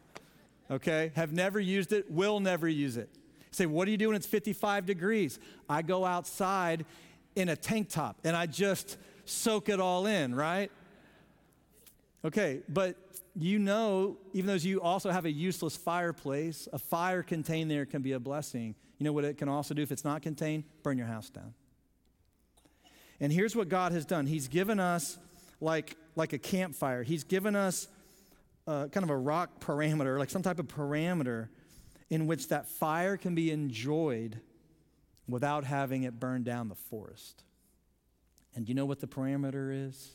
okay? 0.71 1.13
Have 1.15 1.33
never 1.33 1.61
used 1.61 1.93
it, 1.93 2.11
will 2.11 2.41
never 2.41 2.69
use 2.69 2.97
it. 2.97 3.09
say, 3.51 3.67
what 3.67 3.87
do 3.87 3.91
you 3.91 3.97
do 3.97 4.09
when 4.09 4.17
it's 4.17 4.27
55 4.27 4.87
degrees? 4.87 5.39
I 5.69 5.83
go 5.83 6.05
outside 6.05 6.85
in 7.35 7.49
a 7.49 7.57
tank 7.57 7.91
top 7.91 8.19
and 8.25 8.37
I 8.37 8.47
just 8.47 8.97
soak 9.25 9.69
it 9.69 9.81
all 9.81 10.07
in, 10.07 10.35
right? 10.35 10.71
Okay, 12.25 12.61
but 12.69 12.97
you 13.39 13.59
know, 13.59 14.17
even 14.33 14.47
though 14.49 14.55
you 14.55 14.81
also 14.81 15.11
have 15.11 15.27
a 15.27 15.31
useless 15.31 15.77
fireplace, 15.77 16.69
a 16.73 16.79
fire 16.79 17.23
contained 17.23 17.71
there 17.71 17.85
can 17.85 18.01
be 18.03 18.13
a 18.13 18.21
blessing. 18.21 18.75
You 18.99 19.05
know 19.05 19.13
what 19.13 19.25
it 19.25 19.37
can 19.37 19.49
also 19.49 19.75
do 19.75 19.83
if 19.83 19.93
it's 19.93 20.05
not 20.05 20.23
contained? 20.23 20.65
Burn 20.83 20.97
your 20.97 21.07
house 21.07 21.29
down. 21.29 21.53
And 23.21 23.33
here's 23.33 23.57
what 23.57 23.69
God 23.69 23.93
has 23.93 24.05
done 24.05 24.27
He's 24.27 24.49
given 24.49 24.81
us 24.81 25.19
like, 25.61 25.97
like 26.15 26.33
a 26.33 26.39
campfire, 26.39 27.03
He's 27.03 27.25
given 27.25 27.57
us 27.57 27.89
uh, 28.67 28.89
kind 28.89 29.05
of 29.05 29.11
a 29.11 29.17
rock 29.17 29.61
parameter, 29.61 30.19
like 30.19 30.31
some 30.31 30.43
type 30.43 30.59
of 30.59 30.67
parameter 30.67 31.49
in 32.11 32.27
which 32.27 32.49
that 32.49 32.69
fire 32.69 33.17
can 33.17 33.35
be 33.35 33.51
enjoyed 33.51 34.41
without 35.29 35.65
having 35.65 36.05
it 36.05 36.21
burn 36.21 36.43
down 36.43 36.69
the 36.69 36.75
forest. 36.75 37.43
And 38.55 38.69
you 38.69 38.75
know 38.75 38.87
what 38.87 39.01
the 39.01 39.07
parameter 39.07 39.89
is? 39.89 40.13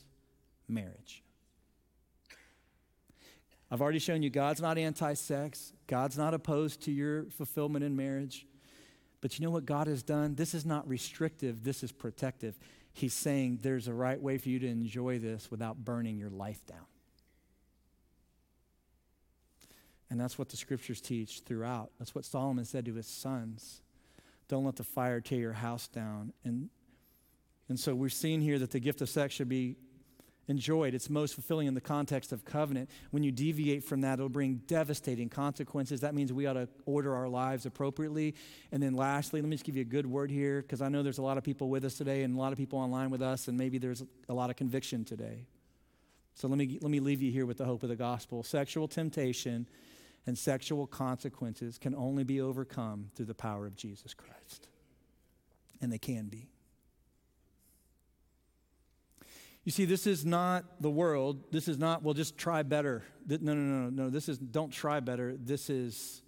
Marriage. 0.67 1.23
I've 3.69 3.81
already 3.81 3.99
shown 3.99 4.21
you 4.21 4.29
God's 4.29 4.61
not 4.61 4.77
anti 4.77 5.13
sex, 5.13 5.73
God's 5.87 6.17
not 6.17 6.33
opposed 6.33 6.81
to 6.83 6.91
your 6.91 7.25
fulfillment 7.25 7.85
in 7.85 7.95
marriage. 7.95 8.45
But 9.21 9.37
you 9.37 9.45
know 9.45 9.51
what 9.51 9.67
God 9.67 9.85
has 9.85 10.01
done? 10.01 10.33
This 10.33 10.55
is 10.55 10.65
not 10.65 10.87
restrictive, 10.87 11.63
this 11.63 11.83
is 11.83 11.91
protective. 11.91 12.57
He's 12.93 13.13
saying 13.13 13.59
there's 13.61 13.87
a 13.87 13.93
right 13.93 14.21
way 14.21 14.37
for 14.37 14.49
you 14.49 14.59
to 14.59 14.67
enjoy 14.67 15.19
this 15.19 15.49
without 15.49 15.77
burning 15.83 16.17
your 16.17 16.29
life 16.29 16.65
down. 16.65 16.85
And 20.09 20.19
that's 20.19 20.37
what 20.37 20.49
the 20.49 20.57
scriptures 20.57 20.99
teach 20.99 21.41
throughout. 21.45 21.91
That's 21.97 22.13
what 22.13 22.25
Solomon 22.25 22.65
said 22.65 22.85
to 22.85 22.93
his 22.93 23.07
sons. 23.07 23.81
Don't 24.49 24.65
let 24.65 24.75
the 24.75 24.83
fire 24.83 25.21
tear 25.21 25.39
your 25.39 25.53
house 25.53 25.87
down. 25.87 26.33
And, 26.43 26.69
and 27.69 27.79
so 27.79 27.95
we're 27.95 28.09
seeing 28.09 28.41
here 28.41 28.59
that 28.59 28.71
the 28.71 28.81
gift 28.81 28.99
of 28.99 29.09
sex 29.09 29.33
should 29.33 29.47
be 29.47 29.77
enjoyed. 30.47 30.93
It's 30.93 31.09
most 31.09 31.33
fulfilling 31.33 31.67
in 31.67 31.73
the 31.73 31.81
context 31.81 32.31
of 32.31 32.43
covenant. 32.45 32.89
When 33.11 33.23
you 33.23 33.31
deviate 33.31 33.83
from 33.83 34.01
that, 34.01 34.13
it'll 34.13 34.29
bring 34.29 34.61
devastating 34.67 35.29
consequences. 35.29 36.01
That 36.01 36.15
means 36.15 36.33
we 36.33 36.45
ought 36.45 36.53
to 36.53 36.67
order 36.85 37.15
our 37.15 37.29
lives 37.29 37.65
appropriately. 37.65 38.35
And 38.71 38.81
then 38.81 38.95
lastly, 38.95 39.41
let 39.41 39.49
me 39.49 39.55
just 39.55 39.65
give 39.65 39.75
you 39.75 39.81
a 39.81 39.85
good 39.85 40.05
word 40.05 40.31
here 40.31 40.61
because 40.61 40.81
I 40.81 40.89
know 40.89 41.03
there's 41.03 41.19
a 41.19 41.23
lot 41.23 41.37
of 41.37 41.43
people 41.43 41.69
with 41.69 41.85
us 41.85 41.95
today 41.95 42.23
and 42.23 42.35
a 42.35 42.39
lot 42.39 42.51
of 42.51 42.57
people 42.57 42.79
online 42.79 43.09
with 43.09 43.21
us, 43.21 43.47
and 43.47 43.57
maybe 43.57 43.77
there's 43.77 44.03
a 44.29 44.33
lot 44.33 44.49
of 44.49 44.55
conviction 44.55 45.05
today. 45.05 45.45
So 46.35 46.47
let 46.47 46.57
me, 46.57 46.79
let 46.81 46.91
me 46.91 46.99
leave 46.99 47.21
you 47.21 47.31
here 47.31 47.45
with 47.45 47.57
the 47.57 47.65
hope 47.65 47.83
of 47.83 47.89
the 47.89 47.95
gospel. 47.95 48.43
Sexual 48.43 48.87
temptation 48.87 49.67
and 50.25 50.37
sexual 50.37 50.87
consequences 50.87 51.77
can 51.77 51.95
only 51.95 52.23
be 52.23 52.41
overcome 52.41 53.09
through 53.15 53.25
the 53.25 53.33
power 53.33 53.65
of 53.65 53.75
Jesus 53.75 54.13
Christ. 54.13 54.67
And 55.81 55.91
they 55.91 55.97
can 55.97 56.27
be. 56.27 56.50
You 59.63 59.71
see, 59.71 59.85
this 59.85 60.07
is 60.07 60.25
not 60.25 60.81
the 60.81 60.89
world. 60.89 61.51
This 61.51 61.67
is 61.67 61.77
not, 61.77 62.01
well, 62.01 62.13
just 62.13 62.37
try 62.37 62.63
better. 62.63 63.03
No, 63.27 63.53
no, 63.53 63.53
no, 63.53 63.89
no. 63.89 64.09
This 64.09 64.27
is 64.27 64.37
don't 64.37 64.71
try 64.71 64.99
better. 64.99 65.35
This 65.37 65.69
is 65.69 66.23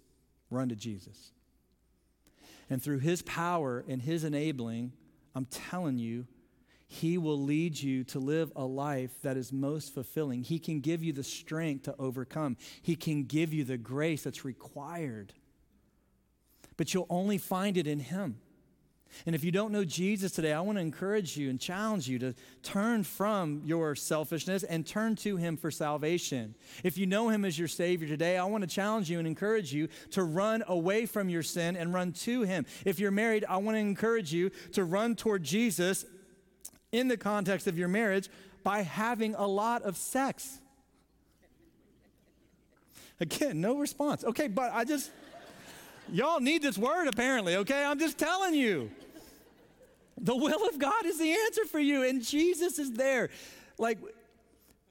run 0.50 0.68
to 0.68 0.76
Jesus. 0.76 1.32
And 2.70 2.82
through 2.82 3.00
his 3.00 3.22
power 3.22 3.84
and 3.88 4.00
his 4.00 4.24
enabling, 4.24 4.92
I'm 5.34 5.46
telling 5.46 5.98
you, 5.98 6.26
he 6.86 7.18
will 7.18 7.40
lead 7.40 7.80
you 7.80 8.04
to 8.04 8.20
live 8.20 8.52
a 8.54 8.64
life 8.64 9.10
that 9.22 9.36
is 9.36 9.52
most 9.52 9.92
fulfilling. 9.92 10.44
He 10.44 10.60
can 10.60 10.78
give 10.78 11.02
you 11.02 11.12
the 11.12 11.24
strength 11.24 11.84
to 11.84 11.94
overcome, 11.98 12.56
He 12.82 12.94
can 12.94 13.24
give 13.24 13.52
you 13.52 13.64
the 13.64 13.76
grace 13.76 14.22
that's 14.22 14.44
required. 14.44 15.32
But 16.76 16.94
you'll 16.94 17.06
only 17.10 17.38
find 17.38 17.76
it 17.76 17.86
in 17.86 17.98
Him. 17.98 18.38
And 19.26 19.34
if 19.34 19.44
you 19.44 19.52
don't 19.52 19.72
know 19.72 19.84
Jesus 19.84 20.32
today, 20.32 20.52
I 20.52 20.60
want 20.60 20.78
to 20.78 20.82
encourage 20.82 21.36
you 21.36 21.50
and 21.50 21.60
challenge 21.60 22.08
you 22.08 22.18
to 22.18 22.34
turn 22.62 23.04
from 23.04 23.62
your 23.64 23.94
selfishness 23.94 24.62
and 24.62 24.86
turn 24.86 25.16
to 25.16 25.36
Him 25.36 25.56
for 25.56 25.70
salvation. 25.70 26.54
If 26.82 26.98
you 26.98 27.06
know 27.06 27.28
Him 27.28 27.44
as 27.44 27.58
your 27.58 27.68
Savior 27.68 28.08
today, 28.08 28.36
I 28.38 28.44
want 28.44 28.62
to 28.62 28.68
challenge 28.68 29.10
you 29.10 29.18
and 29.18 29.26
encourage 29.26 29.72
you 29.72 29.88
to 30.12 30.22
run 30.22 30.64
away 30.66 31.06
from 31.06 31.28
your 31.28 31.42
sin 31.42 31.76
and 31.76 31.94
run 31.94 32.12
to 32.12 32.42
Him. 32.42 32.66
If 32.84 32.98
you're 32.98 33.10
married, 33.10 33.44
I 33.48 33.56
want 33.58 33.76
to 33.76 33.80
encourage 33.80 34.32
you 34.32 34.50
to 34.72 34.84
run 34.84 35.16
toward 35.16 35.42
Jesus 35.42 36.04
in 36.92 37.08
the 37.08 37.16
context 37.16 37.66
of 37.66 37.78
your 37.78 37.88
marriage 37.88 38.28
by 38.62 38.82
having 38.82 39.34
a 39.34 39.46
lot 39.46 39.82
of 39.82 39.96
sex. 39.96 40.58
Again, 43.20 43.60
no 43.60 43.78
response. 43.78 44.24
Okay, 44.24 44.48
but 44.48 44.72
I 44.72 44.84
just, 44.84 45.10
y'all 46.10 46.40
need 46.40 46.62
this 46.62 46.76
word 46.76 47.06
apparently, 47.08 47.56
okay? 47.56 47.84
I'm 47.84 47.98
just 47.98 48.18
telling 48.18 48.54
you. 48.54 48.90
The 50.20 50.36
will 50.36 50.68
of 50.68 50.78
God 50.78 51.04
is 51.04 51.18
the 51.18 51.32
answer 51.32 51.64
for 51.64 51.80
you, 51.80 52.04
and 52.04 52.22
Jesus 52.22 52.78
is 52.78 52.92
there. 52.92 53.30
Like, 53.78 53.98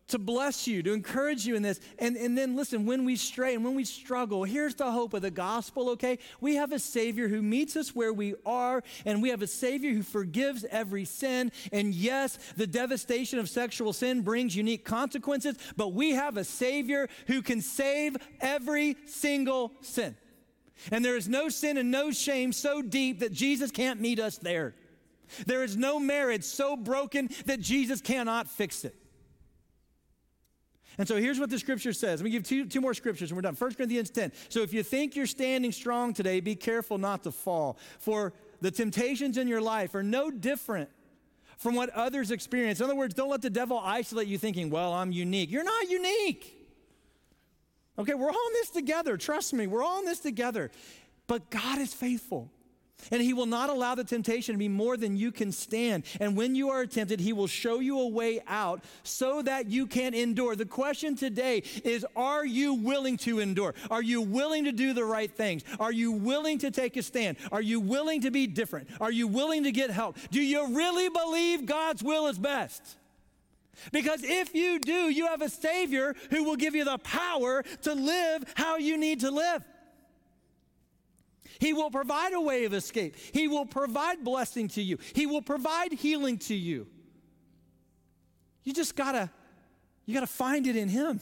to 0.10 0.20
bless 0.20 0.68
you, 0.68 0.84
to 0.84 0.94
encourage 0.94 1.46
you 1.46 1.56
in 1.56 1.64
this. 1.64 1.80
And, 1.98 2.16
and 2.18 2.38
then 2.38 2.56
listen, 2.56 2.86
when 2.86 3.06
we 3.06 3.16
stray 3.16 3.56
and 3.56 3.64
when 3.64 3.74
we 3.74 3.86
struggle, 3.86 4.44
here's 4.44 4.76
the 4.76 4.92
hope 4.92 5.14
of 5.14 5.22
the 5.22 5.32
gospel, 5.32 5.90
okay? 5.92 6.20
We 6.42 6.56
have 6.56 6.72
a 6.72 6.80
Savior 6.80 7.28
who 7.28 7.42
meets 7.42 7.76
us 7.76 7.96
where 7.96 8.14
we 8.14 8.36
are, 8.46 8.84
and 9.06 9.22
we 9.22 9.30
have 9.30 9.42
a 9.42 9.48
Savior 9.48 9.92
who 9.92 10.04
forgives 10.04 10.66
every 10.70 11.06
sin. 11.06 11.52
And 11.72 11.94
yes, 11.94 12.38
the 12.58 12.68
devastation 12.68 13.40
of 13.40 13.50
sexual 13.50 13.94
sin 13.94 14.22
brings 14.22 14.56
unique 14.56 14.86
consequences, 14.86 15.58
but 15.78 15.94
we 15.94 16.12
have 16.12 16.38
a 16.38 16.44
Savior 16.44 17.08
who 17.28 17.42
can 17.42 17.62
save 17.62 18.18
every 18.42 18.98
single 19.06 19.72
sin. 19.82 20.16
And 20.92 21.04
there 21.04 21.16
is 21.16 21.30
no 21.30 21.50
sin 21.50 21.78
and 21.78 21.92
no 21.92 22.12
shame 22.12 22.52
so 22.52 22.82
deep 22.82 23.22
that 23.22 23.32
Jesus 23.32 23.72
can't 23.72 24.02
meet 24.02 24.20
us 24.20 24.38
there. 24.38 24.76
There 25.46 25.64
is 25.64 25.78
no 25.78 26.00
marriage 26.00 26.44
so 26.44 26.76
broken 26.76 27.30
that 27.46 27.60
Jesus 27.60 28.02
cannot 28.02 28.48
fix 28.48 28.86
it. 28.86 28.96
And 30.98 31.08
so 31.08 31.18
here's 31.18 31.40
what 31.40 31.50
the 31.50 31.58
scripture 31.58 31.94
says. 31.94 32.20
Let 32.20 32.26
me 32.26 32.30
give 32.30 32.44
two, 32.44 32.66
two 32.66 32.82
more 32.82 32.94
scriptures 32.94 33.32
and 33.32 33.36
we're 33.36 33.42
done. 33.42 33.56
1 33.56 33.74
Corinthians 33.74 34.10
10. 34.12 34.32
So 34.50 34.62
if 34.62 34.74
you 34.74 34.84
think 34.84 35.16
you're 35.16 35.26
standing 35.26 35.72
strong 35.72 36.14
today, 36.14 36.40
be 36.40 36.56
careful 36.56 36.98
not 36.98 37.24
to 37.24 37.32
fall. 37.32 37.78
For 38.00 38.34
the 38.62 38.70
temptations 38.70 39.38
in 39.38 39.48
your 39.48 39.62
life 39.62 39.96
are 39.96 40.04
no 40.04 40.30
different 40.30 40.90
from 41.58 41.76
what 41.76 41.90
others 41.92 42.30
experience. 42.30 42.80
In 42.80 42.86
other 42.86 42.96
words, 42.96 43.14
don't 43.14 43.30
let 43.30 43.42
the 43.42 43.50
devil 43.50 43.80
isolate 43.80 44.28
you 44.28 44.38
thinking, 44.38 44.70
well, 44.70 44.94
I'm 44.94 45.12
unique. 45.12 45.50
You're 45.50 45.64
not 45.64 45.90
unique. 45.90 46.60
Okay, 47.98 48.14
we're 48.14 48.30
all 48.30 48.48
in 48.48 48.54
this 48.54 48.70
together. 48.70 49.18
Trust 49.18 49.54
me, 49.54 49.68
we're 49.68 49.84
all 49.84 50.00
in 50.00 50.06
this 50.06 50.20
together. 50.20 50.72
But 51.28 51.50
God 51.50 51.80
is 51.80 51.94
faithful. 51.94 52.52
And 53.12 53.22
he 53.22 53.34
will 53.34 53.46
not 53.46 53.70
allow 53.70 53.96
the 53.96 54.04
temptation 54.04 54.54
to 54.54 54.60
be 54.60 54.70
more 54.70 54.98
than 54.98 55.18
you 55.18 55.32
can 55.32 55.52
stand. 55.52 56.06
And 56.20 56.36
when 56.36 56.56
you 56.56 56.70
are 56.70 56.86
tempted, 56.86 57.20
he 57.20 57.34
will 57.34 57.48
show 57.48 57.80
you 57.80 58.00
a 58.00 58.08
way 58.08 58.42
out 58.48 58.84
so 59.04 59.42
that 59.42 59.70
you 59.70 59.88
can 59.88 60.14
endure. 60.14 60.56
The 60.56 60.66
question 60.66 61.16
today 61.16 61.64
is 61.84 62.06
Are 62.16 62.46
you 62.46 62.76
willing 62.76 63.18
to 63.18 63.40
endure? 63.40 63.76
Are 63.92 64.02
you 64.02 64.22
willing 64.22 64.66
to 64.66 64.72
do 64.72 64.94
the 64.94 65.06
right 65.06 65.32
things? 65.32 65.64
Are 65.80 65.92
you 65.92 66.12
willing 66.12 66.60
to 66.60 66.72
take 66.72 66.96
a 66.98 67.04
stand? 67.04 67.38
Are 67.52 67.62
you 67.62 67.80
willing 67.80 68.22
to 68.22 68.32
be 68.32 68.48
different? 68.48 68.88
Are 69.02 69.12
you 69.12 69.28
willing 69.28 69.64
to 69.64 69.72
get 69.72 69.90
help? 69.90 70.18
Do 70.32 70.42
you 70.42 70.76
really 70.76 71.10
believe 71.10 71.66
God's 71.66 72.04
will 72.04 72.28
is 72.28 72.40
best? 72.40 72.98
Because 73.92 74.24
if 74.24 74.54
you 74.56 74.80
do, 74.80 75.10
you 75.10 75.28
have 75.28 75.42
a 75.42 75.50
Savior 75.50 76.16
who 76.30 76.44
will 76.44 76.56
give 76.56 76.76
you 76.76 76.86
the 76.86 77.00
power 77.00 77.64
to 77.82 77.94
live 77.94 78.46
how 78.56 78.78
you 78.78 78.98
need 78.98 79.20
to 79.22 79.32
live. 79.32 79.66
He 81.60 81.74
will 81.74 81.92
provide 81.92 82.34
a 82.34 82.42
way 82.42 82.66
of 82.66 82.74
escape. 82.74 83.16
He 83.32 83.48
will 83.48 83.66
provide 83.66 84.24
blessing 84.24 84.68
to 84.70 84.82
you. 84.82 84.98
He 85.14 85.26
will 85.26 85.42
provide 85.42 85.94
healing 85.94 86.38
to 86.40 86.56
you. 86.56 86.88
You 88.64 88.74
just 88.74 88.96
gotta, 88.96 89.30
you 90.06 90.14
gotta 90.14 90.28
find 90.28 90.68
it 90.68 90.76
in 90.76 90.90
Him. 90.90 91.20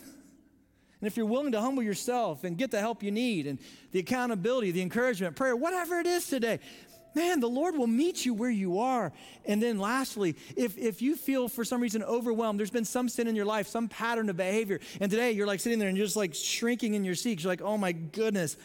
And 1.01 1.07
if 1.07 1.17
you're 1.17 1.25
willing 1.25 1.51
to 1.53 1.59
humble 1.59 1.81
yourself 1.81 2.43
and 2.43 2.57
get 2.57 2.69
the 2.69 2.79
help 2.79 3.01
you 3.01 3.11
need 3.11 3.47
and 3.47 3.57
the 3.91 3.99
accountability, 3.99 4.71
the 4.71 4.83
encouragement, 4.83 5.35
prayer, 5.35 5.55
whatever 5.55 5.99
it 5.99 6.05
is 6.05 6.27
today, 6.27 6.59
man, 7.15 7.39
the 7.39 7.49
Lord 7.49 7.75
will 7.75 7.87
meet 7.87 8.23
you 8.23 8.35
where 8.35 8.51
you 8.51 8.79
are. 8.79 9.11
And 9.45 9.61
then 9.61 9.79
lastly, 9.79 10.35
if, 10.55 10.77
if 10.77 11.01
you 11.01 11.15
feel 11.15 11.47
for 11.47 11.65
some 11.65 11.81
reason 11.81 12.03
overwhelmed, 12.03 12.59
there's 12.59 12.69
been 12.69 12.85
some 12.85 13.09
sin 13.09 13.27
in 13.27 13.35
your 13.35 13.45
life, 13.45 13.67
some 13.67 13.87
pattern 13.87 14.29
of 14.29 14.37
behavior, 14.37 14.79
and 14.99 15.09
today 15.09 15.31
you're 15.31 15.47
like 15.47 15.59
sitting 15.59 15.79
there 15.79 15.89
and 15.89 15.97
you're 15.97 16.05
just 16.05 16.15
like 16.15 16.35
shrinking 16.35 16.93
in 16.93 17.03
your 17.03 17.15
seat. 17.15 17.43
You're 17.43 17.51
like, 17.51 17.61
oh 17.61 17.77
my 17.77 17.91
goodness, 17.91 18.55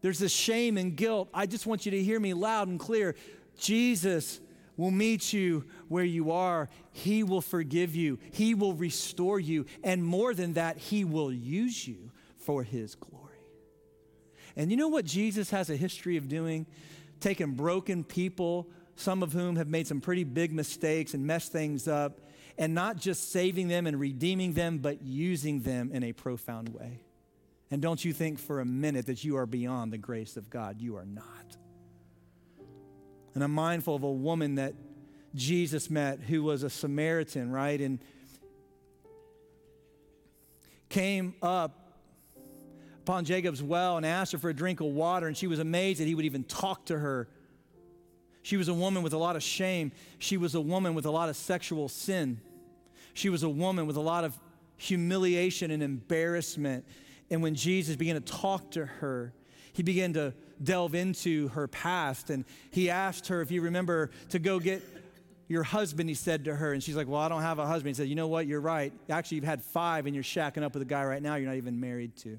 there's 0.00 0.18
this 0.18 0.32
shame 0.32 0.76
and 0.76 0.96
guilt. 0.96 1.28
I 1.32 1.46
just 1.46 1.66
want 1.66 1.86
you 1.86 1.92
to 1.92 2.02
hear 2.02 2.20
me 2.20 2.34
loud 2.34 2.68
and 2.68 2.78
clear. 2.78 3.14
Jesus 3.58 4.40
will 4.76 4.90
meet 4.90 5.32
you 5.32 5.64
where 5.88 6.04
you 6.04 6.30
are. 6.30 6.68
He 6.92 7.22
will 7.22 7.40
forgive 7.40 7.94
you. 7.94 8.18
He 8.32 8.54
will 8.54 8.74
restore 8.74 9.40
you. 9.40 9.66
And 9.82 10.04
more 10.04 10.34
than 10.34 10.54
that, 10.54 10.76
He 10.76 11.04
will 11.04 11.32
use 11.32 11.86
you 11.86 12.10
for 12.36 12.62
His 12.62 12.94
glory. 12.94 13.22
And 14.54 14.70
you 14.70 14.76
know 14.76 14.88
what 14.88 15.04
Jesus 15.04 15.50
has 15.50 15.70
a 15.70 15.76
history 15.76 16.16
of 16.16 16.28
doing? 16.28 16.66
Taking 17.20 17.52
broken 17.52 18.04
people, 18.04 18.68
some 18.96 19.22
of 19.22 19.32
whom 19.32 19.56
have 19.56 19.68
made 19.68 19.86
some 19.86 20.00
pretty 20.00 20.24
big 20.24 20.52
mistakes 20.52 21.14
and 21.14 21.26
messed 21.26 21.52
things 21.52 21.88
up, 21.88 22.20
and 22.58 22.74
not 22.74 22.96
just 22.96 23.32
saving 23.32 23.68
them 23.68 23.86
and 23.86 23.98
redeeming 24.00 24.54
them, 24.54 24.78
but 24.78 25.02
using 25.02 25.60
them 25.60 25.90
in 25.92 26.02
a 26.02 26.12
profound 26.12 26.70
way. 26.70 27.05
And 27.70 27.82
don't 27.82 28.04
you 28.04 28.12
think 28.12 28.38
for 28.38 28.60
a 28.60 28.64
minute 28.64 29.06
that 29.06 29.24
you 29.24 29.36
are 29.36 29.46
beyond 29.46 29.92
the 29.92 29.98
grace 29.98 30.36
of 30.36 30.50
God. 30.50 30.80
You 30.80 30.96
are 30.96 31.04
not. 31.04 31.56
And 33.34 33.42
I'm 33.42 33.52
mindful 33.52 33.94
of 33.94 34.02
a 34.02 34.10
woman 34.10 34.54
that 34.54 34.74
Jesus 35.34 35.90
met 35.90 36.20
who 36.20 36.42
was 36.42 36.62
a 36.62 36.70
Samaritan, 36.70 37.50
right? 37.50 37.80
And 37.80 37.98
came 40.88 41.34
up 41.42 42.00
upon 43.02 43.24
Jacob's 43.24 43.62
well 43.62 43.96
and 43.96 44.06
asked 44.06 44.32
her 44.32 44.38
for 44.38 44.48
a 44.48 44.54
drink 44.54 44.80
of 44.80 44.86
water, 44.86 45.26
and 45.26 45.36
she 45.36 45.46
was 45.46 45.58
amazed 45.58 46.00
that 46.00 46.06
he 46.06 46.14
would 46.14 46.24
even 46.24 46.44
talk 46.44 46.86
to 46.86 46.98
her. 46.98 47.28
She 48.42 48.56
was 48.56 48.68
a 48.68 48.74
woman 48.74 49.02
with 49.02 49.12
a 49.12 49.18
lot 49.18 49.36
of 49.36 49.42
shame. 49.42 49.92
She 50.18 50.36
was 50.36 50.54
a 50.54 50.60
woman 50.60 50.94
with 50.94 51.04
a 51.04 51.10
lot 51.10 51.28
of 51.28 51.36
sexual 51.36 51.88
sin. 51.88 52.40
She 53.12 53.28
was 53.28 53.42
a 53.42 53.48
woman 53.48 53.86
with 53.86 53.96
a 53.96 54.00
lot 54.00 54.24
of 54.24 54.38
humiliation 54.76 55.70
and 55.70 55.82
embarrassment. 55.82 56.84
And 57.30 57.42
when 57.42 57.54
Jesus 57.54 57.96
began 57.96 58.14
to 58.14 58.20
talk 58.20 58.72
to 58.72 58.86
her, 58.86 59.32
he 59.72 59.82
began 59.82 60.12
to 60.14 60.32
delve 60.62 60.94
into 60.94 61.48
her 61.48 61.68
past. 61.68 62.30
And 62.30 62.44
he 62.70 62.88
asked 62.90 63.28
her, 63.28 63.42
if 63.42 63.50
you 63.50 63.62
remember, 63.62 64.10
to 64.30 64.38
go 64.38 64.58
get 64.58 64.82
your 65.48 65.62
husband, 65.62 66.08
he 66.08 66.14
said 66.14 66.44
to 66.46 66.56
her. 66.56 66.72
And 66.72 66.82
she's 66.82 66.96
like, 66.96 67.08
Well, 67.08 67.20
I 67.20 67.28
don't 67.28 67.42
have 67.42 67.58
a 67.58 67.66
husband. 67.66 67.88
He 67.88 67.94
said, 67.94 68.08
You 68.08 68.14
know 68.14 68.28
what? 68.28 68.46
You're 68.46 68.60
right. 68.60 68.92
Actually, 69.08 69.36
you've 69.36 69.44
had 69.44 69.62
five, 69.62 70.06
and 70.06 70.14
you're 70.14 70.24
shacking 70.24 70.62
up 70.62 70.74
with 70.74 70.82
a 70.82 70.86
guy 70.86 71.04
right 71.04 71.22
now 71.22 71.36
you're 71.36 71.48
not 71.48 71.56
even 71.56 71.78
married 71.78 72.16
to. 72.16 72.38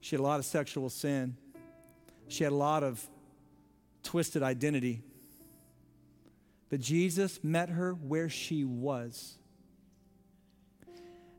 She 0.00 0.16
had 0.16 0.20
a 0.20 0.22
lot 0.22 0.38
of 0.38 0.44
sexual 0.44 0.90
sin. 0.90 1.36
She 2.28 2.44
had 2.44 2.52
a 2.52 2.56
lot 2.56 2.82
of 2.82 3.06
twisted 4.02 4.42
identity. 4.42 5.02
But 6.68 6.80
Jesus 6.80 7.42
met 7.42 7.70
her 7.70 7.92
where 7.92 8.28
she 8.28 8.64
was. 8.64 9.38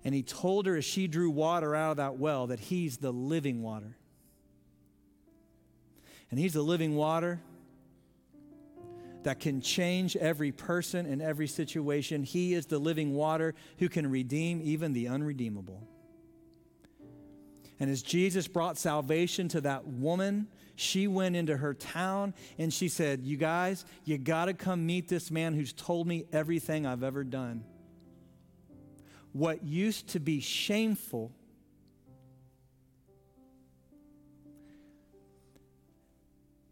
And 0.06 0.14
he 0.14 0.22
told 0.22 0.68
her 0.68 0.78
as 0.78 0.86
she 0.86 1.08
drew 1.08 1.32
water 1.32 1.76
out 1.76 1.92
of 1.92 1.98
that 1.98 2.18
well 2.18 2.48
that 2.48 2.60
he's 2.60 2.98
the 2.98 3.12
living 3.12 3.64
water. 3.64 3.98
And 6.30 6.40
he's 6.40 6.54
the 6.54 6.62
living 6.62 6.96
water 6.96 7.42
that 9.24 9.40
can 9.40 9.62
change 9.62 10.16
every 10.16 10.52
person 10.52 11.08
and 11.08 11.24
every 11.24 11.48
situation. 11.48 12.24
He 12.24 12.54
is 12.54 12.68
the 12.68 12.78
living 12.78 13.16
water 13.16 13.56
who 13.80 13.90
can 13.90 14.10
redeem 14.10 14.62
even 14.64 14.94
the 14.94 15.08
unredeemable. 15.08 15.82
And 17.80 17.90
as 17.90 18.04
Jesus 18.04 18.48
brought 18.48 18.78
salvation 18.78 19.48
to 19.50 19.62
that 19.62 19.88
woman, 19.88 20.48
she 20.76 21.08
went 21.08 21.36
into 21.36 21.58
her 21.58 21.74
town 21.74 22.36
and 22.60 22.72
she 22.72 22.90
said, 22.90 23.22
You 23.24 23.38
guys, 23.38 23.86
you 24.04 24.20
got 24.20 24.46
to 24.46 24.54
come 24.54 24.86
meet 24.86 25.08
this 25.08 25.32
man 25.32 25.56
who's 25.56 25.74
told 25.74 26.06
me 26.06 26.26
everything 26.32 26.86
I've 26.86 27.04
ever 27.04 27.24
done. 27.24 27.64
What 29.36 29.66
used 29.66 30.08
to 30.10 30.22
be 30.22 30.40
shameful 30.40 31.30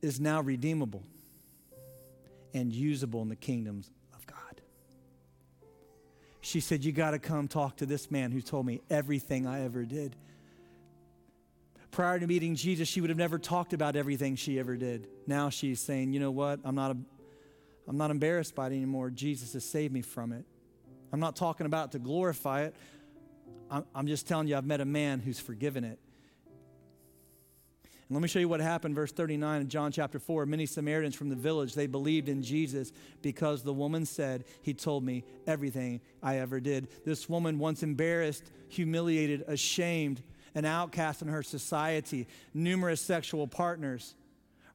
is 0.01 0.21
now 0.21 0.39
redeemable 0.39 1.03
and 2.53 2.71
usable 2.71 3.21
in 3.21 3.27
the 3.27 3.35
kingdoms 3.35 3.91
of 4.13 4.25
God. 4.25 4.61
She 6.39 6.61
said, 6.61 6.85
You 6.85 6.93
got 6.93 7.11
to 7.11 7.19
come 7.19 7.49
talk 7.49 7.75
to 7.77 7.85
this 7.85 8.09
man 8.09 8.31
who 8.31 8.39
told 8.39 8.65
me 8.65 8.79
everything 8.89 9.45
I 9.45 9.65
ever 9.65 9.83
did 9.83 10.15
prior 11.93 12.17
to 12.17 12.27
meeting 12.27 12.55
Jesus, 12.55 12.87
she 12.87 13.01
would 13.01 13.09
have 13.09 13.19
never 13.19 13.37
talked 13.37 13.71
about 13.71 13.95
everything 13.95 14.35
she 14.35 14.57
ever 14.57 14.75
did. 14.75 15.07
Now 15.27 15.49
she's 15.49 15.79
saying, 15.79 16.11
you 16.11 16.19
know 16.19 16.31
what? 16.31 16.59
I'm 16.63 16.75
not, 16.75 16.91
a, 16.91 16.97
I'm 17.87 17.97
not 17.97 18.09
embarrassed 18.09 18.55
by 18.55 18.67
it 18.67 18.73
anymore. 18.73 19.09
Jesus 19.09 19.53
has 19.53 19.63
saved 19.63 19.93
me 19.93 20.01
from 20.01 20.31
it. 20.31 20.45
I'm 21.13 21.19
not 21.19 21.35
talking 21.35 21.67
about 21.67 21.91
to 21.91 21.99
glorify 21.99 22.63
it. 22.63 22.75
I'm, 23.95 24.07
just 24.07 24.27
telling 24.27 24.47
you, 24.47 24.57
I've 24.57 24.65
met 24.65 24.81
a 24.81 24.85
man 24.85 25.19
who's 25.19 25.39
forgiven 25.39 25.83
it. 25.83 25.99
And 27.83 28.09
let 28.09 28.21
me 28.21 28.27
show 28.27 28.39
you 28.39 28.49
what 28.49 28.59
happened, 28.59 28.95
verse 28.95 29.11
39 29.11 29.61
in 29.61 29.69
John 29.69 29.91
chapter 29.91 30.19
4. 30.19 30.45
Many 30.47 30.65
Samaritans 30.65 31.15
from 31.15 31.29
the 31.29 31.35
village, 31.35 31.73
they 31.75 31.87
believed 31.87 32.29
in 32.29 32.43
Jesus 32.43 32.91
because 33.21 33.63
the 33.63 33.73
woman 33.73 34.05
said, 34.05 34.43
He 34.61 34.73
told 34.73 35.03
me 35.03 35.23
everything 35.47 36.01
I 36.21 36.39
ever 36.39 36.59
did. 36.59 36.87
This 37.05 37.29
woman, 37.29 37.57
once 37.59 37.83
embarrassed, 37.83 38.51
humiliated, 38.69 39.43
ashamed, 39.47 40.21
an 40.55 40.65
outcast 40.65 41.21
in 41.21 41.27
her 41.27 41.43
society, 41.43 42.27
numerous 42.53 43.01
sexual 43.01 43.47
partners, 43.47 44.15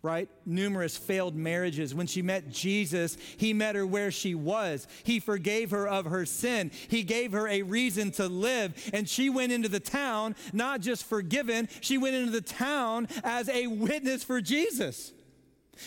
right? 0.03 0.29
Numerous 0.47 0.97
failed 0.97 1.35
marriages. 1.35 1.95
When 1.95 2.07
she 2.07 2.23
met 2.23 2.51
Jesus, 2.51 3.17
he 3.37 3.53
met 3.53 3.75
her 3.75 3.87
where 3.87 4.11
she 4.11 4.35
was. 4.35 4.87
He 5.03 5.19
forgave 5.19 5.73
her 5.73 5.89
of 5.89 6.07
her 6.07 6.25
sin. 6.25 6.71
He 6.89 7.03
gave 7.03 7.33
her 7.33 7.49
a 7.49 7.63
reason 7.63 8.13
to 8.13 8.29
live. 8.29 8.91
And 8.93 9.09
she 9.09 9.29
went 9.29 9.53
into 9.53 9.69
the 9.69 9.81
town 9.81 10.37
not 10.53 10.81
just 10.81 11.05
forgiven, 11.05 11.69
she 11.81 11.99
went 11.99 12.15
into 12.15 12.31
the 12.31 12.41
town 12.41 13.09
as 13.25 13.49
a 13.49 13.67
witness 13.67 14.23
for 14.25 14.41
Jesus. 14.41 15.13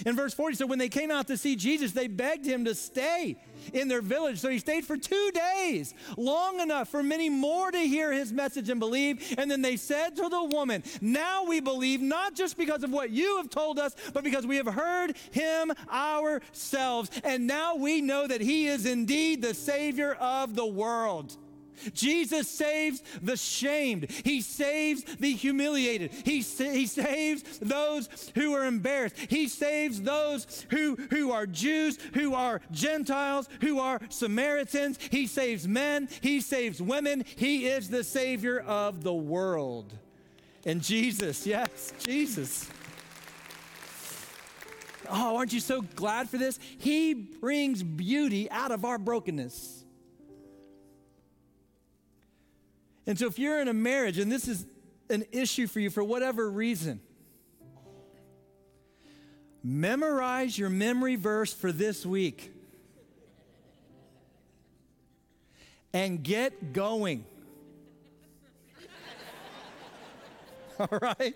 In 0.06 0.16
verse 0.16 0.34
40, 0.34 0.56
so 0.56 0.66
when 0.66 0.80
they 0.80 0.90
came 0.90 1.12
out 1.12 1.28
to 1.28 1.38
see 1.38 1.56
Jesus, 1.56 1.92
they 1.92 2.08
begged 2.08 2.46
him 2.46 2.66
to 2.66 2.76
stay 2.76 3.38
in 3.74 3.88
their 3.88 4.02
village. 4.02 4.40
So 4.40 4.50
he 4.50 4.60
stayed 4.60 4.86
for 4.86 4.98
two 4.98 5.32
days, 5.34 5.94
long 6.18 6.60
enough 6.60 6.90
for 6.90 7.04
many 7.04 7.30
more 7.30 7.72
to 7.72 7.80
hear 7.80 8.12
his 8.12 8.32
message 8.34 8.70
and 8.70 8.80
believe. 8.80 9.36
And 9.38 9.50
then 9.50 9.62
they 9.62 9.78
said 9.78 10.16
to 10.18 10.30
the 10.30 10.44
woman, 10.44 10.84
Now 11.02 11.46
we 11.46 11.60
believe, 11.60 12.02
not 12.02 12.36
just 12.36 12.58
because 12.58 12.84
of 12.84 12.92
what 12.92 13.12
you 13.12 13.38
have 13.38 13.50
told 13.50 13.80
us, 13.80 13.96
but 14.14 14.24
because 14.24 14.46
we 14.48 14.58
have 14.58 14.68
heard 14.68 15.16
him 15.32 15.72
ourselves. 15.92 17.10
And 17.24 17.48
now 17.48 17.76
we 17.76 18.02
know 18.02 18.28
that 18.28 18.42
he 18.42 18.68
is 18.68 18.86
indeed 18.86 19.42
the 19.42 19.54
Savior 19.54 20.14
of 20.14 20.56
the 20.56 20.66
world. 20.66 21.38
Jesus 21.94 22.48
saves 22.48 23.02
the 23.22 23.38
shamed. 23.38 24.10
He 24.24 24.42
saves 24.42 25.04
the 25.20 25.32
humiliated. 25.34 26.12
He, 26.26 26.42
he 26.42 26.86
saves 26.86 27.60
those 27.60 28.32
who 28.36 28.54
are 28.54 28.66
embarrassed. 28.66 29.16
He 29.18 29.48
saves 29.48 30.02
those 30.02 30.66
who, 30.70 30.96
who 31.10 31.32
are 31.32 31.46
Jews, 31.46 31.98
who 32.14 32.34
are 32.34 32.62
Gentiles, 32.72 33.50
who 33.62 33.80
are 33.80 34.00
Samaritans. 34.10 35.00
He 35.10 35.28
saves 35.28 35.68
men. 35.68 36.10
He 36.22 36.42
saves 36.42 36.82
women. 36.82 37.24
He 37.36 37.68
is 37.68 37.90
the 37.90 38.04
Savior 38.04 38.60
of 38.60 39.04
the 39.04 39.14
world. 39.14 39.94
And 40.66 40.82
Jesus, 40.82 41.48
yes, 41.48 41.94
Jesus. 42.00 42.70
Oh, 45.10 45.36
aren't 45.36 45.52
you 45.52 45.60
so 45.60 45.82
glad 45.82 46.30
for 46.30 46.38
this? 46.38 46.60
He 46.78 47.14
brings 47.14 47.84
beauty 47.84 48.50
out 48.50 48.72
of 48.72 48.86
our 48.86 48.98
brokenness. 48.98 49.81
And 53.08 53.18
so, 53.18 53.28
if 53.28 53.40
you're 53.40 53.60
in 53.60 53.68
a 53.68 53.74
marriage 53.74 54.20
and 54.20 54.32
this 54.32 54.48
is 54.48 54.66
an 55.10 55.26
issue 55.32 55.68
for 55.68 55.80
you 55.80 55.90
for 55.90 56.04
whatever 56.04 56.50
reason, 56.50 57.02
memorize 59.64 60.58
your 60.58 60.70
memory 60.70 61.16
verse 61.16 61.54
for 61.54 61.72
this 61.72 62.06
week 62.06 62.52
and 65.94 66.24
get 66.24 66.74
going. 66.74 67.26
All 70.80 71.00
right? 71.02 71.36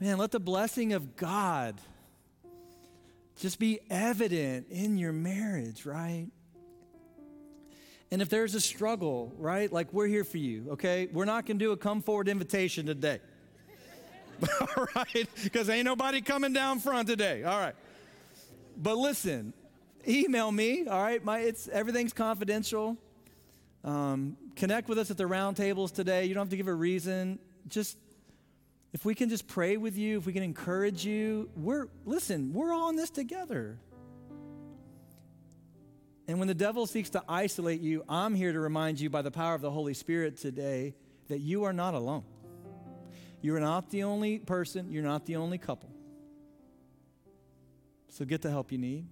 Man, 0.00 0.18
let 0.18 0.32
the 0.32 0.40
blessing 0.40 0.92
of 0.92 1.16
God 1.16 1.80
just 3.38 3.58
be 3.58 3.80
evident 3.88 4.66
in 4.70 4.98
your 4.98 5.12
marriage, 5.12 5.86
right? 5.86 6.28
And 8.10 8.22
if 8.22 8.28
there's 8.28 8.54
a 8.54 8.60
struggle, 8.60 9.32
right, 9.38 9.72
like 9.72 9.92
we're 9.92 10.06
here 10.06 10.24
for 10.24 10.38
you, 10.38 10.70
okay? 10.72 11.08
We're 11.12 11.24
not 11.24 11.46
gonna 11.46 11.58
do 11.58 11.72
a 11.72 11.76
come 11.76 12.02
forward 12.02 12.28
invitation 12.28 12.86
today. 12.86 13.20
all 14.60 14.86
right? 14.94 15.28
Because 15.42 15.68
ain't 15.68 15.84
nobody 15.84 16.20
coming 16.20 16.52
down 16.52 16.80
front 16.80 17.08
today. 17.08 17.44
All 17.44 17.58
right. 17.58 17.74
But 18.76 18.96
listen, 18.96 19.52
email 20.06 20.50
me, 20.50 20.86
all 20.86 21.02
right? 21.02 21.24
My, 21.24 21.40
it's, 21.40 21.68
everything's 21.68 22.12
confidential. 22.12 22.96
Um, 23.84 24.36
connect 24.56 24.88
with 24.88 24.98
us 24.98 25.10
at 25.10 25.16
the 25.16 25.26
round 25.26 25.56
tables 25.56 25.92
today. 25.92 26.24
You 26.24 26.34
don't 26.34 26.42
have 26.42 26.50
to 26.50 26.56
give 26.56 26.68
a 26.68 26.74
reason. 26.74 27.38
just 27.68 27.98
if 28.92 29.04
we 29.04 29.14
can 29.14 29.28
just 29.28 29.48
pray 29.48 29.76
with 29.76 29.98
you, 29.98 30.18
if 30.18 30.26
we 30.26 30.32
can 30.32 30.44
encourage 30.44 31.04
you, 31.04 31.50
we're 31.56 31.88
listen, 32.06 32.52
we're 32.52 32.72
all 32.72 32.90
in 32.90 32.96
this 32.96 33.10
together. 33.10 33.76
And 36.26 36.38
when 36.38 36.48
the 36.48 36.54
devil 36.54 36.86
seeks 36.86 37.10
to 37.10 37.22
isolate 37.28 37.80
you, 37.80 38.04
I'm 38.08 38.34
here 38.34 38.52
to 38.52 38.60
remind 38.60 38.98
you 38.98 39.10
by 39.10 39.22
the 39.22 39.30
power 39.30 39.54
of 39.54 39.60
the 39.60 39.70
Holy 39.70 39.94
Spirit 39.94 40.38
today 40.38 40.94
that 41.28 41.40
you 41.40 41.64
are 41.64 41.72
not 41.72 41.94
alone. 41.94 42.24
You're 43.42 43.60
not 43.60 43.90
the 43.90 44.04
only 44.04 44.38
person, 44.38 44.90
you're 44.90 45.02
not 45.02 45.26
the 45.26 45.36
only 45.36 45.58
couple. 45.58 45.90
So 48.08 48.24
get 48.24 48.40
the 48.40 48.50
help 48.50 48.72
you 48.72 48.78
need. 48.78 49.06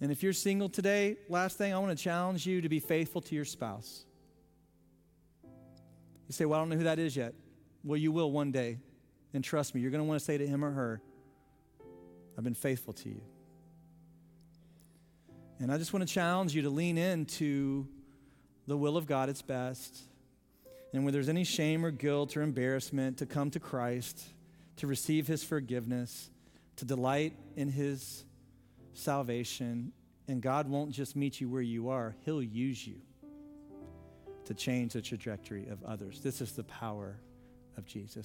And 0.00 0.12
if 0.12 0.22
you're 0.22 0.34
single 0.34 0.68
today, 0.68 1.16
last 1.28 1.56
thing, 1.56 1.72
I 1.72 1.78
want 1.78 1.96
to 1.96 2.02
challenge 2.02 2.46
you 2.46 2.60
to 2.60 2.68
be 2.68 2.80
faithful 2.80 3.22
to 3.22 3.34
your 3.34 3.46
spouse. 3.46 4.04
You 5.44 6.32
say, 6.32 6.44
Well, 6.44 6.58
I 6.58 6.62
don't 6.62 6.68
know 6.70 6.76
who 6.76 6.84
that 6.84 6.98
is 6.98 7.16
yet. 7.16 7.32
Well, 7.84 7.96
you 7.96 8.12
will 8.12 8.30
one 8.30 8.50
day. 8.50 8.78
And 9.32 9.42
trust 9.42 9.74
me, 9.74 9.80
you're 9.80 9.90
going 9.90 10.02
to 10.02 10.08
want 10.08 10.18
to 10.18 10.24
say 10.24 10.36
to 10.36 10.46
him 10.46 10.64
or 10.64 10.70
her, 10.72 11.00
I've 12.36 12.44
been 12.44 12.54
faithful 12.54 12.92
to 12.94 13.08
you. 13.08 13.20
And 15.60 15.70
I 15.72 15.78
just 15.78 15.92
want 15.92 16.06
to 16.06 16.12
challenge 16.12 16.54
you 16.54 16.62
to 16.62 16.70
lean 16.70 16.98
into 16.98 17.86
the 18.66 18.76
will 18.76 18.96
of 18.96 19.06
God, 19.06 19.24
at 19.24 19.28
it's 19.30 19.42
best. 19.42 19.98
And 20.92 21.04
when 21.04 21.12
there's 21.12 21.28
any 21.28 21.44
shame 21.44 21.84
or 21.84 21.90
guilt 21.90 22.36
or 22.36 22.42
embarrassment, 22.42 23.18
to 23.18 23.26
come 23.26 23.50
to 23.50 23.60
Christ, 23.60 24.22
to 24.76 24.86
receive 24.86 25.26
his 25.26 25.44
forgiveness, 25.44 26.30
to 26.76 26.84
delight 26.84 27.34
in 27.56 27.68
his 27.68 28.24
salvation. 28.94 29.92
And 30.28 30.40
God 30.40 30.68
won't 30.68 30.92
just 30.92 31.16
meet 31.16 31.40
you 31.40 31.48
where 31.48 31.62
you 31.62 31.88
are, 31.88 32.16
he'll 32.24 32.42
use 32.42 32.86
you 32.86 32.96
to 34.46 34.54
change 34.54 34.92
the 34.92 35.02
trajectory 35.02 35.66
of 35.68 35.82
others. 35.84 36.20
This 36.20 36.40
is 36.40 36.52
the 36.52 36.64
power 36.64 37.16
of 37.76 37.86
Jesus. 37.86 38.22